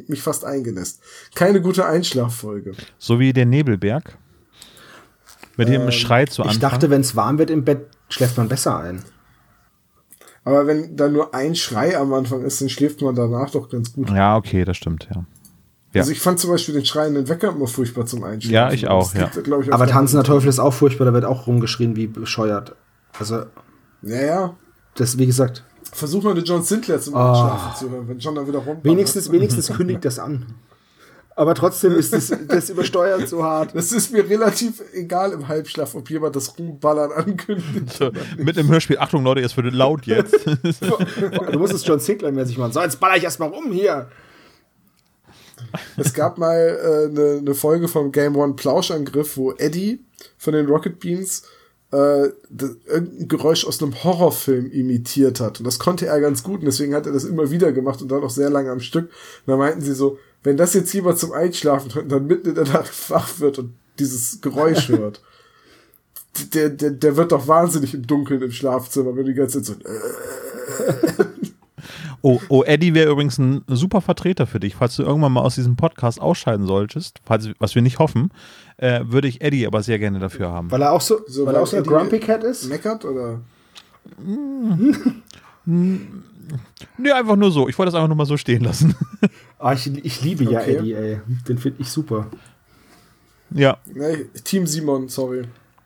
mich 0.08 0.22
fast 0.22 0.46
eingenässt. 0.46 1.00
Keine 1.34 1.62
gute 1.62 1.86
Einschlaffolge. 1.86 2.74
So 3.00 3.20
wie 3.20 3.34
der 3.34 3.46
Nebelberg. 3.46 4.18
Mit 5.58 5.68
dem 5.68 5.92
Schrei 5.92 6.26
zu 6.26 6.44
Anfang. 6.44 6.56
Ich 6.56 6.60
dachte, 6.60 6.90
wenn 6.90 7.02
es 7.02 7.16
warm 7.16 7.38
wird 7.38 7.50
im 7.50 7.66
Bett, 7.66 7.88
schläft 8.10 8.38
man 8.38 8.48
besser 8.48 8.78
ein. 8.78 9.04
Aber 10.44 10.66
wenn 10.68 10.96
da 10.96 11.08
nur 11.08 11.34
ein 11.36 11.56
Schrei 11.56 11.98
am 11.98 12.14
Anfang 12.14 12.44
ist, 12.44 12.62
dann 12.62 12.70
schläft 12.70 13.02
man 13.02 13.16
danach 13.16 13.52
doch 13.52 13.70
ganz 13.70 13.94
gut. 13.94 14.10
ja, 14.10 14.36
okay, 14.36 14.66
das 14.66 14.78
stimmt, 14.78 15.08
ja. 15.14 15.24
Ja. 15.94 16.02
Also 16.02 16.12
ich 16.14 16.22
fand 16.22 16.39
zum 16.39 16.52
Beispiel 16.52 16.74
den 16.74 16.86
schreienden 16.86 17.28
Wecker 17.28 17.50
immer 17.50 17.68
furchtbar 17.68 18.06
zum 18.06 18.24
Einschlafen. 18.24 18.54
Ja, 18.54 18.72
ich 18.72 18.88
auch, 18.88 19.12
Das 19.14 19.36
liegt, 19.36 19.48
ich, 19.48 19.74
Aber 19.74 19.86
der 19.86 19.94
tanzender. 19.94 20.24
Teufel 20.24 20.48
ist 20.48 20.60
auch 20.60 20.74
furchtbar, 20.74 21.04
da 21.06 21.14
wird 21.14 21.26
auch 21.26 21.48
rumgeschrien 21.48 21.98
wie 21.98 22.08
bescheuert. 22.08 22.76
Also, 23.20 23.44
Ja, 24.02 24.22
ja. 24.22 24.56
das, 24.96 25.18
wie 25.18 25.26
gesagt, 25.26 25.66
Versuch 25.94 26.24
mal 26.24 26.34
den 26.34 26.46
John 26.46 26.64
Sinclair 26.64 27.02
zum 27.02 27.16
Einschlafen 27.16 27.76
zu 27.78 27.89
hören, 27.92 28.08
wenn 28.08 28.18
John 28.20 28.36
dann 28.36 28.48
wieder 28.48 28.60
rum. 28.60 28.78
wenigstens, 28.84 29.30
wenigstens 29.32 29.68
kündigt 29.68 30.06
das 30.06 30.20
an. 30.20 30.46
Aber 31.36 31.56
trotzdem 31.56 31.94
ist 31.94 32.14
das, 32.14 32.34
das 32.48 32.70
übersteuert 32.70 33.28
so 33.28 33.44
hart. 33.44 33.74
Das 33.74 33.92
ist 33.92 34.12
mir 34.12 34.28
relativ 34.28 34.82
egal 34.94 35.32
im 35.32 35.48
Halbschlaf, 35.48 35.96
ob 35.96 36.10
jemand 36.10 36.36
das 36.36 36.58
Rumballern 36.58 37.12
ankündigt. 37.12 37.94
So, 37.98 38.12
mit 38.38 38.58
dem 38.58 38.68
Hörspiel, 38.70 38.98
Achtung 39.00 39.24
Leute, 39.24 39.42
es 39.42 39.56
wird 39.56 39.74
laut 39.74 40.06
jetzt. 40.06 40.36
Du 41.52 41.60
musst 41.60 41.74
es 41.74 41.86
John 41.86 42.00
Sinclair-mäßig 42.00 42.58
machen. 42.58 42.74
So, 42.74 42.82
jetzt 42.82 43.00
baller 43.00 43.18
ich 43.18 43.24
erstmal 43.24 43.50
rum 43.50 43.72
hier. 43.72 44.10
Es 45.98 46.14
gab 46.14 46.38
mal 46.38 46.50
eine 46.50 47.04
äh, 47.04 47.08
ne- 47.10 47.42
ne 47.42 47.54
Folge 47.54 47.88
vom 47.88 48.12
Game 48.12 48.36
One 48.36 48.54
Plauschangriff, 48.54 49.38
wo 49.38 49.54
Eddie 49.54 50.04
von 50.38 50.54
den 50.54 50.66
Rocket 50.66 51.00
Beans 51.00 51.44
äh, 51.94 52.30
irgendein 52.88 53.28
Geräusch 53.28 53.66
aus 53.66 53.82
einem 53.82 54.04
Horrorfilm 54.04 54.72
imitiert 54.72 55.40
hat. 55.40 55.60
Und 55.60 55.66
das 55.66 55.80
konnte 55.80 56.08
er 56.08 56.20
ganz 56.20 56.44
gut 56.44 56.60
und 56.60 56.66
deswegen 56.66 56.96
hat 56.96 57.06
er 57.06 57.14
das 57.14 57.24
immer 57.24 57.52
wieder 57.52 57.72
gemacht 57.72 58.02
und 58.02 58.10
dann 58.12 58.24
auch 58.24 58.30
sehr 58.30 58.50
lange 58.50 58.72
am 58.72 58.80
Stück. 58.80 59.06
Und 59.06 59.12
da 59.48 59.58
meinten 59.58 59.82
sie 59.82 59.94
so, 59.94 60.18
wenn 60.44 60.58
das 60.58 60.74
jetzt 60.74 60.94
jemand 60.94 61.20
zum 61.20 61.32
Einschlafen 61.32 61.94
hört 61.94 62.06
und 62.06 62.12
dann 62.12 62.28
mitten 62.28 62.50
in 62.50 62.56
der 62.56 62.68
Nacht 62.68 62.92
wach 63.10 63.39
wird 63.39 63.60
und 63.60 63.74
dieses 64.00 64.42
Geräusch 64.42 64.89
hört, 64.89 65.22
der, 66.54 66.70
der, 66.70 66.92
der 66.92 67.18
wird 67.18 67.32
doch 67.32 67.48
wahnsinnig 67.48 67.94
im 67.94 68.08
Dunkeln 68.08 68.42
im 68.42 68.52
Schlafzimmer, 68.52 69.16
wenn 69.16 69.26
die 69.26 69.34
ganze 69.34 69.62
Zeit 69.62 69.78
so, 69.84 69.89
äh, 69.89 71.26
Oh, 72.24 72.39
oh 72.50 72.62
Eddie 72.64 72.94
wäre 72.94 73.12
übrigens 73.12 73.39
ein 73.39 73.64
super 73.68 74.00
Vertreter 74.00 74.46
für 74.46 74.60
dich. 74.60 74.76
Falls 74.76 74.96
du 74.96 75.02
irgendwann 75.02 75.32
mal 75.32 75.42
aus 75.42 75.56
diesem 75.56 75.76
Podcast 75.76 76.22
ausscheiden 76.22 76.68
solltest, 76.68 77.20
falls, 77.26 77.50
was 77.58 77.74
wir 77.74 77.82
nicht 77.82 77.98
hoffen, 77.98 78.30
äh, 78.78 79.02
würde 79.06 79.28
ich 79.28 79.42
Eddie 79.42 79.66
aber 79.66 79.82
sehr 79.82 79.98
gerne 79.98 80.20
dafür 80.20 80.52
haben. 80.52 80.70
Weil 80.70 80.84
er 80.84 80.92
auch 80.92 81.02
so, 81.02 81.22
So, 81.28 81.48
weil 81.48 81.56
er 81.56 81.64
auch 81.64 81.68
so 81.68 81.82
Grumpy 81.82 82.20
Cat 82.20 82.44
ist. 82.44 82.70
meckert 82.70 83.06
oder? 83.06 83.42
Nee, 86.98 87.12
einfach 87.12 87.36
nur 87.36 87.52
so. 87.52 87.68
Ich 87.68 87.78
wollte 87.78 87.92
das 87.92 87.96
einfach 87.96 88.08
nur 88.08 88.18
mal 88.18 88.26
so 88.26 88.38
stehen 88.38 88.64
lassen. 88.64 88.96
Ah, 89.64 89.74
ich, 89.74 89.86
ich 90.04 90.24
liebe 90.24 90.44
ja 90.46 90.60
Okay. 90.60 90.76
Eddie, 90.78 90.94
ey. 90.94 91.22
Den 91.48 91.60
finde 91.60 91.80
ich 91.84 91.88
super. 91.88 92.32
ja. 93.52 93.78
Nee, 93.86 94.26
Team 94.44 94.66
Simon, 94.66 95.08
sorry. 95.08 95.44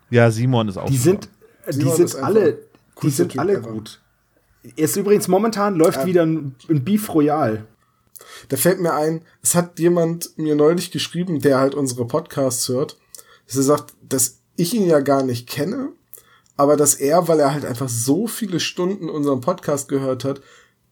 Ja, 0.10 0.32
Simon 0.32 0.70
ist 0.70 0.78
auch. 0.78 0.86
Die 0.86 0.96
super. 0.96 1.20
sind, 1.22 1.30
die 1.68 1.82
Simon 1.82 2.02
ist 2.06 2.12
sind 2.14 2.24
alle, 2.24 2.60
die 3.04 3.10
sind 3.10 3.32
Typ 3.34 3.42
alle 3.42 3.60
gut. 3.60 4.00
Jetzt 4.78 4.96
übrigens 4.96 5.28
momentan 5.28 5.76
läuft 5.76 6.06
wieder 6.06 6.26
ein, 6.26 6.56
ein 6.70 6.86
Beef 6.86 7.14
Royal. 7.14 7.66
Da 8.48 8.56
fällt 8.56 8.80
mir 8.80 8.94
ein, 8.94 9.24
es 9.44 9.56
hat 9.56 9.78
jemand 9.78 10.38
mir 10.38 10.56
neulich 10.56 10.92
geschrieben, 10.92 11.42
der 11.42 11.60
halt 11.60 11.76
unsere 11.76 12.06
Podcasts 12.08 12.70
hört, 12.70 12.98
dass 13.46 13.58
er 13.58 13.64
sagt, 13.64 13.94
dass 14.08 14.40
ich 14.56 14.74
ihn 14.74 14.88
ja 14.88 15.02
gar 15.02 15.24
nicht 15.24 15.50
kenne, 15.50 15.90
aber 16.58 16.78
dass 16.78 16.96
er, 16.96 17.28
weil 17.28 17.40
er 17.40 17.54
halt 17.54 17.66
einfach 17.66 17.90
so 17.90 18.28
viele 18.28 18.60
Stunden 18.60 19.10
unseren 19.10 19.42
Podcast 19.42 19.88
gehört 19.88 20.24
hat, 20.24 20.42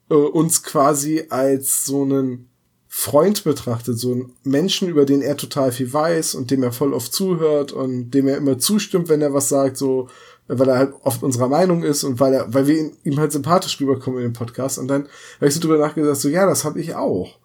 äh, 0.09 0.16
uns 0.16 0.64
quasi 0.64 1.26
als 1.30 1.86
so 1.86 2.03
einen 2.03 2.49
Freund 2.95 3.43
betrachtet, 3.43 3.97
so 3.97 4.11
einen 4.11 4.34
Menschen, 4.43 4.88
über 4.88 5.05
den 5.05 5.24
er 5.24 5.36
total 5.36 5.72
viel 5.72 5.91
weiß 5.91 6.36
und 6.36 6.51
dem 6.51 6.61
er 6.61 6.72
voll 6.72 6.93
oft 6.93 7.11
zuhört 7.11 7.72
und 7.72 8.11
dem 8.11 8.28
er 8.28 8.38
immer 8.38 8.59
zustimmt, 8.59 9.09
wenn 9.09 9.22
er 9.22 9.34
was 9.34 9.49
sagt, 9.49 9.78
so, 9.78 10.09
weil 10.47 10.70
er 10.70 10.78
halt 10.78 10.93
oft 11.01 11.24
unserer 11.24 11.47
Meinung 11.47 11.82
ist 11.82 12.03
und 12.03 12.20
weil 12.20 12.34
er, 12.34 12.53
weil 12.53 12.68
wir 12.68 12.91
ihm 13.03 13.20
halt 13.20 13.32
sympathisch 13.32 13.80
rüberkommen 13.82 14.20
in 14.20 14.26
dem 14.30 14.34
Podcast. 14.34 14.78
Und 14.78 14.89
dann 14.89 15.07
habe 15.38 15.47
ich 15.47 15.55
so 15.55 15.59
drüber 15.59 15.80
nachgedacht, 15.80 16.18
so, 16.18 16.30
ja, 16.30 16.45
das 16.45 16.66
habe 16.66 16.80
ich 16.80 16.93
auch. 16.93 17.39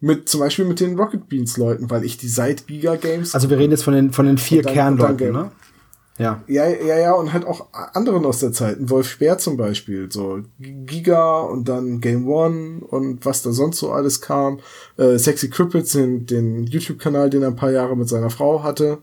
Mit, 0.00 0.28
zum 0.28 0.40
Beispiel 0.40 0.64
mit 0.64 0.80
den 0.80 0.98
Rocket 0.98 1.28
Beans 1.28 1.56
Leuten, 1.56 1.88
weil 1.88 2.04
ich 2.04 2.18
die 2.18 2.28
seit 2.28 2.66
Giga 2.66 2.96
Games 2.96 3.34
Also 3.34 3.48
wir 3.50 3.58
reden 3.58 3.70
jetzt 3.70 3.84
von 3.84 3.94
den, 3.94 4.12
von 4.12 4.26
den 4.26 4.38
vier 4.38 4.62
Kernleuten, 4.62 5.32
ne? 5.32 5.52
Ja. 6.16 6.42
Ja, 6.46 6.68
ja, 6.68 6.96
ja, 6.98 7.12
und 7.12 7.32
halt 7.32 7.44
auch 7.44 7.66
anderen 7.72 8.24
aus 8.24 8.38
der 8.38 8.52
Zeit. 8.52 8.78
Ein 8.78 8.88
Wolf 8.88 9.08
Speer 9.08 9.38
zum 9.38 9.56
Beispiel, 9.56 10.10
so 10.12 10.42
Giga 10.60 11.40
und 11.40 11.68
dann 11.68 12.00
Game 12.00 12.28
One 12.28 12.84
und 12.86 13.26
was 13.26 13.42
da 13.42 13.50
sonst 13.50 13.78
so 13.78 13.90
alles 13.92 14.20
kam. 14.20 14.60
Äh, 14.96 15.18
Sexy 15.18 15.50
Crippets, 15.50 15.92
den, 15.92 16.24
den 16.26 16.66
YouTube-Kanal, 16.66 17.30
den 17.30 17.42
er 17.42 17.48
ein 17.48 17.56
paar 17.56 17.72
Jahre 17.72 17.96
mit 17.96 18.08
seiner 18.08 18.30
Frau 18.30 18.62
hatte. 18.62 18.98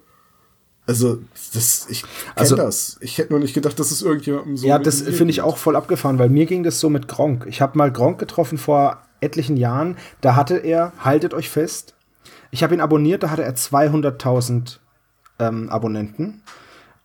Also, 0.88 1.20
das, 1.54 1.86
ich 1.90 2.02
kenn 2.04 2.10
Also- 2.36 2.56
das. 2.56 2.98
Ich 3.02 3.18
hätte 3.18 3.34
nur 3.34 3.40
nicht 3.40 3.54
gedacht, 3.54 3.78
dass 3.80 3.92
es 3.92 4.02
irgendjemandem 4.02 4.58
so 4.58 4.66
Ja, 4.68 4.80
das 4.80 5.02
finde 5.02 5.32
ich 5.32 5.42
auch 5.42 5.58
voll 5.58 5.76
abgefahren, 5.76 6.18
weil 6.18 6.30
mir 6.30 6.46
ging 6.46 6.64
das 6.64 6.80
so 6.80 6.90
mit 6.90 7.08
Gronk. 7.08 7.46
Ich 7.48 7.62
habe 7.62 7.78
mal 7.78 7.92
Gronk 7.92 8.20
getroffen 8.20 8.58
vor 8.58 9.02
etlichen 9.20 9.58
Jahren. 9.58 9.98
Da 10.22 10.36
hatte 10.36 10.58
er, 10.58 10.94
haltet 10.98 11.34
euch 11.34 11.50
fest, 11.50 11.94
ich 12.52 12.64
habe 12.64 12.74
ihn 12.74 12.82
abonniert, 12.82 13.24
da 13.24 13.30
hatte 13.30 13.44
er 13.44 13.54
200.000 13.56 14.80
ähm, 15.40 15.70
Abonnenten. 15.70 16.42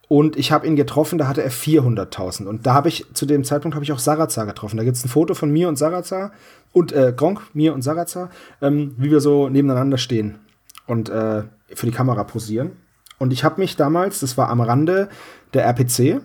Und 0.09 0.37
ich 0.37 0.53
habe 0.53 0.67
ihn 0.67 0.77
getroffen, 0.77 1.19
da 1.19 1.27
hatte 1.27 1.43
er 1.43 1.51
400.000. 1.51 2.47
Und 2.47 2.67
da 2.67 2.75
habe 2.75 2.89
ich, 2.89 3.07
zu 3.13 3.27
dem 3.27 3.43
Zeitpunkt 3.43 3.75
habe 3.75 3.85
ich 3.85 3.93
auch 3.93 3.99
Sarazar 3.99 4.47
getroffen. 4.47 4.77
Da 4.77 4.85
gibt 4.85 4.97
es 4.97 5.05
ein 5.05 5.09
Foto 5.09 5.35
von 5.35 5.51
mir 5.51 5.69
und 5.69 5.77
Sarazar 5.77 6.31
und 6.73 6.93
äh, 6.93 7.13
Gronk, 7.17 7.41
mir 7.55 7.75
und 7.75 7.83
Sarazar, 7.83 8.31
ähm, 8.63 8.95
wie 8.99 9.11
wir 9.11 9.21
so 9.21 9.49
nebeneinander 9.49 9.99
stehen 9.99 10.39
und 10.87 11.09
äh, 11.09 11.43
für 11.75 11.87
die 11.87 11.93
Kamera 11.93 12.23
posieren. 12.23 12.73
Und 13.19 13.33
ich 13.33 13.43
habe 13.43 13.61
mich 13.61 13.77
damals, 13.77 14.21
das 14.21 14.37
war 14.37 14.49
am 14.49 14.61
Rande 14.61 15.09
der 15.55 15.65
RPC, 15.65 16.21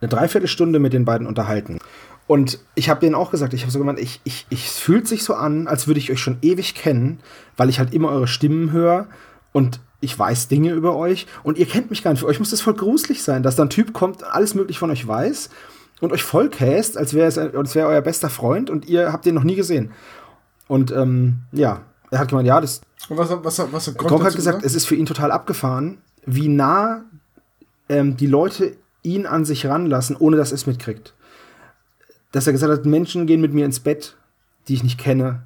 eine 0.00 0.08
Dreiviertelstunde 0.08 0.78
mit 0.78 0.92
den 0.92 1.04
beiden 1.04 1.26
unterhalten. 1.26 1.78
Und 2.26 2.60
ich 2.74 2.88
habe 2.88 3.00
denen 3.00 3.14
auch 3.14 3.30
gesagt, 3.30 3.54
ich 3.54 3.62
habe 3.62 3.72
so 3.72 3.78
gemeint, 3.78 3.98
ich, 3.98 4.20
ich, 4.24 4.46
ich 4.50 4.70
fühlt 4.70 5.06
sich 5.06 5.24
so 5.24 5.34
an, 5.34 5.68
als 5.68 5.86
würde 5.86 6.00
ich 6.00 6.10
euch 6.10 6.20
schon 6.20 6.38
ewig 6.42 6.74
kennen, 6.74 7.20
weil 7.56 7.68
ich 7.68 7.78
halt 7.78 7.92
immer 7.92 8.10
eure 8.10 8.28
Stimmen 8.28 8.72
höre 8.72 9.08
und 9.52 9.80
ich 10.00 10.18
weiß 10.18 10.48
Dinge 10.48 10.72
über 10.72 10.96
euch 10.96 11.26
und 11.42 11.58
ihr 11.58 11.66
kennt 11.66 11.90
mich 11.90 12.02
gar 12.02 12.12
nicht. 12.12 12.20
Für 12.20 12.26
euch 12.26 12.38
muss 12.38 12.50
das 12.50 12.60
voll 12.60 12.74
gruselig 12.74 13.22
sein, 13.22 13.42
dass 13.42 13.56
da 13.56 13.64
ein 13.64 13.70
Typ 13.70 13.92
kommt, 13.92 14.24
alles 14.24 14.54
möglich 14.54 14.78
von 14.78 14.90
euch 14.90 15.06
weiß 15.06 15.50
und 16.00 16.12
euch 16.12 16.22
voll 16.22 16.48
cast, 16.48 16.96
als 16.96 17.14
wäre 17.14 17.28
es 17.28 17.38
als 17.38 17.74
wäre 17.74 17.88
euer 17.88 18.00
bester 18.00 18.30
Freund 18.30 18.70
und 18.70 18.86
ihr 18.86 19.12
habt 19.12 19.26
den 19.26 19.34
noch 19.34 19.44
nie 19.44 19.56
gesehen. 19.56 19.92
Und 20.68 20.90
ähm, 20.92 21.40
ja, 21.52 21.82
er 22.10 22.18
hat 22.18 22.28
gemeint, 22.28 22.48
ja, 22.48 22.60
das 22.60 22.80
Und 23.08 23.18
was, 23.18 23.30
was, 23.30 23.44
was, 23.44 23.72
was 23.72 23.86
hat 23.88 23.98
Gronk 23.98 24.22
hat 24.22 24.28
dazu 24.28 24.36
gesagt, 24.36 24.64
es 24.64 24.74
ist 24.74 24.86
für 24.86 24.96
ihn 24.96 25.06
total 25.06 25.30
abgefahren, 25.30 25.98
wie 26.24 26.48
nah 26.48 27.04
ähm, 27.88 28.16
die 28.16 28.26
Leute 28.26 28.76
ihn 29.02 29.26
an 29.26 29.44
sich 29.44 29.66
ranlassen, 29.66 30.16
ohne 30.16 30.36
dass 30.36 30.52
er 30.52 30.56
es 30.56 30.66
mitkriegt. 30.66 31.14
Dass 32.32 32.46
er 32.46 32.52
gesagt 32.52 32.72
hat, 32.72 32.86
Menschen 32.86 33.26
gehen 33.26 33.40
mit 33.40 33.52
mir 33.52 33.64
ins 33.64 33.80
Bett, 33.80 34.16
die 34.68 34.74
ich 34.74 34.82
nicht 34.82 34.98
kenne. 34.98 35.42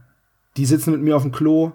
Die 0.56 0.66
sitzen 0.66 0.92
mit 0.92 1.00
mir 1.00 1.16
auf 1.16 1.22
dem 1.22 1.32
Klo, 1.32 1.72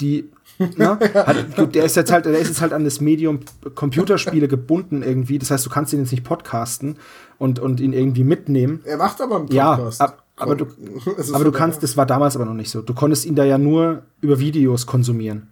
die 0.00 0.28
ne, 0.76 0.98
hat, 1.14 1.56
gut, 1.56 1.74
der 1.74 1.84
ist 1.84 1.96
jetzt 1.96 2.12
halt, 2.12 2.24
der 2.26 2.38
ist 2.38 2.48
jetzt 2.48 2.60
halt 2.60 2.72
an 2.72 2.84
das 2.84 3.00
Medium 3.00 3.40
Computerspiele 3.74 4.48
gebunden 4.48 5.02
irgendwie. 5.02 5.38
Das 5.38 5.50
heißt, 5.50 5.64
du 5.66 5.70
kannst 5.70 5.92
ihn 5.92 6.00
jetzt 6.00 6.12
nicht 6.12 6.24
podcasten 6.24 6.96
und, 7.38 7.58
und 7.58 7.80
ihn 7.80 7.92
irgendwie 7.92 8.24
mitnehmen. 8.24 8.80
Er 8.84 8.96
macht 8.96 9.20
aber 9.20 9.36
einen 9.36 9.48
Ja, 9.48 9.74
Podcast. 9.76 10.00
ab- 10.00 10.22
aber 10.36 10.54
du- 10.54 10.66
Aber 11.32 11.42
du 11.44 11.50
kannst, 11.50 11.82
das 11.82 11.96
war 11.96 12.06
damals 12.06 12.36
aber 12.36 12.44
noch 12.44 12.54
nicht 12.54 12.70
so. 12.70 12.80
Du 12.80 12.94
konntest 12.94 13.26
ihn 13.26 13.34
da 13.34 13.42
ja 13.44 13.58
nur 13.58 14.02
über 14.20 14.38
Videos 14.38 14.86
konsumieren. 14.86 15.48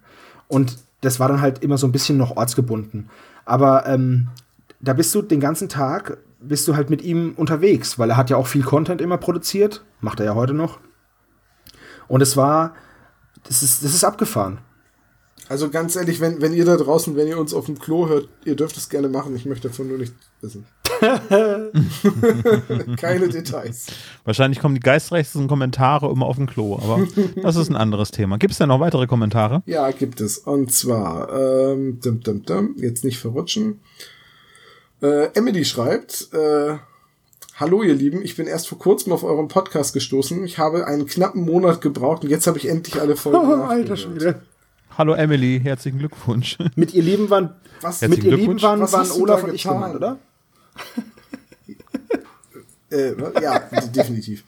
Und 0.47 0.77
das 1.01 1.19
war 1.19 1.27
dann 1.27 1.41
halt 1.41 1.61
immer 1.61 1.77
so 1.77 1.85
ein 1.87 1.91
bisschen 1.91 2.17
noch 2.17 2.37
ortsgebunden. 2.37 3.09
Aber 3.43 3.85
ähm, 3.85 4.29
da 4.79 4.93
bist 4.93 5.13
du 5.13 5.21
den 5.21 5.41
ganzen 5.41 5.67
Tag, 5.67 6.17
bist 6.39 6.65
du 6.69 6.75
halt 6.77 6.89
mit 6.89 7.01
ihm 7.01 7.33
unterwegs, 7.35 7.99
weil 7.99 8.11
er 8.11 8.17
hat 8.17 8.29
ja 8.29 8.37
auch 8.37 8.47
viel 8.47 8.63
Content 8.63 9.01
immer 9.01 9.17
produziert. 9.17 9.83
Macht 9.99 10.21
er 10.21 10.25
ja 10.27 10.35
heute 10.35 10.53
noch. 10.53 10.79
Und 12.07 12.21
es 12.21 12.37
war, 12.37 12.73
das 13.47 13.63
ist, 13.63 13.83
das 13.83 13.93
ist 13.93 14.03
abgefahren. 14.03 14.59
Also 15.49 15.69
ganz 15.69 15.95
ehrlich, 15.95 16.19
wenn, 16.19 16.41
wenn 16.41 16.53
ihr 16.53 16.65
da 16.65 16.75
draußen, 16.75 17.15
wenn 17.15 17.27
ihr 17.27 17.37
uns 17.37 17.53
auf 17.53 17.67
dem 17.67 17.79
Klo 17.79 18.09
hört, 18.09 18.27
ihr 18.43 18.55
dürft 18.55 18.75
es 18.75 18.89
gerne 18.89 19.07
machen. 19.07 19.33
Ich 19.35 19.45
möchte 19.45 19.69
davon 19.69 19.87
nur 19.87 19.97
nicht 19.97 20.13
wissen. 20.41 20.65
Keine 22.97 23.29
Details. 23.29 23.87
Wahrscheinlich 24.25 24.59
kommen 24.59 24.75
die 24.75 24.81
geistreichsten 24.81 25.47
Kommentare 25.47 26.11
immer 26.11 26.25
auf 26.25 26.35
den 26.35 26.47
Klo, 26.47 26.75
aber 26.75 27.07
das 27.41 27.55
ist 27.55 27.69
ein 27.69 27.75
anderes 27.75 28.11
Thema. 28.11 28.37
Gibt 28.37 28.51
es 28.51 28.57
denn 28.57 28.67
noch 28.69 28.79
weitere 28.79 29.07
Kommentare? 29.07 29.63
Ja, 29.65 29.89
gibt 29.91 30.19
es. 30.21 30.39
Und 30.39 30.73
zwar, 30.73 31.31
ähm, 31.31 31.99
dum, 32.01 32.19
dum, 32.21 32.43
dum, 32.43 32.75
jetzt 32.77 33.03
nicht 33.05 33.19
verrutschen. 33.19 33.79
Äh, 35.01 35.27
Emily 35.35 35.63
schreibt, 35.63 36.29
äh, 36.33 36.77
Hallo 37.59 37.81
ihr 37.81 37.95
Lieben, 37.95 38.21
ich 38.21 38.35
bin 38.35 38.45
erst 38.45 38.67
vor 38.67 38.77
kurzem 38.77 39.11
auf 39.11 39.23
euren 39.23 39.47
Podcast 39.47 39.91
gestoßen. 39.93 40.43
Ich 40.45 40.59
habe 40.59 40.85
einen 40.85 41.07
knappen 41.07 41.41
Monat 41.41 41.81
gebraucht 41.81 42.23
und 42.23 42.29
jetzt 42.29 42.45
habe 42.45 42.59
ich 42.59 42.69
endlich 42.69 43.01
alle 43.01 43.15
Folgen 43.15 43.39
Oh, 43.39 43.63
alter 43.67 43.97
Schwede. 43.97 44.43
Hallo 44.95 45.13
Emily, 45.15 45.59
herzlichen 45.63 45.97
Glückwunsch. 45.97 46.59
Mit 46.75 46.93
ihr 46.93 47.01
Lieben 47.01 47.31
waren, 47.31 47.55
Was, 47.81 48.01
mit 48.01 48.23
ihr 48.23 48.25
Lieben 48.25 48.35
Glückwunsch. 48.35 48.61
waren, 48.61 48.81
Was 48.81 48.93
waren 48.93 49.09
Olaf 49.09 49.43
und 49.43 49.55
ich 49.55 49.63
gemeint, 49.63 49.95
oder? 49.95 50.19
Äh, 52.89 53.15
ja, 53.41 53.59
definitiv. 53.93 54.45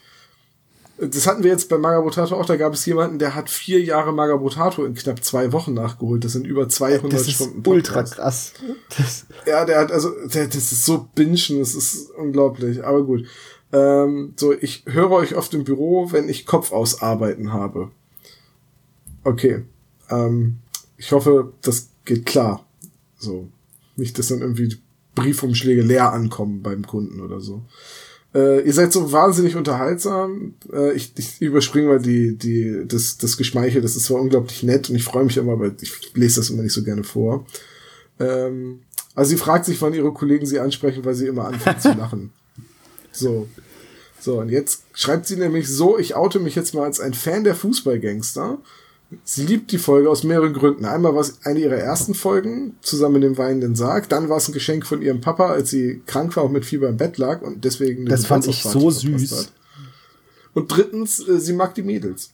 Das 1.02 1.28
hatten 1.28 1.44
wir 1.44 1.52
jetzt 1.52 1.70
bei 1.70 1.78
Magabotato 1.78 2.36
auch. 2.36 2.46
Da 2.46 2.58
gab 2.58 2.74
es 2.74 2.86
jemanden, 2.86 3.20
der 3.20 3.34
hat 3.36 3.50
vier 3.50 3.82
Jahre 3.82 4.12
Magabotato 4.12 4.84
in 4.84 4.96
knapp 4.96 5.24
zwei 5.24 5.52
Wochen 5.54 5.74
nachgeholt. 5.74 6.26
Das 6.26 6.34
sind 6.34 6.46
über 6.46 6.68
200 6.68 7.14
Das 7.14 7.22
ist 7.22 7.36
Stunden. 7.36 7.64
ultra 7.68 8.04
krass. 8.04 8.54
Das, 8.98 9.26
Ja, 9.46 9.64
der 9.66 9.80
hat 9.80 9.92
also, 9.92 10.12
der, 10.28 10.48
das 10.48 10.72
ist 10.72 10.86
so 10.86 11.08
bingen, 11.16 11.60
das 11.60 11.74
ist 11.74 12.12
unglaublich. 12.12 12.84
Aber 12.84 13.04
gut. 13.04 13.26
Ähm, 13.72 14.34
so, 14.36 14.52
ich 14.54 14.84
höre 14.88 15.12
euch 15.12 15.36
oft 15.36 15.54
im 15.54 15.64
Büro, 15.64 16.12
wenn 16.12 16.28
ich 16.28 16.46
Kopf 16.46 16.72
ausarbeiten 16.72 17.54
habe. 17.54 17.92
Okay. 19.24 19.64
Ähm, 20.10 20.58
ich 20.98 21.12
hoffe, 21.12 21.54
das 21.62 21.90
geht 22.04 22.26
klar. 22.26 22.66
So. 23.18 23.48
Nicht, 23.96 24.18
dass 24.18 24.28
dann 24.30 24.42
irgendwie 24.42 24.76
Briefumschläge 25.16 25.82
leer 25.82 26.12
ankommen 26.14 26.62
beim 26.64 26.86
Kunden 26.86 27.22
oder 27.22 27.40
so. 27.42 27.64
Äh, 28.34 28.62
ihr 28.62 28.74
seid 28.74 28.94
so 28.94 29.12
wahnsinnig 29.12 29.56
unterhaltsam. 29.56 30.54
Äh, 30.72 30.94
ich, 30.94 31.14
ich 31.18 31.42
überspringe 31.42 31.88
mal 31.88 32.00
die, 32.00 32.36
die, 32.38 32.84
das, 32.86 33.18
das 33.18 33.38
Geschmeichel. 33.38 33.82
Das 33.82 33.96
ist 33.96 34.06
zwar 34.06 34.22
unglaublich 34.22 34.64
nett 34.64 34.90
und 34.90 34.96
ich 34.96 35.04
freue 35.04 35.24
mich 35.24 35.38
immer, 35.38 35.54
aber 35.54 35.72
ich 35.82 36.14
lese 36.14 36.40
das 36.40 36.50
immer 36.50 36.62
nicht 36.62 36.74
so 36.74 36.84
gerne 36.84 37.04
vor. 37.04 37.46
Ähm, 38.20 38.82
also 39.16 39.30
sie 39.30 39.38
fragt 39.38 39.66
sich, 39.66 39.82
wann 39.82 39.94
ihre 39.94 40.14
Kollegen 40.14 40.46
sie 40.46 40.60
ansprechen, 40.60 41.04
weil 41.04 41.16
sie 41.16 41.28
immer 41.28 41.46
anfängt 41.46 41.82
zu 41.82 41.94
lachen. 41.98 42.32
So. 43.12 43.48
So, 44.22 44.40
und 44.40 44.50
jetzt 44.50 44.84
schreibt 44.94 45.28
sie 45.28 45.38
nämlich 45.38 45.70
so, 45.70 45.98
ich 45.98 46.16
oute 46.16 46.40
mich 46.40 46.54
jetzt 46.54 46.74
mal 46.74 46.84
als 46.84 47.00
ein 47.00 47.14
Fan 47.14 47.46
der 47.46 47.56
Fußballgangster. 47.56 48.60
Sie 49.24 49.46
liebt 49.46 49.72
die 49.72 49.80
Folge 49.80 50.10
aus 50.10 50.24
mehreren 50.24 50.54
Gründen. 50.54 50.86
Einmal 50.86 51.16
war 51.16 51.22
es 51.22 51.40
eine 51.44 51.60
ihrer 51.60 51.78
ersten 51.78 52.14
Folgen, 52.14 52.76
zusammen 52.82 53.16
mit 53.16 53.24
dem 53.24 53.38
weinenden 53.38 53.76
Sarg. 53.76 54.08
Dann 54.10 54.30
war 54.30 54.38
es 54.38 54.48
ein 54.48 54.54
Geschenk 54.54 54.86
von 54.86 55.02
ihrem 55.02 55.20
Papa, 55.20 55.48
als 55.50 55.72
sie 55.72 56.02
krank 56.06 56.36
war 56.36 56.46
und 56.46 56.52
mit 56.52 56.64
Fieber 56.66 56.88
im 56.90 56.98
Bett 56.98 57.18
lag 57.18 57.42
und 57.42 57.66
deswegen 57.66 58.06
Das 58.06 58.28
fand 58.28 58.46
ich 58.48 58.62
so 58.62 58.92
süß. 58.92 59.32
hat. 59.32 59.52
Und 60.54 60.76
drittens, 60.76 61.28
äh, 61.28 61.40
sie 61.40 61.54
mag 61.54 61.74
die 61.74 61.82
Mädels. 61.84 62.32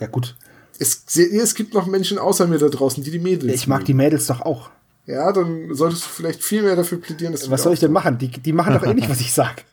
ja 0.00 0.06
gut. 0.08 0.34
Es, 0.78 1.04
es 1.16 1.54
gibt 1.54 1.74
noch 1.74 1.86
Menschen 1.86 2.18
außer 2.18 2.48
mir 2.48 2.58
da 2.58 2.68
draußen, 2.68 3.04
die 3.04 3.10
die 3.12 3.20
Mädels 3.20 3.52
Ich 3.52 3.68
mag 3.68 3.84
die 3.84 3.94
Mädels 3.94 4.26
doch 4.26 4.40
auch. 4.40 4.70
Ja, 5.06 5.30
dann 5.32 5.74
solltest 5.74 6.04
du 6.04 6.08
vielleicht 6.08 6.42
viel 6.42 6.62
mehr 6.62 6.74
dafür 6.76 6.98
plädieren, 6.98 7.32
dass 7.32 7.42
du 7.42 7.50
Was 7.50 7.62
soll 7.62 7.74
ich 7.74 7.80
denn 7.80 7.92
machen? 7.92 8.18
Die, 8.18 8.28
die 8.28 8.52
machen 8.52 8.74
doch 8.74 8.84
eh 8.84 8.94
nicht, 8.94 9.08
was 9.10 9.20
ich 9.20 9.32
sag. 9.32 9.64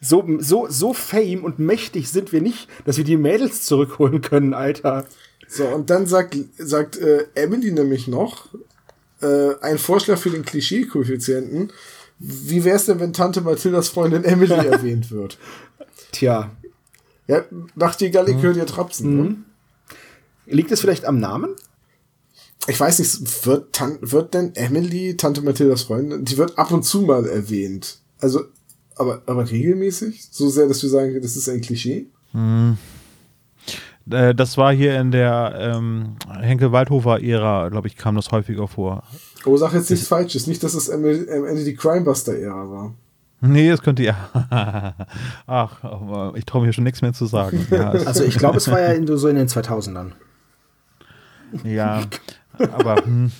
So, 0.00 0.24
so, 0.38 0.66
so 0.68 0.92
fame 0.94 1.44
und 1.44 1.58
mächtig 1.58 2.08
sind 2.10 2.32
wir 2.32 2.40
nicht, 2.40 2.68
dass 2.84 2.96
wir 2.96 3.04
die 3.04 3.16
Mädels 3.16 3.62
zurückholen 3.64 4.20
können, 4.20 4.54
Alter. 4.54 5.06
So, 5.48 5.66
und 5.66 5.90
dann 5.90 6.06
sagt, 6.06 6.36
sagt 6.58 6.96
äh, 6.98 7.26
Emily 7.34 7.70
nämlich 7.70 8.08
noch, 8.08 8.48
äh, 9.22 9.54
ein 9.60 9.78
Vorschlag 9.78 10.18
für 10.18 10.30
den 10.30 10.44
Klischee-Koeffizienten. 10.44 11.72
Wie 12.18 12.64
wär's 12.64 12.86
denn, 12.86 13.00
wenn 13.00 13.12
Tante 13.12 13.40
Mathildas 13.40 13.88
Freundin 13.88 14.24
Emily 14.24 14.54
erwähnt 14.66 15.10
wird? 15.10 15.38
Tja, 16.12 16.50
Ja, 17.26 17.44
Nachtigall, 17.74 18.28
ich 18.28 18.40
höre 18.42 18.54
dir 18.54 18.66
trapsen. 18.66 19.16
Ne? 19.16 19.36
liegt 20.46 20.70
es 20.70 20.80
vielleicht 20.80 21.04
am 21.04 21.18
Namen? 21.18 21.50
Ich 22.68 22.78
weiß 22.78 22.98
nicht, 22.98 23.46
wird, 23.46 23.72
Tan 23.72 23.98
wird 24.00 24.34
denn 24.34 24.54
Emily, 24.54 25.16
Tante 25.16 25.42
Mathildas 25.42 25.82
Freundin, 25.82 26.24
die 26.24 26.36
wird 26.36 26.58
ab 26.58 26.72
und 26.72 26.84
zu 26.84 27.02
mal 27.02 27.26
erwähnt. 27.26 27.98
Also, 28.18 28.44
aber, 28.96 29.22
aber 29.26 29.48
regelmäßig? 29.48 30.28
So 30.30 30.48
sehr, 30.48 30.66
dass 30.66 30.82
wir 30.82 30.90
sagen, 30.90 31.20
das 31.20 31.36
ist 31.36 31.48
ein 31.48 31.60
Klischee? 31.60 32.06
Äh, 34.10 34.34
das 34.34 34.56
war 34.56 34.72
hier 34.72 35.00
in 35.00 35.10
der 35.10 35.54
ähm, 35.76 36.16
Henkel-Waldhofer-Ära, 36.40 37.68
glaube 37.70 37.88
ich, 37.88 37.96
kam 37.96 38.14
das 38.16 38.30
häufiger 38.30 38.68
vor. 38.68 39.02
Oh, 39.44 39.56
sag 39.56 39.72
jetzt 39.74 39.90
nichts 39.90 40.08
Falsches. 40.08 40.46
Nicht, 40.46 40.62
dass 40.62 40.74
es 40.74 40.90
am 40.90 41.04
am 41.04 41.44
Ende 41.46 41.64
die 41.64 41.74
Crimebuster-Ära 41.74 42.70
war. 42.70 42.94
Nee, 43.40 43.68
das 43.68 43.82
könnte 43.82 44.02
ja. 44.02 44.16
Ach, 45.46 46.34
ich 46.34 46.44
traue 46.46 46.66
mir 46.66 46.72
schon 46.72 46.84
nichts 46.84 47.02
mehr 47.02 47.12
zu 47.12 47.26
sagen. 47.26 47.66
Ja, 47.70 47.92
es- 47.92 48.06
Also 48.06 48.24
ich 48.24 48.38
glaube, 48.38 48.56
es 48.56 48.68
war 48.70 48.80
ja 48.80 48.92
in, 48.92 49.06
so 49.16 49.28
in 49.28 49.36
den 49.36 49.48
2000ern. 49.48 50.12
Ja, 51.64 52.02
aber, 52.72 52.96
hm, 53.04 53.30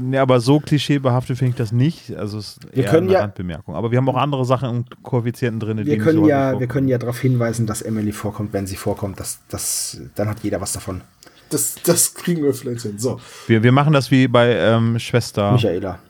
nee, 0.00 0.18
aber 0.18 0.40
so 0.40 0.60
klischeebehaftet 0.60 1.38
finde 1.38 1.50
ich 1.50 1.56
das 1.56 1.72
nicht. 1.72 2.14
Also 2.16 2.38
es 2.38 2.56
ist 2.58 2.74
Wir 2.74 2.84
eher 2.84 2.90
können 2.90 3.06
eine 3.08 3.14
ja- 3.14 3.20
Randbemerkung. 3.20 3.74
Aber 3.74 3.90
wir 3.90 3.98
haben 3.98 4.08
auch 4.08 4.16
andere 4.16 4.44
Sachen 4.44 4.70
im 4.70 4.84
Koeffizienten 5.02 5.60
drin, 5.60 5.76
die 5.78 5.86
Wir 5.86 5.98
können 5.98 6.20
so 6.20 6.28
ja, 6.28 6.58
wir 6.58 6.66
können 6.66 6.88
ja 6.88 6.98
darauf 6.98 7.18
hinweisen, 7.18 7.66
dass 7.66 7.82
Emily 7.82 8.12
vorkommt, 8.12 8.52
wenn 8.52 8.66
sie 8.66 8.76
vorkommt. 8.76 9.20
Das, 9.20 9.40
das, 9.48 10.00
dann 10.14 10.28
hat 10.28 10.40
jeder 10.42 10.60
was 10.60 10.72
davon. 10.72 11.02
Das, 11.50 11.76
das 11.84 12.14
kriegen 12.14 12.42
wir 12.42 12.52
vielleicht 12.54 12.82
hin. 12.82 12.98
So. 12.98 13.20
wir, 13.46 13.62
wir 13.62 13.72
machen 13.72 13.92
das 13.92 14.10
wie 14.10 14.26
bei 14.28 14.52
ähm, 14.56 14.98
Schwester 14.98 15.52
Michaela. 15.52 16.00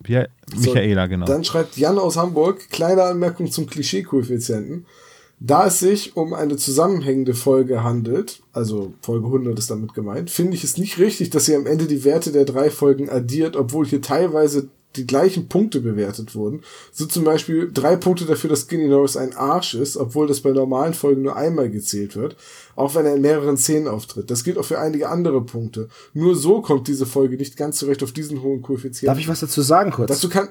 wie, 0.00 0.24
Michaela, 0.56 1.06
genau. 1.06 1.26
Dann 1.26 1.44
schreibt 1.44 1.76
Jan 1.76 1.98
aus 1.98 2.16
Hamburg, 2.16 2.68
kleine 2.70 3.04
Anmerkung 3.04 3.50
zum 3.50 3.66
Klischee-Koeffizienten. 3.66 4.86
Da 5.42 5.66
es 5.68 5.78
sich 5.78 6.16
um 6.16 6.34
eine 6.34 6.56
zusammenhängende 6.58 7.32
Folge 7.32 7.82
handelt, 7.82 8.42
also 8.52 8.92
Folge 9.00 9.24
100 9.26 9.58
ist 9.58 9.70
damit 9.70 9.94
gemeint, 9.94 10.30
finde 10.30 10.54
ich 10.54 10.64
es 10.64 10.76
nicht 10.76 10.98
richtig, 10.98 11.30
dass 11.30 11.48
ihr 11.48 11.56
am 11.56 11.66
Ende 11.66 11.86
die 11.86 12.04
Werte 12.04 12.30
der 12.30 12.44
drei 12.44 12.68
Folgen 12.70 13.08
addiert, 13.08 13.56
obwohl 13.56 13.86
hier 13.86 14.02
teilweise 14.02 14.68
die 14.96 15.06
gleichen 15.06 15.48
Punkte 15.48 15.80
bewertet 15.80 16.34
wurden. 16.34 16.62
So 16.92 17.06
zum 17.06 17.24
Beispiel 17.24 17.70
drei 17.72 17.96
Punkte 17.96 18.26
dafür, 18.26 18.50
dass 18.50 18.62
Skinny 18.62 18.88
Norris 18.88 19.16
ein 19.16 19.34
Arsch 19.34 19.74
ist, 19.74 19.96
obwohl 19.96 20.26
das 20.26 20.40
bei 20.40 20.50
normalen 20.50 20.92
Folgen 20.94 21.22
nur 21.22 21.36
einmal 21.36 21.70
gezählt 21.70 22.16
wird, 22.16 22.36
auch 22.76 22.94
wenn 22.94 23.06
er 23.06 23.14
in 23.14 23.22
mehreren 23.22 23.56
Szenen 23.56 23.88
auftritt. 23.88 24.30
Das 24.30 24.44
gilt 24.44 24.58
auch 24.58 24.64
für 24.64 24.78
einige 24.80 25.08
andere 25.08 25.40
Punkte. 25.42 25.88
Nur 26.12 26.34
so 26.36 26.60
kommt 26.60 26.86
diese 26.88 27.06
Folge 27.06 27.36
nicht 27.36 27.56
ganz 27.56 27.78
zurecht 27.78 28.02
auf 28.02 28.12
diesen 28.12 28.42
hohen 28.42 28.60
Koeffizienten. 28.62 29.06
Darf 29.06 29.18
ich 29.18 29.28
was 29.28 29.40
dazu 29.40 29.62
sagen 29.62 29.90
kurz? 29.92 30.08
Dazu 30.08 30.28
kann, 30.28 30.48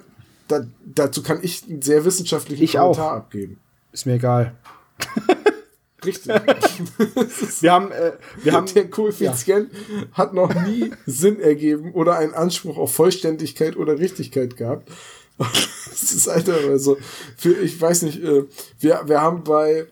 da, 0.47 0.65
dazu 0.95 1.21
kann 1.21 1.39
ich 1.43 1.63
einen 1.69 1.81
sehr 1.81 2.05
wissenschaftlichen 2.05 2.63
Ich 2.63 2.73
Kommentar 2.73 3.11
auch. 3.11 3.17
abgeben. 3.17 3.59
Ist 3.91 4.05
mir 4.05 4.13
egal. 4.13 4.55
Richtig. 6.06 6.32
Wir 7.62 7.74
haben, 7.74 7.91
äh, 7.91 8.14
wir 8.43 8.54
haben, 8.54 8.74
Der 8.74 8.89
Koeffizient 8.89 9.70
hat 10.14 10.34
noch 10.34 10.54
nie 10.66 10.91
Sinn 11.06 11.41
ergeben 11.41 11.91
oder 11.93 12.18
einen 12.18 12.34
Anspruch 12.34 12.78
auf 12.78 12.93
Vollständigkeit 12.93 13.76
oder 13.76 14.00
Richtigkeit 14.00 14.56
gehabt. 14.56 14.89
Das 15.89 16.14
ist 16.14 16.30
Alter, 16.30 16.54
also, 16.70 16.97
für, 17.36 17.52
ich 17.52 17.80
weiß 17.80 18.04
nicht, 18.04 18.24
äh, 18.24 18.43
wir, 18.80 19.02
wir 19.06 19.22
haben 19.22 19.43
bei 19.43 19.86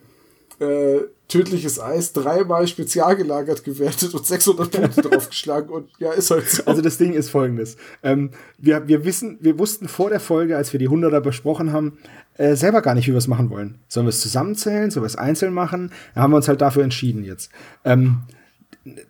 äh, 0.60 1.00
Tödliches 1.28 1.80
Eis 1.80 2.14
dreimal 2.14 2.68
spezial 2.68 3.16
gelagert 3.18 3.64
gewertet 3.64 4.14
und 4.14 4.26
600 4.26 4.72
Punkte 4.72 5.02
draufgeschlagen 5.10 5.70
und 5.70 5.90
ja, 6.00 6.12
ist 6.14 6.32
halt 6.32 6.50
so. 6.50 6.64
Also 6.66 6.82
das 6.82 6.98
Ding 6.98 7.14
ist 7.14 7.30
folgendes. 7.30 7.76
Ähm, 8.02 8.32
wir, 8.58 8.88
wir 8.88 9.04
wissen, 9.04 9.38
wir 9.42 9.60
wussten 9.60 9.88
vor 9.88 10.10
der 10.10 10.22
Folge, 10.22 10.56
als 10.56 10.72
wir 10.72 10.80
die 10.80 10.90
100er 10.90 11.20
besprochen 11.20 11.74
haben, 11.74 11.98
äh, 12.38 12.56
selber 12.56 12.82
gar 12.82 12.94
nicht, 12.94 13.08
wie 13.08 13.12
wir 13.12 13.18
es 13.18 13.28
machen 13.28 13.50
wollen. 13.50 13.80
Sollen 13.88 14.06
wir 14.06 14.12
es 14.12 14.22
zusammenzählen? 14.22 14.90
Sollen 14.90 15.04
wir 15.04 15.08
es 15.08 15.16
einzeln 15.18 15.54
machen? 15.54 15.92
Da 16.16 16.22
haben 16.22 16.32
wir 16.32 16.38
uns 16.38 16.48
halt 16.48 16.62
dafür 16.62 16.84
entschieden 16.84 17.24
jetzt. 17.26 17.52
Ähm, 17.84 18.24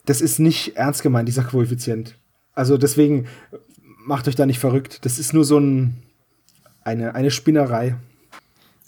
das 0.05 0.21
ist 0.21 0.39
nicht 0.39 0.75
ernst 0.75 1.03
gemeint, 1.03 1.27
dieser 1.27 1.43
Koeffizient. 1.43 2.17
Also 2.53 2.77
deswegen 2.77 3.27
macht 4.07 4.27
euch 4.27 4.35
da 4.35 4.45
nicht 4.45 4.59
verrückt. 4.59 5.05
Das 5.05 5.19
ist 5.19 5.33
nur 5.33 5.45
so 5.45 5.59
ein, 5.59 5.97
eine, 6.83 7.13
eine 7.13 7.29
Spinnerei. 7.29 7.95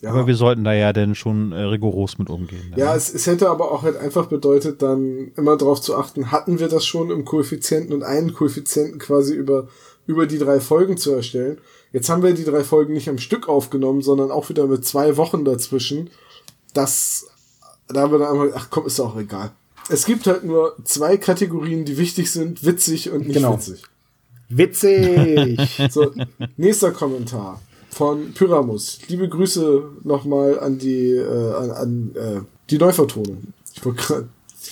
Ja. 0.01 0.11
aber 0.11 0.27
wir 0.27 0.35
sollten 0.35 0.63
da 0.63 0.73
ja 0.73 0.93
denn 0.93 1.15
schon 1.15 1.51
äh, 1.51 1.61
rigoros 1.61 2.17
mit 2.17 2.29
umgehen. 2.29 2.69
ne? 2.71 2.77
Ja, 2.77 2.95
es, 2.95 3.13
es 3.13 3.27
hätte 3.27 3.49
aber 3.49 3.71
auch 3.71 3.83
halt 3.83 3.97
einfach 3.97 4.27
bedeutet, 4.27 4.81
dann 4.81 5.31
immer 5.35 5.57
darauf 5.57 5.81
zu 5.81 5.95
achten, 5.95 6.31
hatten 6.31 6.59
wir 6.59 6.67
das 6.67 6.85
schon 6.85 7.11
im 7.11 7.25
Koeffizienten 7.25 7.93
und 7.93 8.03
einen 8.03 8.33
Koeffizienten 8.33 8.99
quasi 8.99 9.33
über, 9.33 9.67
über 10.07 10.25
die 10.27 10.37
drei 10.37 10.59
Folgen 10.59 10.97
zu 10.97 11.11
erstellen. 11.13 11.57
Jetzt 11.91 12.09
haben 12.09 12.21
wir 12.23 12.33
die 12.33 12.43
drei 12.45 12.63
Folgen 12.63 12.93
nicht 12.93 13.09
am 13.09 13.17
Stück 13.17 13.49
aufgenommen, 13.49 14.01
sondern 14.01 14.31
auch 14.31 14.49
wieder 14.49 14.67
mit 14.67 14.85
zwei 14.85 15.17
Wochen 15.17 15.43
dazwischen. 15.43 16.09
Das, 16.73 17.27
da 17.87 18.01
haben 18.01 18.11
wir 18.11 18.19
dann 18.19 18.31
einmal, 18.31 18.51
ach 18.55 18.67
komm, 18.69 18.85
ist 18.85 18.99
auch 18.99 19.17
egal. 19.17 19.51
Es 19.89 20.05
gibt 20.05 20.27
halt 20.27 20.43
nur 20.43 20.75
zwei 20.83 21.17
Kategorien, 21.17 21.83
die 21.83 21.97
wichtig 21.97 22.31
sind, 22.31 22.63
witzig 22.63 23.09
und 23.09 23.27
nicht 23.27 23.37
Genau. 23.37 23.55
witzig. 23.55 23.81
Witzig! 24.49 25.59
So, 25.91 26.11
nächster 26.57 26.91
Kommentar 26.91 27.61
von 27.89 28.33
Pyramus. 28.33 28.99
Liebe 29.07 29.27
Grüße 29.27 29.83
nochmal 30.03 30.59
an 30.59 30.77
die, 30.77 31.11
äh, 31.11 31.53
an, 31.53 31.71
an 31.71 32.15
äh, 32.15 32.41
die 32.69 32.77
Neuvertonung. 32.77 33.53
Ich 33.73 33.83
wollte 33.85 34.01
gerade, 34.01 34.29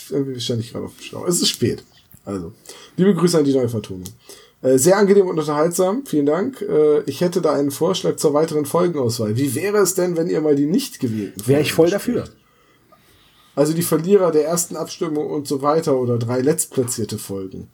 irgendwie 0.09 0.39
stand 0.39 0.61
ich 0.61 0.71
gerade 0.71 0.85
auf 0.85 0.95
dem 0.95 1.03
Schlauch. 1.03 1.27
Es 1.27 1.41
ist 1.41 1.49
spät. 1.49 1.83
Also, 2.25 2.53
liebe 2.95 3.13
Grüße 3.15 3.37
an 3.37 3.45
die 3.45 3.53
Neuvertonung. 3.53 4.03
Äh, 4.61 4.77
sehr 4.77 4.97
angenehm 4.97 5.27
und 5.27 5.39
unterhaltsam, 5.39 6.05
vielen 6.05 6.25
Dank. 6.25 6.61
Äh, 6.61 7.01
ich 7.03 7.21
hätte 7.21 7.41
da 7.41 7.53
einen 7.53 7.71
Vorschlag 7.71 8.17
zur 8.17 8.33
weiteren 8.33 8.65
Folgenauswahl. 8.65 9.37
Wie 9.37 9.55
wäre 9.55 9.77
es 9.77 9.93
denn, 9.93 10.17
wenn 10.17 10.29
ihr 10.29 10.41
mal 10.41 10.55
die 10.55 10.65
nicht 10.65 10.99
gewählten 10.99 11.47
Wäre 11.47 11.61
ich 11.61 11.73
voll 11.73 11.89
dafür. 11.89 12.25
Also 13.55 13.73
die 13.73 13.83
Verlierer 13.83 14.31
der 14.31 14.45
ersten 14.45 14.75
Abstimmung 14.75 15.27
und 15.29 15.47
so 15.47 15.61
weiter 15.61 15.97
oder 15.97 16.17
drei 16.17 16.41
letztplatzierte 16.41 17.17
Folgen. 17.17 17.69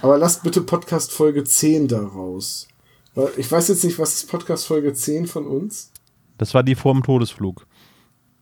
Aber 0.00 0.16
lasst 0.16 0.42
bitte 0.42 0.62
Podcast 0.62 1.12
Folge 1.12 1.44
10 1.44 1.88
daraus. 1.88 2.68
Ich 3.36 3.50
weiß 3.50 3.68
jetzt 3.68 3.84
nicht, 3.84 3.98
was 3.98 4.14
ist 4.14 4.30
Podcast 4.30 4.66
Folge 4.66 4.92
10 4.94 5.26
von 5.26 5.46
uns? 5.46 5.92
Das 6.38 6.54
war 6.54 6.62
die 6.62 6.74
vor 6.74 6.94
dem 6.94 7.02
Todesflug. 7.02 7.66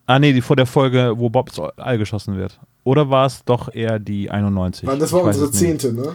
Ah, 0.07 0.19
nee, 0.19 0.33
die 0.33 0.41
vor 0.41 0.57
der 0.57 0.67
Folge, 0.67 1.15
wo 1.17 1.29
Bob 1.29 1.49
ins 1.49 1.59
All 1.77 1.99
geschossen 1.99 2.37
wird. 2.37 2.59
Oder 2.85 3.11
war 3.11 3.27
es 3.27 3.45
doch 3.45 3.73
eher 3.73 3.99
die 3.99 4.31
91? 4.31 4.89
Ah, 4.89 4.97
das 4.97 5.13
war 5.13 5.21
Ich 5.21 5.27
unsere 5.27 5.51
zehnte, 5.51 5.93
ne? 5.93 6.15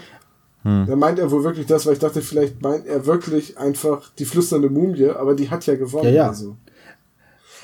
Da 0.63 0.95
meint 0.95 1.19
er 1.19 1.29
wohl 1.29 1.43
wirklich 1.43 1.67
das, 1.67 1.85
weil 1.85 1.93
ich 1.93 1.99
dachte, 1.99 2.23
vielleicht 2.23 2.59
meint 2.63 2.87
er 2.87 3.05
wirklich 3.05 3.55
einfach 3.59 4.09
die 4.17 4.25
flüsternde 4.25 4.67
Mumie, 4.71 5.09
aber 5.09 5.35
die 5.35 5.51
hat 5.51 5.63
ja 5.67 5.75
gewonnen. 5.75 6.05
Ja, 6.05 6.11
ja. 6.11 6.27
Also. 6.29 6.57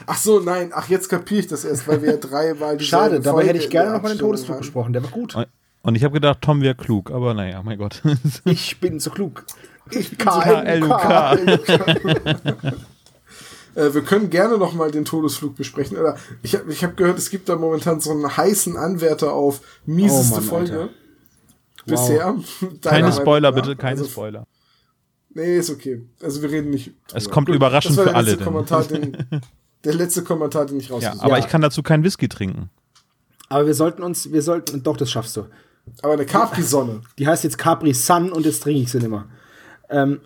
Ach 0.05 0.17
so, 0.17 0.39
nein, 0.39 0.71
ach, 0.71 0.87
jetzt 0.87 1.09
kapiere 1.09 1.39
ich 1.39 1.47
das 1.47 1.65
erst, 1.65 1.87
weil 1.87 2.03
wir 2.03 2.11
ja 2.11 2.17
dreimal 2.21 2.77
die 2.77 2.85
Schade, 2.85 3.19
dabei 3.19 3.47
hätte 3.47 3.57
ich 3.57 3.71
gerne 3.71 3.93
nochmal 3.93 4.13
den 4.13 4.19
Todesflug 4.19 4.59
besprochen. 4.59 4.91
besprochen. 4.91 4.93
Der 4.93 5.03
war 5.03 5.09
gut. 5.09 5.47
Und 5.81 5.95
ich 5.95 6.03
habe 6.03 6.13
gedacht, 6.13 6.41
Tom 6.41 6.61
wäre 6.61 6.75
klug, 6.75 7.09
aber 7.09 7.33
naja, 7.33 7.63
mein 7.63 7.79
Gott. 7.79 8.03
Ich 8.45 8.79
bin 8.79 8.99
so 8.99 9.09
klug. 9.09 9.45
Ich 9.89 10.17
K-L-U-K. 10.17 11.37
Äh, 13.73 13.93
wir 13.93 14.01
können 14.01 14.29
gerne 14.29 14.57
noch 14.57 14.73
mal 14.73 14.91
den 14.91 15.05
Todesflug 15.05 15.55
besprechen. 15.55 15.97
Oder 15.97 16.17
ich 16.43 16.55
habe 16.55 16.69
ich 16.73 16.83
hab 16.83 16.97
gehört, 16.97 17.17
es 17.17 17.29
gibt 17.29 17.47
da 17.47 17.55
momentan 17.55 18.01
so 18.01 18.11
einen 18.11 18.35
heißen 18.35 18.75
Anwärter 18.75 19.31
auf 19.31 19.61
mieseste 19.85 20.33
Oh 20.33 20.35
Mann, 20.41 20.43
Folge. 20.43 20.73
Alter. 20.81 20.89
Bisher. 21.85 22.25
Deiner 22.61 22.79
Keine 22.81 23.03
Meinung 23.07 23.21
Spoiler, 23.21 23.51
nach. 23.51 23.55
bitte, 23.55 23.75
keine 23.77 23.99
Also, 23.99 24.11
Spoiler. 24.11 24.45
Nee, 25.33 25.57
ist 25.57 25.69
okay. 25.69 26.05
Also 26.21 26.41
wir 26.41 26.51
reden 26.51 26.69
nicht. 26.71 26.91
Es 27.13 27.23
drüber. 27.23 27.33
kommt 27.33 27.47
überraschend 27.49 27.97
das 27.97 28.05
war 28.05 28.07
für 28.07 28.13
der 28.13 28.23
letzte 28.35 28.75
alle, 28.75 28.87
den, 28.89 29.17
der 29.85 29.93
letzte 29.93 30.23
Kommentar, 30.25 30.65
den 30.65 30.77
ich 30.77 30.89
Ja, 30.89 30.95
rausgesucht 30.95 31.23
aber 31.23 31.35
habe. 31.35 31.39
ich 31.45 31.47
kann 31.49 31.61
dazu 31.61 31.81
keinen 31.81 32.03
Whisky 32.03 32.27
trinken. 32.27 32.69
Aber 33.47 33.65
wir 33.67 33.73
sollten 33.73 34.03
uns, 34.03 34.33
wir 34.33 34.41
sollten, 34.41 34.83
doch, 34.83 34.97
das 34.97 35.09
schaffst 35.09 35.37
du. 35.37 35.45
Aber 36.01 36.11
eine 36.13 36.25
Capri-Sonne. 36.25 37.03
Die 37.17 37.25
heißt 37.25 37.45
jetzt 37.45 37.57
Capri 37.57 37.93
Sun 37.93 38.33
und 38.33 38.45
jetzt 38.45 38.63
trinke 38.63 38.81
ich 38.81 38.91
sie 38.91 38.99
nimmer. 38.99 39.29
Ähm, 39.91 40.21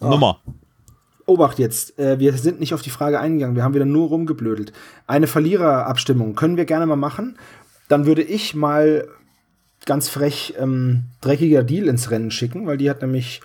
Nummer. 0.00 0.40
Obacht 1.26 1.58
jetzt, 1.58 1.98
äh, 1.98 2.18
wir 2.18 2.32
sind 2.32 2.58
nicht 2.58 2.74
auf 2.74 2.82
die 2.82 2.90
Frage 2.90 3.20
eingegangen, 3.20 3.54
wir 3.54 3.62
haben 3.62 3.74
wieder 3.74 3.84
nur 3.84 4.08
rumgeblödelt. 4.08 4.72
Eine 5.06 5.26
Verliererabstimmung 5.26 6.34
können 6.34 6.56
wir 6.56 6.64
gerne 6.64 6.86
mal 6.86 6.96
machen. 6.96 7.38
Dann 7.88 8.06
würde 8.06 8.22
ich 8.22 8.54
mal 8.54 9.06
ganz 9.86 10.08
frech 10.08 10.54
ähm, 10.58 11.04
dreckiger 11.20 11.62
Deal 11.62 11.88
ins 11.88 12.10
Rennen 12.10 12.30
schicken, 12.30 12.66
weil 12.66 12.78
die 12.78 12.90
hat 12.90 13.02
nämlich 13.02 13.40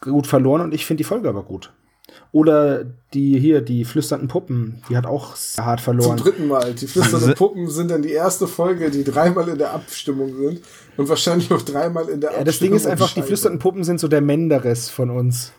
gut 0.00 0.26
verloren 0.26 0.62
und 0.62 0.74
ich 0.74 0.86
finde 0.86 0.98
die 0.98 1.04
Folge 1.04 1.28
aber 1.28 1.42
gut. 1.42 1.72
Oder 2.32 2.84
die 3.12 3.40
hier, 3.40 3.60
die 3.60 3.84
flüsternden 3.84 4.28
Puppen, 4.28 4.82
die 4.88 4.96
hat 4.96 5.04
auch 5.04 5.34
sehr 5.34 5.64
hart 5.64 5.80
Zum 5.80 5.96
verloren. 5.96 6.16
dritten 6.16 6.46
Mal. 6.46 6.74
Die 6.74 6.86
flüsternden 6.86 7.34
Puppen 7.34 7.68
sind 7.68 7.90
dann 7.90 8.02
die 8.02 8.12
erste 8.12 8.46
Folge, 8.46 8.90
die 8.90 9.02
dreimal 9.02 9.48
in 9.48 9.58
der 9.58 9.72
Abstimmung 9.72 10.32
sind 10.36 10.60
und 10.96 11.08
wahrscheinlich 11.08 11.50
auch 11.52 11.62
dreimal 11.62 12.08
in 12.08 12.20
der 12.20 12.32
Ja, 12.32 12.44
das 12.44 12.60
Ding 12.60 12.72
ist 12.72 12.86
einfach, 12.86 13.12
die 13.12 13.22
flüsternden 13.22 13.58
Puppen 13.58 13.82
sind 13.82 13.98
so 13.98 14.06
der 14.06 14.20
Menderes 14.20 14.90
von 14.90 15.10
uns. 15.10 15.52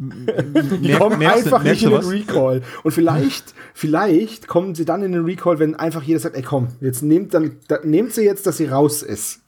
Die 0.00 0.92
kommen 0.92 1.18
merkst 1.18 1.46
einfach 1.46 1.62
nicht 1.64 1.82
merkst 1.82 1.82
in 1.82 1.90
du 1.90 1.96
den 1.96 2.04
was? 2.04 2.10
Recall. 2.10 2.62
Und 2.84 2.92
vielleicht, 2.92 3.54
vielleicht 3.74 4.46
kommen 4.46 4.74
sie 4.74 4.84
dann 4.84 5.02
in 5.02 5.12
den 5.12 5.24
Recall, 5.24 5.58
wenn 5.58 5.74
einfach 5.74 6.02
jeder 6.02 6.20
sagt, 6.20 6.36
ey 6.36 6.42
komm, 6.42 6.68
jetzt 6.80 7.02
nehmt 7.02 7.34
dann, 7.34 7.56
da, 7.66 7.80
nehmt 7.82 8.12
sie 8.12 8.22
jetzt, 8.22 8.46
dass 8.46 8.58
sie 8.58 8.66
raus 8.66 9.02
ist. 9.02 9.40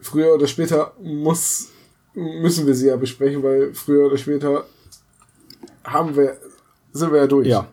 Früher 0.00 0.34
oder 0.34 0.48
später 0.48 0.92
muss, 1.00 1.68
müssen 2.14 2.66
wir 2.66 2.74
sie 2.74 2.88
ja 2.88 2.96
besprechen, 2.96 3.42
weil 3.44 3.74
früher 3.74 4.06
oder 4.06 4.18
später 4.18 4.64
haben 5.84 6.16
wir, 6.16 6.36
sind 6.92 7.12
wir 7.12 7.18
ja 7.20 7.26
durch. 7.26 7.46
Ja. 7.48 7.68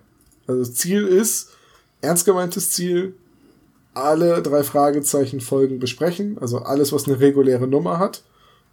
Also 0.47 0.71
Ziel 0.71 1.05
ist, 1.07 1.49
ernst 2.01 2.25
gemeintes 2.25 2.71
Ziel, 2.71 3.15
alle 3.93 4.41
drei 4.41 4.63
Fragezeichen 4.63 5.41
Folgen 5.41 5.79
besprechen, 5.79 6.37
also 6.39 6.59
alles, 6.59 6.91
was 6.93 7.07
eine 7.07 7.19
reguläre 7.19 7.67
Nummer 7.67 7.99
hat 7.99 8.23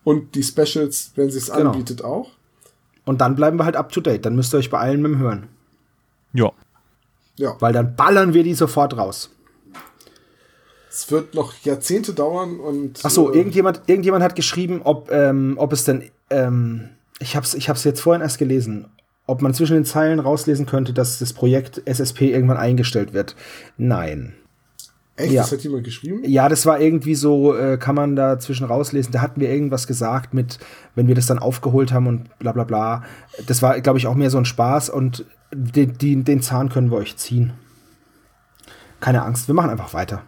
und 0.05 0.35
die 0.35 0.43
Specials, 0.43 1.13
wenn 1.17 1.31
sie 1.31 1.39
es 1.39 1.51
Genau. 1.51 1.71
anbietet, 1.71 2.05
auch. 2.05 2.31
Und 3.05 3.21
dann 3.21 3.35
bleiben 3.37 3.59
wir 3.59 3.65
halt 3.65 3.77
up 3.77 3.93
to 3.93 4.01
date. 4.01 4.25
Dann 4.27 4.35
müsst 4.37 4.53
ihr 4.55 4.59
euch 4.59 4.71
beeilen 4.71 5.01
mit 5.03 5.13
dem 5.13 5.19
Hören. 5.19 5.49
Ja. 6.33 6.53
Ja, 7.37 7.55
Weil 7.61 7.73
dann 7.73 7.95
ballern 7.97 8.33
wir 8.35 8.43
die 8.43 8.55
sofort 8.55 8.97
raus. 8.97 9.31
es 10.91 11.11
wird 11.11 11.35
noch 11.35 11.53
Jahrzehnte 11.65 12.15
dauern 12.15 12.59
und 12.59 13.01
Ach 13.03 13.11
so, 13.11 13.33
äh, 13.33 13.37
irgendjemand, 13.37 13.83
irgendjemand 13.87 14.25
hat 14.25 14.35
geschrieben, 14.35 14.81
ob, 14.83 15.11
ähm, 15.13 15.55
ob 15.59 15.73
es 15.73 15.85
denn, 15.85 16.11
ähm, 16.31 16.89
ich 17.19 17.37
hab's, 17.37 17.53
ich 17.55 17.69
hab's 17.69 17.85
jetzt 17.85 18.01
vorhin 18.01 18.23
erst 18.23 18.39
gelesen, 18.39 18.87
ob 19.27 19.43
man 19.43 19.55
zwischen 19.55 19.75
den 19.75 19.85
Zeilen 19.85 20.21
rauslesen 20.21 20.67
könnte, 20.67 20.93
dass 20.93 21.19
das 21.19 21.33
Projekt 21.33 21.83
SSP 21.85 22.33
irgendwann 22.33 22.57
eingestellt 22.57 23.13
wird. 23.13 23.35
Nein. 23.77 24.35
echt, 25.17 25.33
ja. 25.33 25.43
das 25.43 25.53
hat 25.53 25.61
jemand 25.61 25.85
geschrieben? 25.85 26.23
Ja, 26.25 26.49
das 26.49 26.65
war 26.65 26.81
irgendwie 26.81 27.15
so, 27.15 27.57
äh, 27.57 27.77
kann 27.77 27.97
man 27.97 28.17
da 28.17 28.39
zwischen 28.39 28.65
rauslesen. 28.67 29.13
Da 29.13 29.21
hatten 29.21 29.41
wir 29.41 29.51
irgendwas 29.51 29.87
gesagt 29.87 30.33
mit, 30.33 30.59
wenn 30.95 31.09
wir 31.09 31.15
das 31.15 31.27
dann 31.27 31.39
aufgeholt 31.39 31.93
haben 31.93 32.07
und 32.07 32.39
bla 32.39 32.53
bla 32.53 32.65
bla. 32.65 33.03
Das 33.47 33.63
war, 33.63 33.81
glaube 33.81 33.99
ich, 33.99 34.07
auch 34.07 34.15
mehr 34.15 34.31
so 34.31 34.39
ein 34.39 34.45
Spaß 34.45 34.91
und 34.91 35.25
den, 35.53 35.99
den, 35.99 36.25
den 36.25 36.43
Zahn 36.43 36.69
können 36.69 36.91
wir 36.91 36.99
euch 36.99 37.17
ziehen. 37.17 37.53
Keine 39.01 39.23
Angst, 39.23 39.49
wir 39.49 39.55
machen 39.55 39.71
einfach 39.71 39.95
weiter. 39.95 40.23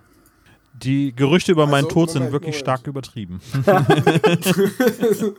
Die 0.83 1.15
Gerüchte 1.15 1.53
über 1.53 1.67
meinen 1.67 1.85
Also, 1.85 1.95
Tod 1.95 2.11
sind 2.11 2.21
Moment, 2.25 2.33
wirklich 2.33 2.55
Moment. 2.55 2.61
stark 2.65 2.87
übertrieben. 2.87 3.41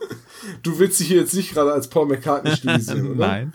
Du 0.62 0.78
willst 0.78 1.00
dich 1.00 1.08
hier 1.08 1.18
jetzt 1.20 1.34
nicht 1.34 1.52
gerade 1.52 1.72
als 1.72 1.88
Paul 1.88 2.06
McCartney 2.06 2.52
stilisieren, 2.56 3.12
oder? 3.12 3.26
Nein. 3.26 3.52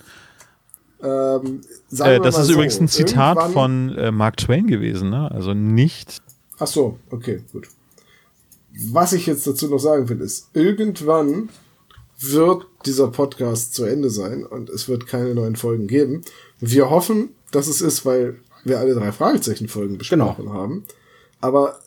Ähm, 1.01 1.61
sagen 1.89 2.09
Äh, 2.11 2.13
wir 2.15 2.19
das 2.21 2.35
mal 2.35 2.41
ist 2.41 2.47
so, 2.47 2.53
übrigens 2.53 2.79
ein 2.79 2.87
Zitat 2.87 3.51
von 3.51 3.95
äh, 3.97 4.11
Mark 4.11 4.37
Twain 4.37 4.67
gewesen, 4.67 5.09
ne? 5.09 5.29
Also 5.31 5.53
nicht. 5.53 6.21
Ach 6.59 6.67
so, 6.67 6.99
okay, 7.11 7.41
gut. 7.51 7.67
Was 8.91 9.13
ich 9.13 9.25
jetzt 9.25 9.45
dazu 9.47 9.67
noch 9.67 9.77
sagen 9.79 10.09
will, 10.09 10.21
ist, 10.21 10.49
irgendwann 10.53 11.49
wird 12.19 12.65
dieser 12.85 13.07
Podcast 13.09 13.73
zu 13.73 13.83
Ende 13.85 14.09
sein 14.09 14.45
und 14.45 14.69
es 14.69 14.87
wird 14.87 15.07
keine 15.07 15.33
neuen 15.35 15.55
Folgen 15.55 15.87
geben. 15.87 16.21
Wir 16.59 16.89
hoffen, 16.89 17.29
dass 17.51 17.67
es 17.67 17.81
ist, 17.81 18.05
weil 18.05 18.35
wir 18.63 18.79
alle 18.79 18.95
drei 18.95 19.11
Fragezeichen-Folgen 19.11 19.97
besprochen 19.97 20.51
haben. 20.51 20.83
Aber 21.45 21.79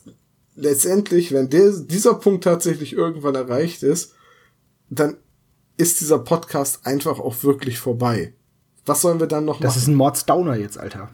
letztendlich, 0.55 1.33
wenn 1.33 1.49
der, 1.49 1.71
dieser 1.71 2.13
Punkt 2.13 2.45
tatsächlich 2.45 2.93
irgendwann 2.93 3.35
erreicht 3.35 3.83
ist, 3.83 4.13
dann 4.89 5.17
ist 5.75 5.99
dieser 5.99 6.19
Podcast 6.19 6.85
einfach 6.85 7.19
auch 7.19 7.43
wirklich 7.43 7.77
vorbei. 7.77 8.33
Was 8.85 9.01
sollen 9.01 9.19
wir 9.19 9.27
dann 9.27 9.43
noch 9.43 9.59
Das 9.59 9.71
machen? 9.75 9.81
ist 9.81 9.87
ein 9.87 9.95
Mordsdowner 9.95 10.55
jetzt, 10.55 10.77
Alter. 10.77 11.09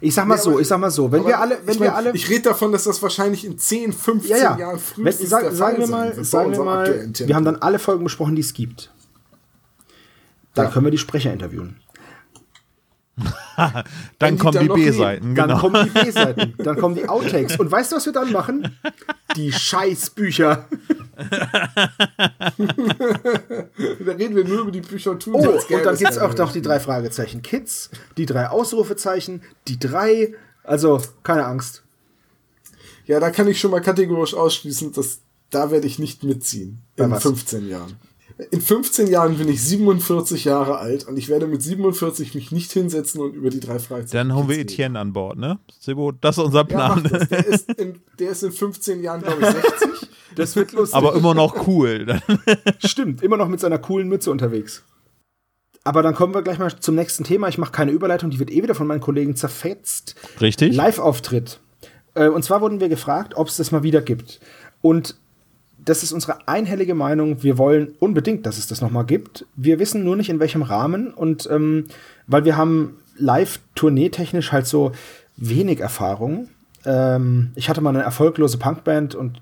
Ich 0.00 0.12
sag 0.14 0.26
mal 0.26 0.34
Ja, 0.36 0.42
so, 0.42 0.58
ich 0.58 0.66
sag 0.66 0.80
mal 0.80 0.90
so, 0.90 1.12
wenn 1.12 1.24
wir 1.24 1.38
alle, 1.38 1.58
wenn 1.64 1.74
ich 1.74 1.80
wir 1.80 1.86
mein, 1.86 1.96
alle. 1.96 2.12
Ich 2.14 2.28
rede 2.28 2.42
davon, 2.42 2.72
dass 2.72 2.82
das 2.84 3.00
wahrscheinlich 3.00 3.44
in 3.44 3.56
10, 3.58 3.92
15 3.92 4.30
ja, 4.30 4.36
ja. 4.38 4.58
Jahren 4.58 4.78
frühestens 4.80 5.30
sag, 5.30 5.40
der 5.42 5.50
Fall 5.52 5.56
sagen 5.56 5.78
wir 5.78 5.86
sein 5.86 6.16
mal, 6.16 6.24
sagen 6.24 6.52
wir 6.52 6.64
mal, 6.64 7.10
wir 7.14 7.34
haben 7.36 7.44
dann 7.44 7.56
alle 7.56 7.78
Folgen 7.78 8.02
besprochen, 8.02 8.34
die 8.34 8.42
es 8.42 8.52
gibt. 8.54 8.92
Dann 10.54 10.66
Ja. 10.66 10.72
können 10.72 10.84
wir 10.86 10.90
die 10.90 10.98
Sprecher 10.98 11.32
interviewen. 11.32 11.80
Dann 14.18 14.34
die 14.34 14.38
kommen 14.40 14.52
dann 14.54 14.62
die 14.64 14.68
B-Seiten, 14.68 15.34
Dann 15.34 15.48
genau. 15.48 15.60
kommen 15.60 15.84
die 15.84 15.90
B-Seiten, 16.04 16.54
dann 16.64 16.76
kommen 16.76 16.94
die 16.96 17.08
Outtakes. 17.08 17.56
Und 17.60 17.70
weißt 17.70 17.92
du, 17.92 17.96
was 17.96 18.06
wir 18.06 18.12
dann 18.12 18.32
machen? 18.32 18.76
Die 19.36 19.52
Scheißbücher. 19.52 20.68
Da 24.04 24.12
reden 24.12 24.36
wir 24.36 24.44
nur 24.44 24.62
über 24.62 24.70
die 24.70 24.80
Bücher 24.80 25.12
und 25.12 25.22
tun 25.22 25.34
Oh, 25.34 25.38
und 25.38 25.44
dann 25.46 25.54
es 25.56 25.66
gibt's 25.98 26.16
keine. 26.16 26.28
auch 26.32 26.36
noch 26.36 26.52
die 26.52 26.62
drei 26.62 26.80
Fragezeichen 26.80 27.42
Kids, 27.42 27.90
die 28.16 28.26
drei 28.26 28.48
Ausrufezeichen, 28.48 29.42
die 29.68 29.78
drei. 29.78 30.34
Also, 30.62 31.00
keine 31.22 31.44
Angst. 31.44 31.82
Ja, 33.06 33.20
da 33.20 33.30
kann 33.30 33.46
ich 33.48 33.60
schon 33.60 33.70
mal 33.70 33.80
kategorisch 33.80 34.34
ausschließen, 34.34 34.92
dass 34.92 35.20
da 35.50 35.70
werde 35.70 35.86
ich 35.86 35.98
nicht 35.98 36.24
mitziehen. 36.24 36.82
Bei 36.96 37.04
In 37.04 37.10
was? 37.10 37.22
15 37.22 37.68
Jahren. 37.68 37.94
In 38.50 38.60
15 38.60 39.06
Jahren 39.06 39.38
bin 39.38 39.48
ich 39.48 39.62
47 39.62 40.44
Jahre 40.44 40.78
alt 40.78 41.06
und 41.06 41.16
ich 41.16 41.28
werde 41.28 41.46
mit 41.46 41.62
47 41.62 42.34
mich 42.34 42.50
nicht 42.50 42.72
hinsetzen 42.72 43.20
und 43.20 43.32
über 43.34 43.48
die 43.48 43.60
drei 43.60 43.78
Fragezeichen. 43.78 44.28
Dann 44.28 44.36
holen 44.36 44.48
wir 44.48 44.56
reden. 44.56 44.68
Etienne 44.68 44.98
an 44.98 45.12
Bord, 45.12 45.38
ne? 45.38 45.60
Sebo, 45.78 46.10
das 46.10 46.36
ist 46.38 46.44
unser 46.44 46.58
Ja, 46.58 46.64
Plan. 46.64 47.08
das. 47.08 47.28
Der 47.28 47.46
ist 47.46 47.72
in, 47.74 48.00
der 48.18 48.30
ist 48.30 48.42
in 48.42 48.50
15 48.50 49.02
Jahren, 49.02 49.22
glaube 49.22 49.40
ich, 49.40 49.46
60. 49.46 50.08
Das 50.34 50.56
wird 50.56 50.72
lustig. 50.72 50.96
Aber 50.96 51.14
immer 51.14 51.32
noch 51.34 51.68
cool. 51.68 52.20
Stimmt, 52.84 53.22
immer 53.22 53.36
noch 53.36 53.46
mit 53.48 53.60
seiner 53.60 53.78
coolen 53.78 54.08
Mütze 54.08 54.32
unterwegs. 54.32 54.82
Aber 55.84 56.02
dann 56.02 56.14
kommen 56.16 56.34
wir 56.34 56.42
gleich 56.42 56.58
mal 56.58 56.74
zum 56.80 56.96
nächsten 56.96 57.22
Thema. 57.22 57.46
Ich 57.48 57.58
mache 57.58 57.70
keine 57.70 57.92
Überleitung, 57.92 58.30
die 58.30 58.40
wird 58.40 58.50
eh 58.50 58.62
wieder 58.64 58.74
von 58.74 58.88
meinen 58.88 59.00
Kollegen 59.00 59.36
zerfetzt. 59.36 60.16
Richtig? 60.40 60.74
Live-Auftritt. 60.74 61.60
Äh, 62.14 62.28
und 62.28 62.42
zwar 62.42 62.60
wurden 62.62 62.80
wir 62.80 62.88
gefragt, 62.88 63.34
ob 63.36 63.46
es 63.46 63.58
das 63.58 63.70
mal 63.70 63.84
wieder 63.84 64.00
gibt. 64.00 64.40
Und 64.80 65.16
das 65.84 66.02
ist 66.02 66.12
unsere 66.12 66.48
einhellige 66.48 66.94
Meinung. 66.94 67.42
Wir 67.42 67.58
wollen 67.58 67.94
unbedingt, 67.98 68.46
dass 68.46 68.58
es 68.58 68.66
das 68.66 68.80
nochmal 68.80 69.04
gibt. 69.04 69.46
Wir 69.56 69.78
wissen 69.78 70.04
nur 70.04 70.16
nicht, 70.16 70.30
in 70.30 70.40
welchem 70.40 70.62
Rahmen. 70.62 71.12
Und 71.12 71.48
ähm, 71.50 71.86
weil 72.26 72.44
wir 72.44 72.56
haben 72.56 72.98
live-tournee-technisch 73.16 74.52
halt 74.52 74.66
so 74.66 74.92
wenig 75.36 75.80
Erfahrung. 75.80 76.48
Ähm, 76.84 77.52
ich 77.54 77.68
hatte 77.68 77.80
mal 77.80 77.90
eine 77.90 78.02
erfolglose 78.02 78.58
Punkband 78.58 79.14
und 79.14 79.40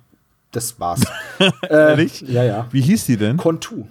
das 0.52 0.78
war's. 0.78 1.02
Ehrlich? 1.68 2.20
ja, 2.22 2.44
ja. 2.44 2.66
Wie 2.70 2.80
hieß 2.82 3.06
die 3.06 3.16
denn? 3.16 3.36
Kontu. 3.36 3.84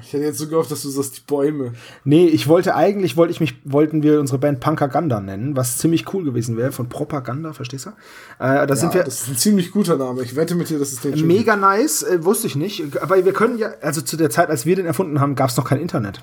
Ich 0.00 0.12
hätte 0.12 0.24
jetzt 0.24 0.38
so 0.38 0.48
gehofft, 0.48 0.70
dass 0.70 0.82
du 0.82 0.88
sagst, 0.88 1.16
die 1.16 1.20
Bäume. 1.26 1.72
Nee, 2.04 2.26
ich 2.26 2.48
wollte 2.48 2.74
eigentlich, 2.74 3.16
wollte 3.16 3.32
ich 3.32 3.40
mich, 3.40 3.54
wollten 3.64 4.02
wir 4.02 4.20
unsere 4.20 4.38
Band 4.38 4.60
Punkaganda 4.60 5.20
nennen, 5.20 5.56
was 5.56 5.78
ziemlich 5.78 6.12
cool 6.12 6.24
gewesen 6.24 6.56
wäre, 6.56 6.72
von 6.72 6.88
Propaganda, 6.88 7.52
verstehst 7.52 7.86
du? 7.86 7.90
Äh, 8.38 8.66
da 8.66 8.76
sind 8.76 8.94
wir 8.94 9.04
das 9.04 9.22
ist 9.22 9.28
ein 9.28 9.36
ziemlich 9.36 9.70
guter 9.70 9.96
Name. 9.96 10.22
Ich 10.22 10.36
wette 10.36 10.54
mit 10.54 10.68
dir, 10.68 10.78
dass 10.78 10.92
es 10.92 11.00
den 11.00 11.16
schon 11.16 11.26
mega 11.26 11.56
nice, 11.56 12.02
äh, 12.02 12.24
wusste 12.24 12.46
ich 12.46 12.56
nicht, 12.56 13.00
aber 13.00 13.24
wir 13.24 13.32
können 13.32 13.58
ja, 13.58 13.70
also 13.80 14.00
zu 14.00 14.16
der 14.16 14.30
Zeit, 14.30 14.50
als 14.50 14.66
wir 14.66 14.76
den 14.76 14.86
erfunden 14.86 15.20
haben, 15.20 15.34
gab 15.34 15.50
es 15.50 15.56
noch 15.56 15.64
kein 15.64 15.80
Internet. 15.80 16.22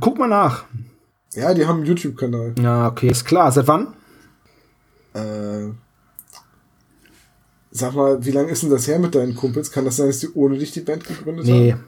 Guck 0.00 0.18
mal 0.18 0.28
nach. 0.28 0.64
Ja, 1.34 1.52
die 1.54 1.66
haben 1.66 1.78
einen 1.78 1.86
YouTube-Kanal. 1.86 2.54
Ja, 2.60 2.88
okay, 2.88 3.08
ist 3.08 3.24
klar. 3.24 3.50
Seit 3.52 3.66
wann? 3.66 3.88
Äh, 5.14 5.70
sag 7.70 7.94
mal, 7.94 8.24
wie 8.24 8.30
lange 8.30 8.50
ist 8.50 8.62
denn 8.62 8.70
das 8.70 8.86
her 8.86 8.98
mit 8.98 9.14
deinen 9.14 9.34
Kumpels? 9.34 9.70
Kann 9.72 9.84
das 9.84 9.96
sein, 9.96 10.06
dass 10.06 10.20
die 10.20 10.32
ohne 10.34 10.58
dich 10.58 10.72
die 10.72 10.80
Band 10.80 11.04
gegründet 11.04 11.46
Nee, 11.46 11.72
haben? 11.72 11.84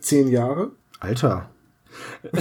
Zehn 0.00 0.28
Jahre? 0.28 0.70
Alter. 1.00 1.50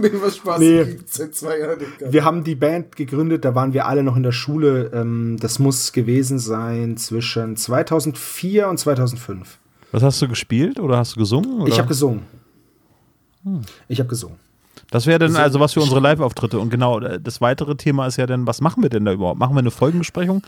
nee, 0.00 0.10
was 0.14 0.36
Spaß. 0.36 0.58
Nee. 0.58 0.98
Seit 1.06 1.34
zwei 1.34 1.58
Jahren. 1.58 1.78
Wir 2.00 2.24
haben 2.24 2.44
die 2.44 2.54
Band 2.54 2.96
gegründet, 2.96 3.44
da 3.44 3.54
waren 3.54 3.72
wir 3.72 3.86
alle 3.86 4.02
noch 4.02 4.16
in 4.16 4.22
der 4.22 4.32
Schule. 4.32 4.90
Ähm, 4.92 5.36
das 5.40 5.58
muss 5.58 5.92
gewesen 5.92 6.38
sein 6.38 6.96
zwischen 6.96 7.56
2004 7.56 8.68
und 8.68 8.78
2005. 8.78 9.58
Was 9.92 10.02
hast 10.02 10.22
du 10.22 10.28
gespielt 10.28 10.78
oder 10.78 10.98
hast 10.98 11.16
du 11.16 11.20
gesungen? 11.20 11.60
Oder? 11.60 11.72
Ich 11.72 11.78
habe 11.78 11.88
gesungen. 11.88 12.22
Ich 13.88 13.98
habe 13.98 14.08
gesungen. 14.08 14.36
das 14.90 15.06
wäre 15.06 15.18
dann 15.18 15.34
also 15.36 15.60
was 15.60 15.72
für 15.72 15.80
unsere 15.80 16.00
Live-Auftritte. 16.00 16.58
Und 16.58 16.70
genau, 16.70 17.00
äh, 17.00 17.20
das 17.20 17.40
weitere 17.40 17.74
Thema 17.76 18.06
ist 18.06 18.16
ja 18.16 18.26
dann, 18.26 18.46
was 18.46 18.60
machen 18.60 18.82
wir 18.82 18.90
denn 18.90 19.04
da 19.04 19.12
überhaupt? 19.12 19.38
Machen 19.38 19.54
wir 19.54 19.60
eine 19.60 19.70
Folgenbesprechung? 19.70 20.42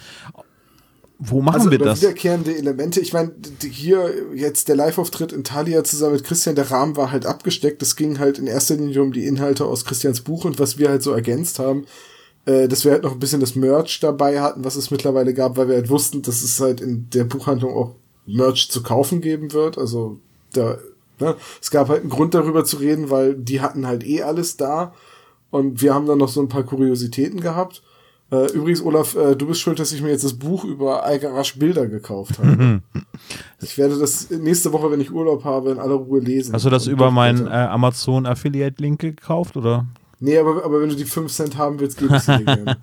Wo 1.25 1.41
machen 1.41 1.55
Also 1.61 1.71
wir 1.71 1.79
das? 1.79 2.01
wiederkehrende 2.03 2.57
Elemente. 2.57 3.01
Ich 3.01 3.13
meine, 3.13 3.33
hier 3.63 4.13
jetzt 4.35 4.67
der 4.69 4.75
Live-Auftritt 4.77 5.33
in 5.33 5.45
Thalia 5.45 5.85
zusammen 5.85 6.15
mit 6.15 6.25
Christian, 6.25 6.57
der 6.57 6.71
Rahmen 6.71 6.97
war 6.97 7.13
halt 7.13 7.27
abgesteckt. 7.27 7.81
Es 7.83 7.95
ging 7.95 8.19
halt 8.19 8.39
in 8.39 8.49
erster 8.49 8.75
Linie 8.75 9.03
um 9.03 9.13
die 9.13 9.27
Inhalte 9.27 9.65
aus 9.67 9.85
Christians 9.85 10.23
Buch 10.23 10.45
und 10.45 10.59
was 10.59 10.79
wir 10.79 10.89
halt 10.89 11.03
so 11.03 11.13
ergänzt 11.13 11.59
haben. 11.61 11.87
Äh, 12.45 12.67
dass 12.67 12.85
wir 12.85 12.91
halt 12.91 13.05
noch 13.05 13.13
ein 13.13 13.21
bisschen 13.21 13.39
das 13.39 13.55
Merch 13.55 14.01
dabei 14.01 14.41
hatten, 14.41 14.65
was 14.65 14.75
es 14.75 14.91
mittlerweile 14.91 15.33
gab, 15.33 15.57
weil 15.57 15.69
wir 15.69 15.77
halt 15.77 15.91
wussten, 15.91 16.23
dass 16.23 16.43
es 16.43 16.59
halt 16.59 16.81
in 16.81 17.09
der 17.11 17.23
Buchhandlung 17.23 17.73
auch 17.73 17.95
Merch 18.27 18.69
zu 18.69 18.83
kaufen 18.83 19.21
geben 19.21 19.53
wird. 19.53 19.79
Also 19.79 20.19
da, 20.53 20.79
ne, 21.21 21.37
es 21.61 21.71
gab 21.71 21.89
halt 21.89 22.01
einen 22.01 22.11
Grund 22.11 22.35
darüber 22.35 22.65
zu 22.65 22.79
reden, 22.79 23.11
weil 23.11 23.37
die 23.37 23.61
hatten 23.61 23.87
halt 23.87 24.05
eh 24.05 24.23
alles 24.23 24.57
da. 24.57 24.93
Und 25.53 25.83
wir 25.83 25.95
haben 25.95 26.07
dann 26.07 26.19
noch 26.19 26.29
so 26.31 26.41
ein 26.41 26.49
paar 26.49 26.65
Kuriositäten 26.65 27.41
gehabt. 27.41 27.83
Äh, 28.33 28.51
übrigens, 28.53 28.83
Olaf, 28.83 29.15
äh, 29.15 29.37
du 29.37 29.47
bist 29.47 29.61
schuld, 29.61 29.79
dass 29.79 29.93
ich 29.93 30.01
mir 30.01 30.09
jetzt 30.09 30.25
das 30.25 30.33
Buch 30.33 30.65
über 30.65 31.05
Algarasch 31.05 31.59
Bilder 31.59 31.87
gekauft 31.87 32.39
habe. 32.39 32.81
ich 33.61 33.77
werde 33.77 33.99
das 33.99 34.31
nächste 34.31 34.73
Woche, 34.73 34.91
wenn 34.91 35.03
ich 35.03 35.13
Urlaub 35.13 35.45
habe, 35.45 35.73
in 35.73 35.79
aller 35.79 35.97
Ruhe 35.97 36.21
lesen. 36.21 36.55
Hast 36.55 36.65
du 36.65 36.71
das 36.71 36.87
über 36.87 37.11
meinen 37.11 37.37
äh, 37.37 37.41
durchblättern. 37.41 37.69
Amazon 37.71 38.27
Affiliate-Link 38.27 39.01
gekauft 39.01 39.59
oder? 39.59 39.87
Nee, 40.25 40.39
aber, 40.39 40.65
aber 40.65 40.81
wenn 40.81 40.89
du 40.89 40.95
die 40.95 41.05
5 41.05 41.33
Cent 41.33 41.57
haben 41.57 41.81
willst, 41.81 41.99
gebe 41.99 42.15
ich 42.17 42.23
sie 42.23 42.39
dir 42.39 42.45
gerne. 42.45 42.79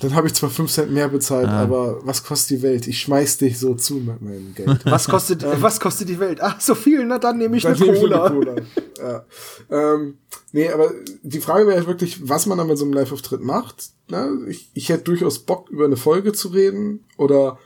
Dann 0.00 0.14
habe 0.16 0.26
ich 0.26 0.34
zwar 0.34 0.50
5 0.50 0.68
Cent 0.70 0.90
mehr 0.92 1.08
bezahlt, 1.08 1.46
Ah. 1.48 1.62
aber 1.62 2.04
was 2.04 2.24
kostet 2.24 2.58
die 2.58 2.62
Welt? 2.62 2.88
Ich 2.88 2.98
schmeiß 3.00 3.38
dich 3.38 3.58
so 3.60 3.74
zu 3.74 3.94
mit 3.94 4.20
meinem 4.20 4.52
Geld. 4.52 4.84
Was 4.84 5.06
kostet, 5.06 5.44
was 5.62 5.78
kostet 5.78 6.08
die 6.08 6.18
Welt? 6.18 6.40
Ach, 6.42 6.60
so 6.60 6.74
viel, 6.74 7.04
na 7.06 7.18
dann 7.18 7.38
nehme 7.38 7.56
ich 7.56 7.62
Dann 7.62 7.80
eine 7.80 7.94
Cola. 8.00 8.24
eine 8.26 8.34
Cola. 8.34 8.54
Ja. 8.98 9.24
Ähm, 9.70 10.18
nee, 10.50 10.68
aber 10.68 10.90
die 11.22 11.40
Frage 11.40 11.66
wäre 11.68 11.76
halt 11.76 11.86
wirklich, 11.86 12.28
was 12.28 12.46
man 12.46 12.58
dann 12.58 12.66
mit 12.66 12.78
so 12.78 12.84
einem 12.84 12.94
Live-Auftritt 12.94 13.42
macht. 13.42 13.90
Ne? 14.10 14.36
Ich, 14.48 14.68
ich 14.74 14.88
hätte 14.88 15.04
durchaus 15.04 15.38
Bock, 15.38 15.70
über 15.70 15.84
eine 15.84 15.96
Folge 15.96 16.32
zu 16.32 16.48
reden 16.48 17.04
oder 17.16 17.58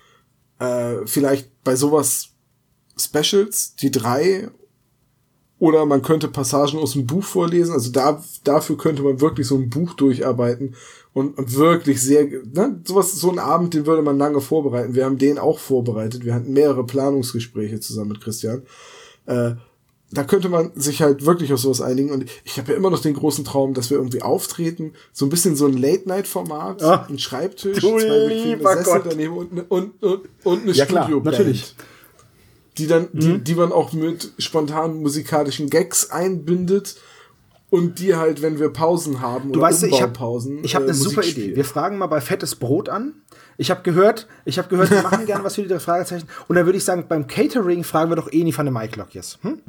äh, 0.59 1.07
vielleicht 1.07 1.49
bei 1.65 1.75
sowas 1.75 2.29
Specials, 2.99 3.77
die 3.77 3.91
drei 3.91 4.51
oder 5.61 5.87
man 5.87 6.03
könnte 6.03 6.27
Passagen 6.27 6.79
aus 6.79 6.95
dem 6.95 7.07
Buch 7.07 7.23
vorlesen. 7.23 7.73
Also 7.73 7.93
da, 7.93 8.21
dafür 8.45 8.77
könnte 8.77 9.03
man 9.03 9.21
wirklich 9.21 9.47
so 9.47 9.57
ein 9.57 9.71
Buch 9.71 9.95
durcharbeiten 9.95 10.75
und, 11.13 11.39
und 11.39 11.55
wirklich 11.55 12.01
sehr, 12.03 12.25
ne, 12.25 12.81
sowas, 12.85 13.13
so 13.13 13.29
einen 13.29 13.39
Abend, 13.39 13.75
den 13.75 13.87
würde 13.87 14.03
man 14.03 14.19
lange 14.19 14.41
vorbereiten. 14.41 14.95
Wir 14.95 15.05
haben 15.05 15.19
den 15.19 15.39
auch 15.39 15.59
vorbereitet. 15.59 16.25
Wir 16.25 16.35
hatten 16.35 16.53
mehrere 16.53 16.85
Planungsgespräche 16.85 17.79
zusammen 17.79 18.09
mit 18.13 18.21
Christian. 18.23 18.63
Äh, 19.27 19.53
da 20.13 20.25
könnte 20.25 20.49
man 20.49 20.73
sich 20.75 21.03
halt 21.03 21.25
wirklich 21.25 21.53
auf 21.53 21.61
sowas 21.61 21.81
einigen. 21.81 22.11
Und 22.11 22.25
ich 22.45 22.59
habe 22.59 22.73
ja 22.73 22.79
immer 22.79 22.91
noch 22.91 23.01
den 23.03 23.15
großen 23.15 23.45
Traum, 23.45 23.75
dass 23.75 23.91
wir 23.91 23.99
irgendwie 23.99 24.23
auftreten, 24.23 24.95
so 25.13 25.27
ein 25.27 25.29
bisschen 25.29 25.55
so 25.57 25.67
ein 25.67 25.77
Late-Night-Format, 25.77 26.83
Ah, 26.83 27.07
ein 27.09 27.19
Schreibtisch, 27.19 27.79
zwei 27.81 28.29
bequeme 28.29 28.63
Sessel 28.63 28.85
Gott. 28.85 29.03
daneben 29.09 29.37
und, 29.37 29.71
und, 29.71 30.03
und, 30.03 30.21
und 30.43 30.63
eine 30.63 30.73
Ja, 30.73 30.87
klar, 30.87 31.05
Studioband 31.05 31.37
natürlich. 31.39 31.77
Die 32.81 32.87
dann, 32.87 33.09
die, 33.13 33.29
Mhm. 33.29 33.45
die 33.45 33.55
man 33.55 33.73
auch 33.73 33.93
mit 33.93 34.33
spontanen 34.39 35.03
musikalischen 35.03 35.69
Gags 35.71 36.11
einbindet 36.11 36.97
und 37.69 37.99
die 38.01 38.17
halt, 38.17 38.43
wenn 38.43 38.59
wir 38.59 38.71
Pausen 38.73 39.21
haben 39.21 39.53
Du 39.53 39.59
oder 39.61 39.69
weißt, 39.69 39.85
ich 39.85 39.93
habe 40.03 40.07
Umbaupausen, 40.07 40.65
ich 40.65 40.75
hab 40.75 40.83
äh, 40.83 40.87
eine 40.87 40.95
super. 40.95 41.23
Idee. 41.23 41.55
Wir 41.55 41.65
fragen 41.65 41.99
mal 41.99 42.07
bei 42.09 42.21
Fettes 42.21 42.57
Brot 42.57 42.89
an. 42.89 43.15
Ich 43.59 43.71
habe 43.71 43.83
gehört, 43.83 44.27
ich 44.47 44.59
habe 44.59 44.69
gehört, 44.69 44.91
wir 44.91 45.03
machen 45.03 45.27
gerne 45.27 45.45
was 45.45 45.55
für 45.55 45.63
die 45.63 45.69
drei 45.69 45.79
Fragezeichen. 45.79 46.27
Und 46.49 46.57
dann 46.57 46.65
würde 46.65 46.79
ich 46.79 46.85
sagen, 46.85 47.05
beim 47.09 47.27
Catering 47.27 47.85
fragen 47.85 48.11
wir 48.11 48.17
doch 48.17 48.33
Eni 48.33 48.57
van 48.57 48.65
der 48.65 48.73
Maiklokjes. 48.73 49.39
Hm? 49.43 49.61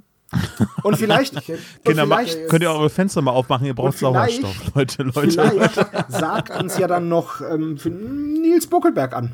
Und 0.83 0.95
vielleicht, 0.95 1.35
und 1.35 1.43
Kinder, 1.83 2.03
vielleicht, 2.05 2.47
könnt 2.47 2.63
ihr 2.63 2.71
eure 2.71 2.89
Fenster 2.89 3.21
mal 3.21 3.31
aufmachen? 3.31 3.67
Ihr 3.67 3.73
braucht 3.75 3.97
Sauerstoff, 3.97 4.55
Leute, 4.73 5.03
Leute. 5.03 5.31
vielleicht 5.31 5.75
sagt 6.07 6.57
uns 6.57 6.77
ja 6.77 6.87
dann 6.87 7.09
noch 7.09 7.41
ähm, 7.41 7.77
für 7.77 7.89
Nils 7.89 8.67
Buckelberg 8.67 9.13
an. 9.13 9.33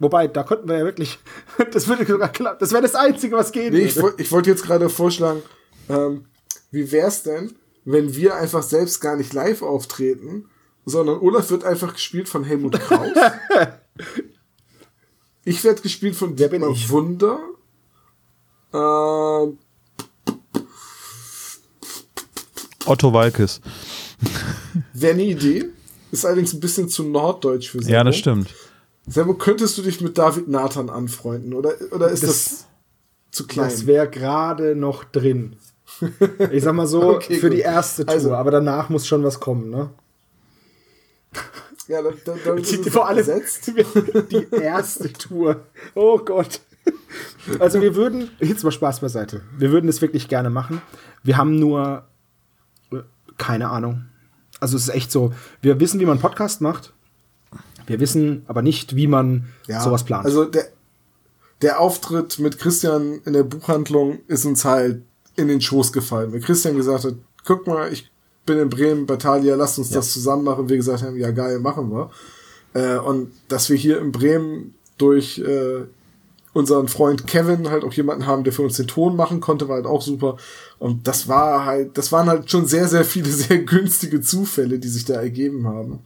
Wobei, 0.00 0.28
da 0.28 0.44
könnten 0.44 0.68
wir 0.68 0.78
ja 0.78 0.84
wirklich, 0.84 1.18
das 1.72 1.88
würde 1.88 2.06
sogar 2.06 2.28
klappen. 2.28 2.58
Das 2.60 2.70
wäre 2.72 2.82
das 2.82 2.94
Einzige, 2.94 3.36
was 3.36 3.50
gehen 3.52 3.72
Nee, 3.74 3.80
ich, 3.80 3.96
würde. 3.96 4.08
woll- 4.08 4.14
ich 4.20 4.30
wollte 4.32 4.50
jetzt 4.50 4.62
gerade 4.64 4.88
vorschlagen, 4.88 5.42
ähm, 5.88 6.26
wie 6.70 6.90
wär's 6.92 7.22
denn, 7.24 7.56
wenn 7.84 8.14
wir 8.14 8.36
einfach 8.36 8.62
selbst 8.62 9.00
gar 9.00 9.16
nicht 9.16 9.32
live 9.32 9.62
auftreten, 9.62 10.48
sondern 10.84 11.18
Olaf 11.18 11.50
wird 11.50 11.64
einfach 11.64 11.94
gespielt 11.94 12.28
von 12.28 12.44
Helmut 12.44 12.78
Kraus. 12.80 13.08
ich 15.44 15.62
werde 15.64 15.82
gespielt 15.82 16.14
von 16.16 16.38
Wer 16.38 16.48
bin 16.48 16.60
Dietmar 16.60 16.76
ich? 16.76 16.90
Wunder. 16.90 17.40
Ähm, 18.72 19.58
Otto 22.86 23.12
Walkes. 23.12 23.60
Wäre 24.94 25.12
eine 25.14 25.24
Idee. 25.24 25.66
Ist 26.10 26.24
allerdings 26.24 26.54
ein 26.54 26.60
bisschen 26.60 26.88
zu 26.88 27.02
norddeutsch 27.04 27.70
für 27.70 27.78
Servo. 27.82 27.92
Ja, 27.92 28.04
das 28.04 28.16
stimmt. 28.16 28.54
Servo, 29.08 29.34
könntest 29.34 29.78
du 29.78 29.82
dich 29.82 30.00
mit 30.00 30.18
David 30.18 30.48
Nathan 30.48 30.90
anfreunden? 30.90 31.54
Oder, 31.54 31.72
oder 31.92 32.08
ist 32.10 32.22
das, 32.22 32.28
Das- 32.44 32.66
zu 33.30 33.46
klein? 33.46 33.68
Das 33.70 33.86
wäre 33.86 34.08
gerade 34.08 34.74
noch 34.76 35.04
drin. 35.04 35.56
Ich 36.50 36.62
sag 36.64 36.74
mal 36.74 36.86
so, 36.86 37.02
Okay, 37.16 37.36
für 37.38 37.48
gut. 37.48 37.56
die 37.58 37.62
erste 37.62 38.04
Tour, 38.04 38.14
Also- 38.14 38.34
aber 38.34 38.50
danach 38.50 38.88
muss 38.88 39.06
schon 39.06 39.22
was 39.24 39.40
kommen, 39.40 39.70
ne? 39.70 39.90
ja, 41.88 42.02
dann, 42.02 42.14
dann, 42.24 42.38
dann 42.44 42.58
ist 42.58 42.86
es 42.86 42.92
Vor 42.92 43.06
allem 43.08 43.16
besetzt. 43.18 43.72
die 44.30 44.46
erste 44.52 45.10
Tour. 45.12 45.64
Oh 45.94 46.18
Gott. 46.18 46.60
Also 47.58 47.80
wir 47.80 47.94
würden, 47.96 48.30
jetzt 48.40 48.62
mal 48.64 48.70
Spaß 48.70 49.00
beiseite. 49.00 49.42
Wir 49.56 49.72
würden 49.72 49.88
es 49.88 50.02
wirklich 50.02 50.28
gerne 50.28 50.50
machen. 50.50 50.82
Wir 51.22 51.36
haben 51.38 51.58
nur 51.58 52.04
äh, 52.92 52.96
keine 53.38 53.70
Ahnung. 53.70 54.06
Also 54.60 54.76
es 54.76 54.84
ist 54.88 54.94
echt 54.94 55.10
so, 55.12 55.32
wir 55.62 55.80
wissen, 55.80 55.98
wie 56.00 56.06
man 56.06 56.18
Podcast 56.18 56.60
macht. 56.60 56.92
Wir 57.88 58.00
wissen 58.00 58.42
aber 58.46 58.62
nicht, 58.62 58.96
wie 58.96 59.06
man 59.06 59.46
sowas 59.66 60.04
plant. 60.04 60.24
Also 60.24 60.44
der, 60.44 60.68
der 61.62 61.80
Auftritt 61.80 62.38
mit 62.38 62.58
Christian 62.58 63.20
in 63.24 63.32
der 63.32 63.42
Buchhandlung 63.42 64.20
ist 64.28 64.44
uns 64.44 64.64
halt 64.64 65.02
in 65.36 65.48
den 65.48 65.60
Schoß 65.60 65.92
gefallen. 65.92 66.32
Weil 66.32 66.40
Christian 66.40 66.76
gesagt 66.76 67.04
hat, 67.04 67.14
guck 67.44 67.66
mal, 67.66 67.92
ich 67.92 68.10
bin 68.46 68.58
in 68.58 68.70
Bremen, 68.70 69.06
Batalia, 69.06 69.54
lasst 69.54 69.78
uns 69.78 69.90
das 69.90 70.12
zusammen 70.12 70.44
machen. 70.44 70.68
Wir 70.68 70.76
gesagt 70.76 71.02
haben, 71.02 71.16
ja 71.16 71.30
geil, 71.30 71.58
machen 71.60 71.90
wir. 71.90 72.10
Äh, 72.74 72.98
und 72.98 73.30
dass 73.48 73.70
wir 73.70 73.76
hier 73.76 74.00
in 74.00 74.12
Bremen 74.12 74.74
durch 74.96 75.38
äh, 75.38 75.84
unseren 76.52 76.88
Freund 76.88 77.26
Kevin 77.26 77.70
halt 77.70 77.84
auch 77.84 77.92
jemanden 77.92 78.26
haben, 78.26 78.44
der 78.44 78.52
für 78.52 78.62
uns 78.62 78.76
den 78.76 78.86
Ton 78.86 79.16
machen 79.16 79.40
konnte, 79.40 79.68
war 79.68 79.76
halt 79.76 79.86
auch 79.86 80.02
super. 80.02 80.36
Und 80.78 81.06
das 81.06 81.28
war 81.28 81.64
halt, 81.64 81.96
das 81.96 82.10
waren 82.10 82.28
halt 82.28 82.50
schon 82.50 82.66
sehr, 82.66 82.88
sehr 82.88 83.04
viele 83.04 83.28
sehr 83.30 83.58
günstige 83.58 84.20
Zufälle, 84.20 84.78
die 84.78 84.88
sich 84.88 85.04
da 85.04 85.14
ergeben 85.14 85.66
haben. 85.66 86.00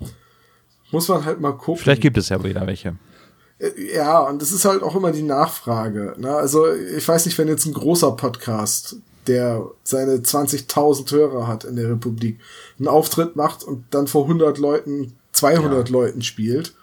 Muss 0.92 1.08
man 1.08 1.24
halt 1.24 1.40
mal 1.40 1.52
gucken. 1.52 1.82
Vielleicht 1.82 2.02
gibt 2.02 2.18
es 2.18 2.28
ja 2.28 2.42
wieder 2.44 2.66
welche. 2.66 2.96
Ja, 3.94 4.20
und 4.20 4.42
das 4.42 4.52
ist 4.52 4.64
halt 4.64 4.82
auch 4.82 4.94
immer 4.96 5.12
die 5.12 5.22
Nachfrage. 5.22 6.14
Ne? 6.18 6.34
Also 6.34 6.72
ich 6.72 7.06
weiß 7.06 7.26
nicht, 7.26 7.38
wenn 7.38 7.48
jetzt 7.48 7.66
ein 7.66 7.74
großer 7.74 8.12
Podcast, 8.12 8.96
der 9.26 9.64
seine 9.84 10.16
20.000 10.16 11.10
Hörer 11.12 11.46
hat 11.46 11.64
in 11.64 11.76
der 11.76 11.88
Republik, 11.88 12.40
einen 12.78 12.88
Auftritt 12.88 13.36
macht 13.36 13.62
und 13.62 13.84
dann 13.90 14.08
vor 14.08 14.24
100 14.24 14.58
Leuten, 14.58 15.14
200 15.32 15.88
Leuten 15.90 16.22
spielt, 16.22 16.74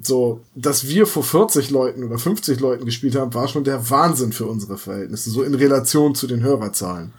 so, 0.00 0.40
dass 0.54 0.88
wir 0.88 1.06
vor 1.06 1.24
40 1.24 1.70
Leuten 1.70 2.04
oder 2.04 2.18
50 2.18 2.60
Leuten 2.60 2.84
gespielt 2.84 3.16
haben, 3.16 3.34
war 3.34 3.48
schon 3.48 3.64
der 3.64 3.90
Wahnsinn 3.90 4.32
für 4.32 4.46
unsere 4.46 4.78
Verhältnisse, 4.78 5.30
so 5.30 5.42
in 5.42 5.54
Relation 5.54 6.14
zu 6.14 6.26
den 6.26 6.42
Hörerzahlen. 6.42 7.12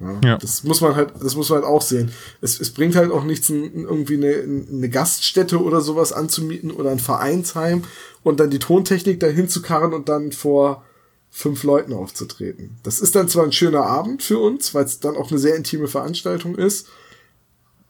Ja, 0.00 0.20
Ja. 0.22 0.38
Das 0.38 0.64
muss 0.64 0.80
man 0.80 0.94
halt, 0.94 1.12
das 1.20 1.34
muss 1.36 1.48
man 1.48 1.60
halt 1.60 1.68
auch 1.68 1.82
sehen. 1.82 2.10
Es, 2.40 2.60
es 2.60 2.70
bringt 2.70 2.96
halt 2.96 3.10
auch 3.10 3.24
nichts, 3.24 3.48
irgendwie 3.50 4.16
eine, 4.16 4.66
eine 4.70 4.88
Gaststätte 4.88 5.62
oder 5.62 5.80
sowas 5.80 6.12
anzumieten 6.12 6.70
oder 6.70 6.90
ein 6.90 6.98
Vereinsheim 6.98 7.84
und 8.22 8.40
dann 8.40 8.50
die 8.50 8.58
Tontechnik 8.58 9.20
dahin 9.20 9.48
zu 9.48 9.62
karren 9.62 9.94
und 9.94 10.08
dann 10.08 10.32
vor 10.32 10.84
fünf 11.30 11.64
Leuten 11.64 11.92
aufzutreten. 11.92 12.78
Das 12.82 12.98
ist 12.98 13.14
dann 13.14 13.28
zwar 13.28 13.44
ein 13.44 13.52
schöner 13.52 13.84
Abend 13.84 14.22
für 14.22 14.38
uns, 14.38 14.74
weil 14.74 14.84
es 14.84 15.00
dann 15.00 15.16
auch 15.16 15.30
eine 15.30 15.38
sehr 15.38 15.54
intime 15.54 15.88
Veranstaltung 15.88 16.56
ist, 16.56 16.88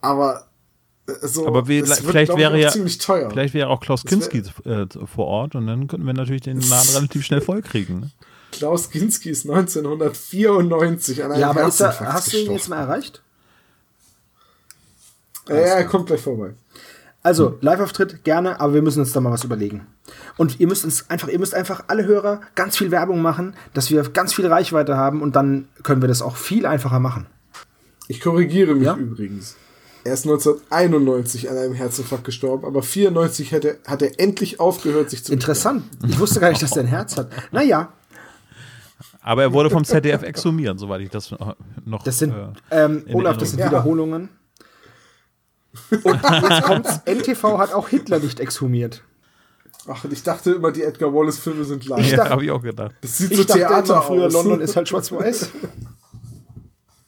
aber 0.00 0.48
äh, 1.08 1.26
so, 1.26 1.46
Aber 1.46 1.68
wir, 1.68 1.86
wird, 1.86 1.98
vielleicht 1.98 2.32
ich, 2.32 2.38
wäre 2.38 2.60
ja 2.60 2.70
ziemlich 2.70 2.98
teuer. 2.98 3.30
Vielleicht 3.30 3.54
wäre 3.54 3.68
auch 3.68 3.80
Klaus 3.80 4.04
Kinski 4.04 4.42
äh, 4.64 4.86
vor 5.06 5.26
Ort 5.26 5.54
und 5.54 5.66
dann 5.66 5.86
könnten 5.86 6.06
wir 6.06 6.14
natürlich 6.14 6.42
den 6.42 6.60
Laden 6.60 6.88
relativ 6.94 7.24
schnell 7.24 7.40
vollkriegen. 7.40 8.00
Ne? 8.00 8.10
Klaus 8.56 8.90
Kinski 8.90 9.30
ist 9.30 9.48
1994 9.48 11.24
an 11.24 11.32
einem 11.32 11.40
Ja, 11.40 11.50
aber 11.50 11.66
ist 11.66 11.80
er, 11.80 11.98
hast 12.00 12.32
du 12.32 12.38
ihn 12.38 12.52
jetzt 12.52 12.68
mal 12.68 12.78
erreicht? 12.78 13.22
Ja, 15.48 15.54
er 15.54 15.84
kommt 15.84 16.06
gleich 16.06 16.20
vorbei. 16.20 16.54
Also, 17.22 17.58
Live-Auftritt 17.60 18.24
gerne, 18.24 18.60
aber 18.60 18.74
wir 18.74 18.82
müssen 18.82 19.00
uns 19.00 19.12
da 19.12 19.20
mal 19.20 19.32
was 19.32 19.44
überlegen. 19.44 19.86
Und 20.36 20.60
ihr 20.60 20.68
müsst 20.68 20.84
uns 20.84 21.10
einfach, 21.10 21.28
ihr 21.28 21.38
müsst 21.38 21.54
einfach 21.54 21.84
alle 21.88 22.04
Hörer 22.06 22.40
ganz 22.54 22.76
viel 22.76 22.90
Werbung 22.90 23.20
machen, 23.20 23.54
dass 23.74 23.90
wir 23.90 24.02
ganz 24.04 24.32
viel 24.32 24.46
Reichweite 24.46 24.96
haben 24.96 25.22
und 25.22 25.34
dann 25.36 25.68
können 25.82 26.00
wir 26.02 26.08
das 26.08 26.22
auch 26.22 26.36
viel 26.36 26.66
einfacher 26.66 27.00
machen. 27.00 27.26
Ich 28.08 28.20
korrigiere 28.20 28.74
mich 28.74 28.84
Ja? 28.86 28.94
übrigens. 28.94 29.56
Er 30.04 30.14
ist 30.14 30.24
1991 30.24 31.50
an 31.50 31.58
einem 31.58 31.74
Herzinfarkt 31.74 32.24
gestorben, 32.24 32.64
aber 32.64 32.80
94 32.84 33.52
hat 33.52 33.64
er, 33.64 33.76
hat 33.88 34.02
er 34.02 34.20
endlich 34.20 34.60
aufgehört, 34.60 35.10
sich 35.10 35.24
zu 35.24 35.32
Interessant. 35.32 35.82
Ich 36.06 36.20
wusste 36.20 36.38
gar 36.38 36.50
nicht, 36.50 36.62
dass 36.62 36.70
der 36.70 36.84
ein 36.84 36.88
Herz 36.88 37.16
hat. 37.16 37.28
Naja, 37.50 37.92
Aber 39.26 39.42
er 39.42 39.52
wurde 39.52 39.70
vom 39.70 39.84
ZDF 39.84 40.22
exhumiert, 40.22 40.78
soweit 40.78 41.00
ich 41.00 41.10
das 41.10 41.34
noch. 41.84 42.04
das 42.04 42.20
sind, 42.20 42.32
äh, 42.32 42.84
ähm, 42.84 43.04
Olaf, 43.12 43.36
das 43.36 43.50
sind 43.50 43.58
Ja. 43.58 43.66
Wiederholungen. 43.66 44.28
Und 45.90 46.22
jetzt 46.22 46.62
kommt's, 46.62 47.00
NTV 47.06 47.58
hat 47.58 47.74
auch 47.74 47.88
Hitler 47.88 48.20
nicht 48.20 48.38
exhumiert. 48.38 49.02
Ach, 49.88 50.02
und 50.04 50.12
ich 50.12 50.22
dachte 50.22 50.52
immer, 50.52 50.70
die 50.72 50.82
Edgar 50.82 51.12
Wallace-Filme 51.12 51.64
sind 51.64 51.86
live. 51.86 52.00
Ich 52.00 52.10
ja, 52.12 52.16
dachte- 52.18 52.30
habe 52.30 52.44
ich 52.44 52.50
auch 52.52 52.62
gedacht. 52.62 52.94
das 53.00 53.18
sieht 53.18 53.32
Ich 53.32 53.36
so 53.38 53.44
dachte 53.44 53.58
Theater 53.60 53.92
immer 53.94 54.02
früher, 54.02 54.26
aus. 54.26 54.32
London 54.32 54.60
ist 54.60 54.74
halt 54.76 54.88
schwarz-weiß. 54.88 55.50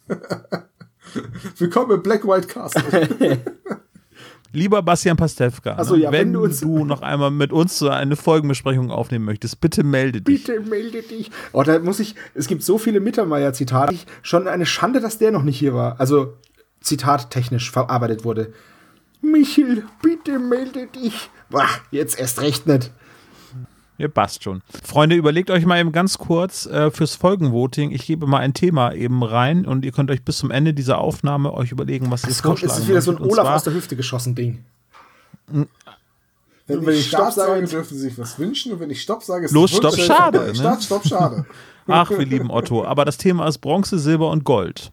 Willkommen 1.59 1.93
im 1.93 2.03
Black 2.03 2.25
White 2.27 2.47
Castle. 2.49 3.39
Lieber 4.53 4.83
Bastian 4.83 5.17
Pastewka, 5.17 5.75
Also 5.75 5.95
ja, 5.95 6.11
wenn, 6.11 6.33
wenn 6.33 6.33
du 6.33 6.49
du 6.49 6.85
noch 6.85 7.03
einmal 7.03 7.31
mit 7.31 7.53
uns 7.53 7.79
so 7.79 7.89
eine 7.91 8.17
Folgenbesprechung 8.17 8.91
aufnehmen 8.91 9.25
möchtest, 9.25 9.61
bitte 9.61 9.85
melde 9.85 10.23
dich. 10.23 10.45
Bitte 10.45 10.61
melde 10.61 11.03
dich. 11.03 11.31
Oh, 11.53 11.63
da 11.63 11.79
muss 11.79 12.01
ich, 12.01 12.15
es 12.35 12.47
gibt 12.47 12.63
so 12.63 12.79
viele 12.79 13.01
Mittermeier-Zitate. 13.01 13.97
Schon 14.23 14.49
eine 14.49 14.65
Schande, 14.65 15.01
dass 15.01 15.19
der 15.19 15.33
noch 15.33 15.43
nicht 15.43 15.59
hier 15.59 15.75
war. 15.75 16.01
Also, 16.01 16.35
zitattechnisch 16.81 17.71
verarbeitet 17.71 18.25
wurde. 18.25 18.53
Michel, 19.21 19.85
bitte 20.03 20.39
melde 20.39 20.87
dich. 20.87 21.29
Boah, 21.51 21.69
jetzt 21.91 22.19
erst 22.19 22.41
recht 22.41 22.67
nicht. 22.67 22.91
Ihr 23.99 24.09
passt 24.09 24.45
schon. 24.45 24.63
Freunde, 24.85 25.17
überlegt 25.17 25.51
euch 25.51 25.67
mal 25.67 25.81
eben 25.81 25.91
ganz 25.91 26.19
kurz 26.19 26.67
äh, 26.67 26.93
fürs 26.93 27.17
Folgenvoting. 27.17 27.91
Ich 27.91 28.07
gebe 28.07 28.27
mal 28.29 28.39
ein 28.39 28.55
Thema 28.55 28.93
eben 28.93 29.25
rein 29.25 29.67
und 29.67 29.85
ihr 29.85 29.91
könnt 29.91 30.11
euch 30.13 30.25
bis 30.25 30.39
zum 30.39 30.53
Ende 30.53 30.73
dieser 30.73 30.99
Aufnahme 30.99 31.53
euch 31.53 31.73
überlegen, 31.73 32.09
was 32.11 32.23
ihr 32.23 32.31
Es 32.31 32.43
kommt, 32.43 32.59
es 32.59 32.61
vorschlagen 32.61 32.83
ist 32.83 32.89
wieder 32.89 33.03
so 33.03 33.11
ein 33.11 33.19
Olaf 33.19 33.49
aus 33.49 33.65
der 33.65 33.75
Hüfte 33.75 33.97
geschossen 33.97 34.37
Ding. 34.37 34.65
Wenn 35.49 35.67
wenn 36.69 36.95
ich 36.95 37.01
ich 37.01 37.09
Stopp 37.09 37.33
sage, 37.33 37.67
dürfen 37.67 37.97
sie 37.97 38.03
sich 38.03 38.19
was 38.19 38.39
wünschen 38.39 38.73
und 38.73 38.81
wenn 38.81 38.91
ich 38.91 39.03
Stopp 39.03 39.25
sage, 39.25 39.47
ist 39.47 39.53
Los, 39.53 39.71
Stopp, 39.71 39.97
schade, 39.97 40.47
ne? 40.47 40.55
Start, 40.55 40.83
Stopp, 40.85 41.05
schade. 41.05 41.47
Ach, 41.89 42.11
wir 42.11 42.27
lieben 42.27 42.51
Otto. 42.51 42.85
Aber 42.85 43.05
das 43.05 43.17
Thema 43.17 43.49
ist 43.49 43.59
Bronze, 43.59 43.99
Silber 43.99 44.31
und 44.31 44.45
Gold. 44.45 44.93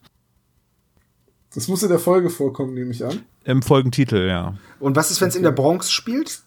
Das 1.54 1.68
muss 1.68 1.84
in 1.84 1.90
der 1.90 2.00
Folge 2.00 2.30
vorkommen, 2.30 2.74
nehme 2.74 2.92
ich 2.92 3.06
an. 3.06 3.22
Im 3.44 3.62
Folgentitel, 3.62 4.28
ja. 4.28 4.56
Und 4.80 4.96
was 4.96 5.12
ist, 5.12 5.22
wenn 5.22 5.28
es 5.28 5.36
in 5.36 5.44
der 5.44 5.52
Bronx 5.52 5.92
spielt? 5.92 6.40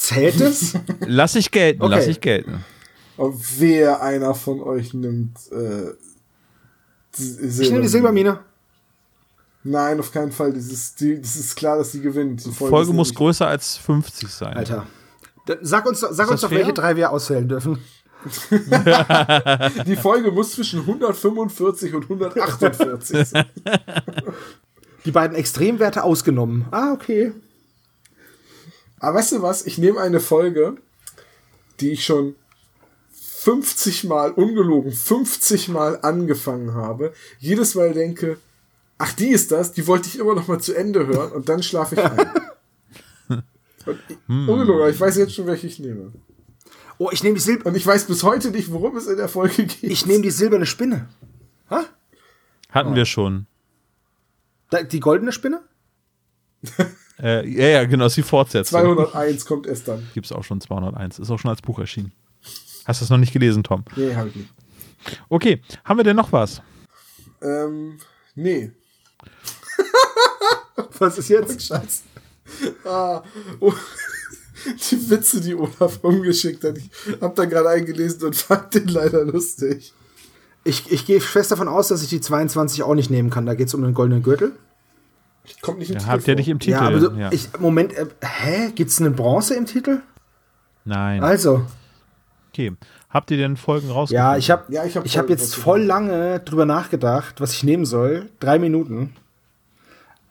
Zählt 0.00 0.40
es? 0.40 0.72
Lass 1.00 1.34
ich 1.34 1.50
gelten, 1.50 1.82
Okay. 1.82 1.94
lass 1.94 2.06
ich 2.06 2.20
gelten. 2.22 2.64
Aber 3.18 3.34
wer 3.58 4.02
einer 4.02 4.34
von 4.34 4.62
euch 4.62 4.94
nimmt, 4.94 5.36
äh, 5.52 5.90
Ich 7.18 7.68
nehme 7.70 7.82
die 7.82 7.88
Silbermine. 7.88 8.40
Nein, 9.62 10.00
auf 10.00 10.10
keinen 10.10 10.32
Fall. 10.32 10.54
Dieses, 10.54 10.94
die, 10.94 11.20
das 11.20 11.36
ist 11.36 11.54
klar, 11.54 11.76
dass 11.76 11.92
sie 11.92 12.00
gewinnt. 12.00 12.46
Die 12.46 12.50
Folge 12.50 12.90
ist 12.90 12.96
muss 12.96 13.14
größer 13.14 13.46
als 13.46 13.76
50 13.76 14.28
sein. 14.30 14.56
Alter. 14.56 14.86
Sag 15.60 15.84
uns, 15.86 16.00
doch- 16.00 16.12
sag 16.12 16.24
das 16.26 16.30
uns 16.32 16.40
doch, 16.40 16.48
fair? 16.48 16.60
welche 16.60 16.72
drei 16.72 16.96
wir 16.96 17.10
auswählen 17.10 17.46
dürfen. 17.46 17.78
Die 19.86 19.96
Folge 19.96 20.30
muss 20.30 20.52
zwischen 20.52 20.80
145 20.80 21.94
und 21.94 22.04
148 22.04 23.26
sein. 23.28 23.44
Die 25.04 25.10
beiden 25.10 25.36
Extremwerte 25.36 26.02
ausgenommen. 26.04 26.66
Ah, 26.70 26.92
okay. 26.92 27.32
Aber 29.00 29.18
weißt 29.18 29.32
du 29.32 29.42
was? 29.42 29.66
Ich 29.66 29.78
nehme 29.78 30.00
eine 30.00 30.20
Folge, 30.20 30.76
die 31.80 31.90
ich 31.90 32.04
schon 32.04 32.36
50 33.12 34.04
Mal, 34.04 34.32
ungelogen, 34.32 34.92
50 34.92 35.68
Mal 35.68 35.98
angefangen 36.02 36.74
habe. 36.74 37.12
Jedes 37.38 37.74
Mal 37.74 37.92
denke, 37.92 38.38
ach, 38.98 39.12
die 39.14 39.30
ist 39.30 39.50
das, 39.50 39.72
die 39.72 39.86
wollte 39.86 40.08
ich 40.08 40.18
immer 40.18 40.34
noch 40.34 40.46
mal 40.46 40.60
zu 40.60 40.74
Ende 40.74 41.06
hören 41.06 41.32
und 41.32 41.48
dann 41.48 41.62
schlafe 41.62 41.94
ich 41.96 42.04
ein. 42.04 42.30
Und 43.86 43.98
ich, 44.08 44.18
ungelogen, 44.28 44.74
aber 44.74 44.90
ich 44.90 45.00
weiß 45.00 45.16
jetzt 45.16 45.34
schon, 45.34 45.46
welche 45.46 45.66
ich 45.66 45.78
nehme. 45.78 46.12
Oh, 46.98 47.08
ich 47.10 47.22
nehme 47.22 47.36
die, 47.36 47.40
Silb 47.40 47.64
Und 47.64 47.74
ich 47.74 47.86
weiß 47.86 48.04
bis 48.04 48.22
heute 48.22 48.50
nicht, 48.50 48.70
worum 48.70 48.94
es 48.98 49.06
in 49.06 49.16
der 49.16 49.28
Folge 49.28 49.64
geht. 49.64 49.82
ich 49.82 50.04
nehm 50.04 50.20
die 50.20 50.30
silberne 50.30 50.66
Spinne. 50.66 51.08
Hatten 52.70 52.94
wir 52.94 53.06
schon. 53.06 53.46
Da, 54.68 54.82
die 54.82 55.00
goldene 55.00 55.32
Spinne? 55.32 55.62
Äh, 57.22 57.46
ja, 57.48 57.66
ja, 57.66 57.84
genau, 57.84 58.06
ist 58.06 58.16
die 58.16 58.22
Fortsetzung. 58.22 58.80
201 58.80 59.44
kommt 59.44 59.66
es 59.66 59.84
dann. 59.84 60.08
Gibt 60.14 60.26
es 60.26 60.32
auch 60.32 60.44
schon 60.44 60.60
201. 60.60 61.18
Ist 61.18 61.30
auch 61.30 61.38
schon 61.38 61.50
als 61.50 61.62
Buch 61.62 61.78
erschienen. 61.78 62.12
Hast 62.86 63.00
du 63.00 63.04
es 63.04 63.10
noch 63.10 63.18
nicht 63.18 63.32
gelesen, 63.32 63.62
Tom? 63.62 63.84
Nee, 63.96 64.14
hab 64.14 64.26
ich 64.26 64.36
nicht. 64.36 64.50
Okay, 65.28 65.60
haben 65.84 65.98
wir 65.98 66.04
denn 66.04 66.16
noch 66.16 66.32
was? 66.32 66.62
Ähm, 67.42 67.98
nee. 68.34 68.70
Was 70.98 71.18
ist 71.18 71.28
jetzt? 71.28 71.62
Scheiße. 71.62 72.02
Ah, 72.84 73.22
oh, 73.60 73.72
die 74.90 75.10
Witze, 75.10 75.40
die 75.40 75.54
Olaf 75.54 76.02
rumgeschickt 76.02 76.64
hat. 76.64 76.78
Ich 76.78 76.90
hab 77.20 77.34
da 77.34 77.44
gerade 77.44 77.70
eingelesen 77.70 78.24
und 78.24 78.36
fand 78.36 78.74
den 78.74 78.88
leider 78.88 79.24
lustig. 79.24 79.92
Ich, 80.64 80.90
ich 80.92 81.06
gehe 81.06 81.20
fest 81.20 81.50
davon 81.50 81.68
aus, 81.68 81.88
dass 81.88 82.02
ich 82.02 82.10
die 82.10 82.20
22 82.20 82.82
auch 82.82 82.94
nicht 82.94 83.10
nehmen 83.10 83.30
kann. 83.30 83.46
Da 83.46 83.54
geht 83.54 83.68
es 83.68 83.74
um 83.74 83.82
den 83.82 83.94
goldenen 83.94 84.22
Gürtel. 84.22 84.52
Kommt 85.62 85.78
nicht 85.78 85.90
im 85.90 85.94
Ja, 85.94 86.00
Titel 86.00 86.10
habt 86.12 86.22
ihr 86.22 86.32
vor. 86.34 86.34
nicht 86.36 86.48
im 86.48 86.58
Titel? 86.58 86.72
ja, 86.72 86.80
aber 86.80 87.00
so, 87.00 87.10
ja. 87.12 87.32
ich, 87.32 87.48
Moment, 87.58 87.92
äh, 87.94 88.06
hä? 88.22 88.70
Gibt 88.74 88.90
es 88.90 89.00
eine 89.00 89.10
Bronze 89.10 89.54
im 89.54 89.66
Titel? 89.66 90.00
Nein. 90.84 91.22
Also, 91.22 91.66
Okay. 92.52 92.72
Habt 93.10 93.30
ihr 93.30 93.36
denn 93.38 93.56
Folgen 93.56 93.90
rausgefunden? 93.90 94.14
ja, 94.32 94.36
ich 94.36 94.50
habe 94.50 94.72
Ja, 94.72 94.84
ich 94.84 94.96
hab 94.96 95.04
ich 95.06 95.16
hab 95.18 95.28
jetzt 95.30 95.54
voll- 95.54 95.62
voll 95.62 95.82
lange 95.82 96.40
drüber 96.40 96.64
nachgedacht, 96.66 97.40
was 97.40 97.52
ich 97.52 97.62
nehmen 97.64 97.84
soll. 97.84 98.28
Drei 98.40 98.58
Minuten. 98.58 99.14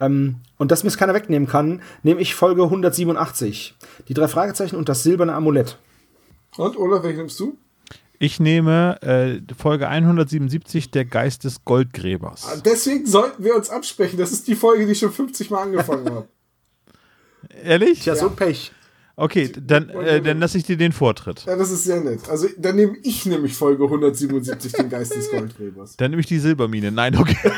Ähm, 0.01 0.37
und 0.57 0.71
dass 0.71 0.83
mir 0.83 0.89
es 0.89 0.97
keiner 0.97 1.13
wegnehmen 1.13 1.47
kann, 1.47 1.81
nehme 2.03 2.21
ich 2.21 2.35
Folge 2.35 2.63
187. 2.69 3.75
Die 4.07 4.13
drei 4.13 4.27
Fragezeichen 4.29 4.75
und 4.77 4.87
das 4.89 5.03
silberne 5.03 5.33
Amulett. 5.33 5.77
Und, 6.57 6.77
Olaf, 6.77 7.03
welchen 7.03 7.17
nimmst 7.19 7.39
du? 7.39 7.57
Ich 8.21 8.41
nehme 8.41 9.01
äh, 9.01 9.39
Folge 9.57 9.87
177, 9.87 10.91
Der 10.91 11.05
Geist 11.05 11.45
des 11.45 11.63
Goldgräbers. 11.63 12.61
Deswegen 12.65 13.05
sollten 13.05 13.45
wir 13.45 13.55
uns 13.55 13.69
absprechen. 13.69 14.19
Das 14.19 14.33
ist 14.33 14.45
die 14.49 14.55
Folge, 14.55 14.85
die 14.85 14.91
ich 14.91 14.99
schon 14.99 15.13
50 15.13 15.49
Mal 15.49 15.63
angefangen 15.63 16.05
habe. 16.09 16.27
Ehrlich? 17.63 18.01
Tja, 18.01 18.17
so 18.17 18.29
Pech. 18.29 18.73
Okay, 19.15 19.49
dann, 19.49 19.89
äh, 19.89 20.21
dann 20.21 20.39
lasse 20.39 20.57
ich 20.57 20.65
dir 20.65 20.75
den 20.75 20.91
Vortritt. 20.91 21.45
Ja, 21.45 21.55
das 21.55 21.71
ist 21.71 21.85
sehr 21.85 22.01
nett. 22.01 22.29
Also, 22.29 22.47
dann 22.57 22.75
nehme 22.75 22.97
ich 23.03 23.25
nämlich 23.25 23.53
Folge 23.53 23.85
177, 23.85 24.73
den 24.73 24.89
Geist 24.89 25.15
des 25.15 25.31
Goldgräbers. 25.31 25.95
Dann 25.95 26.11
nehme 26.11 26.19
ich 26.19 26.27
die 26.27 26.39
Silbermine. 26.39 26.91
Nein, 26.91 27.15
okay. 27.17 27.37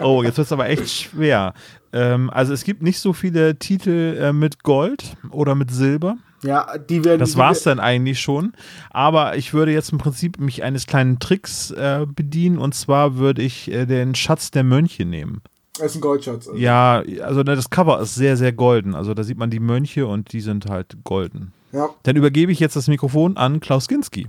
oh, 0.00 0.22
jetzt 0.22 0.38
wird 0.38 0.46
es 0.46 0.52
aber 0.52 0.68
echt 0.68 0.90
schwer. 0.90 1.52
Ähm, 1.92 2.30
also 2.30 2.52
es 2.54 2.64
gibt 2.64 2.82
nicht 2.82 2.98
so 2.98 3.12
viele 3.12 3.58
Titel 3.58 4.18
äh, 4.20 4.32
mit 4.32 4.62
Gold 4.62 5.16
oder 5.30 5.54
mit 5.54 5.70
Silber. 5.70 6.16
Ja, 6.44 6.76
die 6.76 7.04
werden. 7.04 7.20
Das 7.20 7.36
war's 7.36 7.62
dann 7.62 7.80
eigentlich 7.80 8.20
schon. 8.20 8.52
Aber 8.90 9.36
ich 9.36 9.54
würde 9.54 9.72
jetzt 9.72 9.92
im 9.92 9.98
Prinzip 9.98 10.38
mich 10.38 10.62
eines 10.62 10.86
kleinen 10.86 11.18
Tricks 11.18 11.70
äh, 11.70 12.06
bedienen. 12.06 12.58
Und 12.58 12.74
zwar 12.74 13.16
würde 13.16 13.42
ich 13.42 13.70
äh, 13.70 13.86
den 13.86 14.14
Schatz 14.14 14.50
der 14.50 14.62
Mönche 14.62 15.06
nehmen. 15.06 15.40
Das 15.78 15.92
ist 15.92 15.96
ein 15.96 16.00
Goldschatz. 16.02 16.46
Also. 16.46 16.58
Ja, 16.58 17.02
also 17.22 17.42
ne, 17.42 17.56
das 17.56 17.70
Cover 17.70 17.98
ist 18.00 18.14
sehr, 18.14 18.36
sehr 18.36 18.52
golden. 18.52 18.94
Also 18.94 19.14
da 19.14 19.24
sieht 19.24 19.38
man 19.38 19.50
die 19.50 19.58
Mönche 19.58 20.06
und 20.06 20.32
die 20.32 20.40
sind 20.40 20.66
halt 20.66 20.98
golden. 21.02 21.52
Ja. 21.72 21.88
Dann 22.02 22.16
übergebe 22.16 22.52
ich 22.52 22.60
jetzt 22.60 22.76
das 22.76 22.88
Mikrofon 22.88 23.36
an 23.36 23.60
Klaus 23.60 23.88
Ginski. 23.88 24.28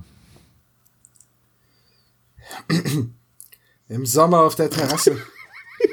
Im 3.90 4.06
Sommer 4.06 4.40
auf 4.42 4.56
der 4.56 4.70
Terrasse. 4.70 5.18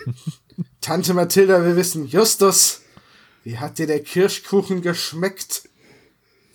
Tante 0.81 1.15
Mathilda, 1.15 1.65
wir 1.65 1.77
wissen, 1.77 2.07
Justus, 2.07 2.83
wie 3.45 3.59
hat 3.59 3.79
dir 3.79 3.87
der 3.87 4.01
Kirschkuchen 4.01 4.83
geschmeckt? 4.83 5.69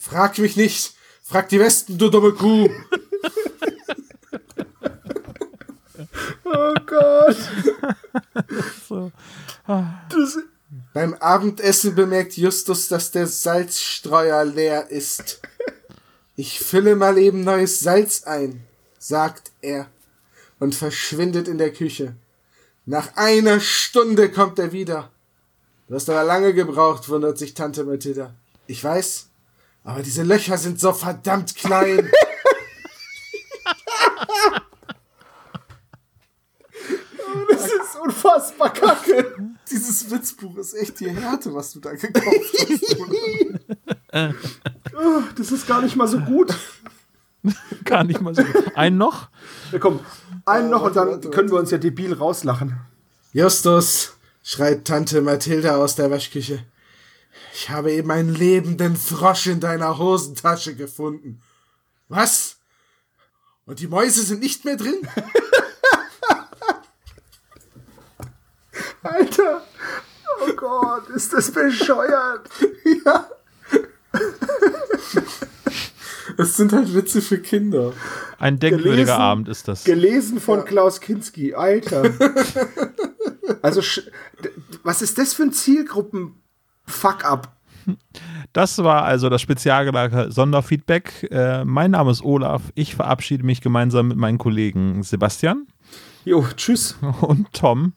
Frag 0.09 0.37
mich 0.37 0.55
nicht. 0.55 0.93
Frag 1.21 1.49
die 1.49 1.59
Westen, 1.59 1.97
du 1.97 2.09
dumme 2.09 2.31
Kuh. 2.31 2.69
Oh 6.49 6.73
Gott. 6.85 7.37
So. 8.87 9.11
Das, 9.67 10.37
Beim 10.93 11.13
Abendessen 11.15 11.93
bemerkt 11.93 12.37
Justus, 12.37 12.87
dass 12.87 13.11
der 13.11 13.27
Salzstreuer 13.27 14.45
leer 14.45 14.89
ist. 14.89 15.41
Ich 16.37 16.59
fülle 16.59 16.95
mal 16.95 17.17
eben 17.17 17.43
neues 17.43 17.81
Salz 17.81 18.23
ein, 18.23 18.65
sagt 18.97 19.51
er 19.61 19.87
und 20.59 20.73
verschwindet 20.73 21.47
in 21.49 21.57
der 21.57 21.73
Küche. 21.73 22.15
Nach 22.85 23.15
einer 23.17 23.59
Stunde 23.59 24.31
kommt 24.31 24.57
er 24.57 24.71
wieder. 24.71 25.11
Du 25.89 25.95
hast 25.95 26.09
aber 26.09 26.23
lange 26.23 26.53
gebraucht, 26.53 27.09
wundert 27.09 27.37
sich 27.37 27.53
Tante 27.53 27.83
Mathilda. 27.83 28.33
Ich 28.67 28.81
weiß, 28.81 29.26
aber 29.88 30.03
diese 30.03 30.23
Löcher 30.23 30.57
sind 30.57 30.81
so 30.81 30.91
verdammt 30.91 31.55
klein. 31.55 32.11
das 37.49 37.65
ist 37.67 37.95
unfassbar 38.03 38.73
kacke. 38.73 39.33
Dieses 39.71 40.11
Witzbuch 40.11 40.57
ist 40.57 40.73
echt 40.73 40.99
die 40.99 41.09
Härte, 41.09 41.53
was 41.53 41.71
du 41.71 41.79
da 41.79 41.93
gekauft 41.93 42.25
hast. 42.59 42.97
Oh, 44.93 45.21
das 45.38 45.53
ist 45.53 45.65
gar 45.65 45.81
nicht 45.81 45.95
mal 45.95 46.09
so 46.09 46.19
gut. 46.19 46.53
Gar 47.85 48.03
nicht 48.03 48.19
mal 48.19 48.35
so. 48.35 48.43
Ein 48.75 48.97
noch? 48.97 49.29
Ja, 49.71 49.79
komm, 49.79 50.01
einen 50.43 50.69
noch 50.69 50.81
und 50.83 50.97
dann 50.97 51.21
können 51.31 51.49
wir 51.49 51.57
uns 51.57 51.71
ja 51.71 51.77
debil 51.77 52.11
rauslachen. 52.11 52.77
Justus, 53.31 54.17
schreit 54.43 54.83
Tante 54.83 55.21
Mathilda 55.21 55.77
aus 55.77 55.95
der 55.95 56.11
Waschküche. 56.11 56.65
Ich 57.59 57.71
habe 57.71 57.91
eben 57.91 58.11
einen 58.11 58.35
lebenden 58.35 58.95
Frosch 58.95 59.47
in 59.47 59.59
deiner 59.59 59.97
Hosentasche 59.97 60.75
gefunden. 60.75 61.41
Was? 62.07 62.57
Und 63.65 63.79
die 63.79 63.87
Mäuse 63.87 64.21
sind 64.21 64.41
nicht 64.41 64.63
mehr 64.63 64.77
drin? 64.77 64.99
Alter. 69.01 69.63
Oh 70.45 70.53
Gott, 70.55 71.09
ist 71.09 71.33
das 71.33 71.49
bescheuert. 71.49 72.47
Es 76.37 76.57
sind 76.57 76.73
halt 76.73 76.93
Witze 76.93 77.23
für 77.23 77.39
Kinder. 77.39 77.93
Ein 78.37 78.59
denkwürdiger 78.59 78.91
Gelesen- 78.97 79.11
Abend 79.13 79.47
ist 79.49 79.67
das. 79.67 79.83
Gelesen 79.83 80.39
von 80.39 80.63
Klaus 80.63 81.01
Kinski, 81.01 81.55
Alter. 81.55 82.03
also, 83.63 83.81
was 84.83 85.01
ist 85.01 85.17
das 85.17 85.33
für 85.33 85.41
ein 85.41 85.53
Zielgruppen-Fuck-up? 86.88 87.51
Das 88.51 88.77
war 88.79 89.03
also 89.03 89.29
das 89.29 89.41
spezialgelagerte 89.41 90.31
Sonderfeedback. 90.31 91.27
Äh, 91.31 91.63
mein 91.63 91.91
Name 91.91 92.11
ist 92.11 92.21
Olaf. 92.21 92.63
Ich 92.75 92.95
verabschiede 92.95 93.45
mich 93.45 93.61
gemeinsam 93.61 94.09
mit 94.09 94.17
meinen 94.17 94.38
Kollegen 94.38 95.03
Sebastian 95.03 95.67
Jo, 96.25 96.45
tschüss. 96.55 96.97
und 97.21 97.51
Tom 97.53 97.93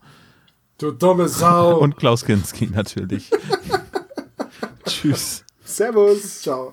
Du 0.78 0.92
dumme 0.92 1.28
Sau. 1.28 1.78
und 1.78 1.96
Klaus 1.96 2.24
Kinski 2.24 2.68
natürlich. 2.72 3.30
Tschüss. 4.86 5.44
Servus. 5.64 6.40
Ciao. 6.42 6.72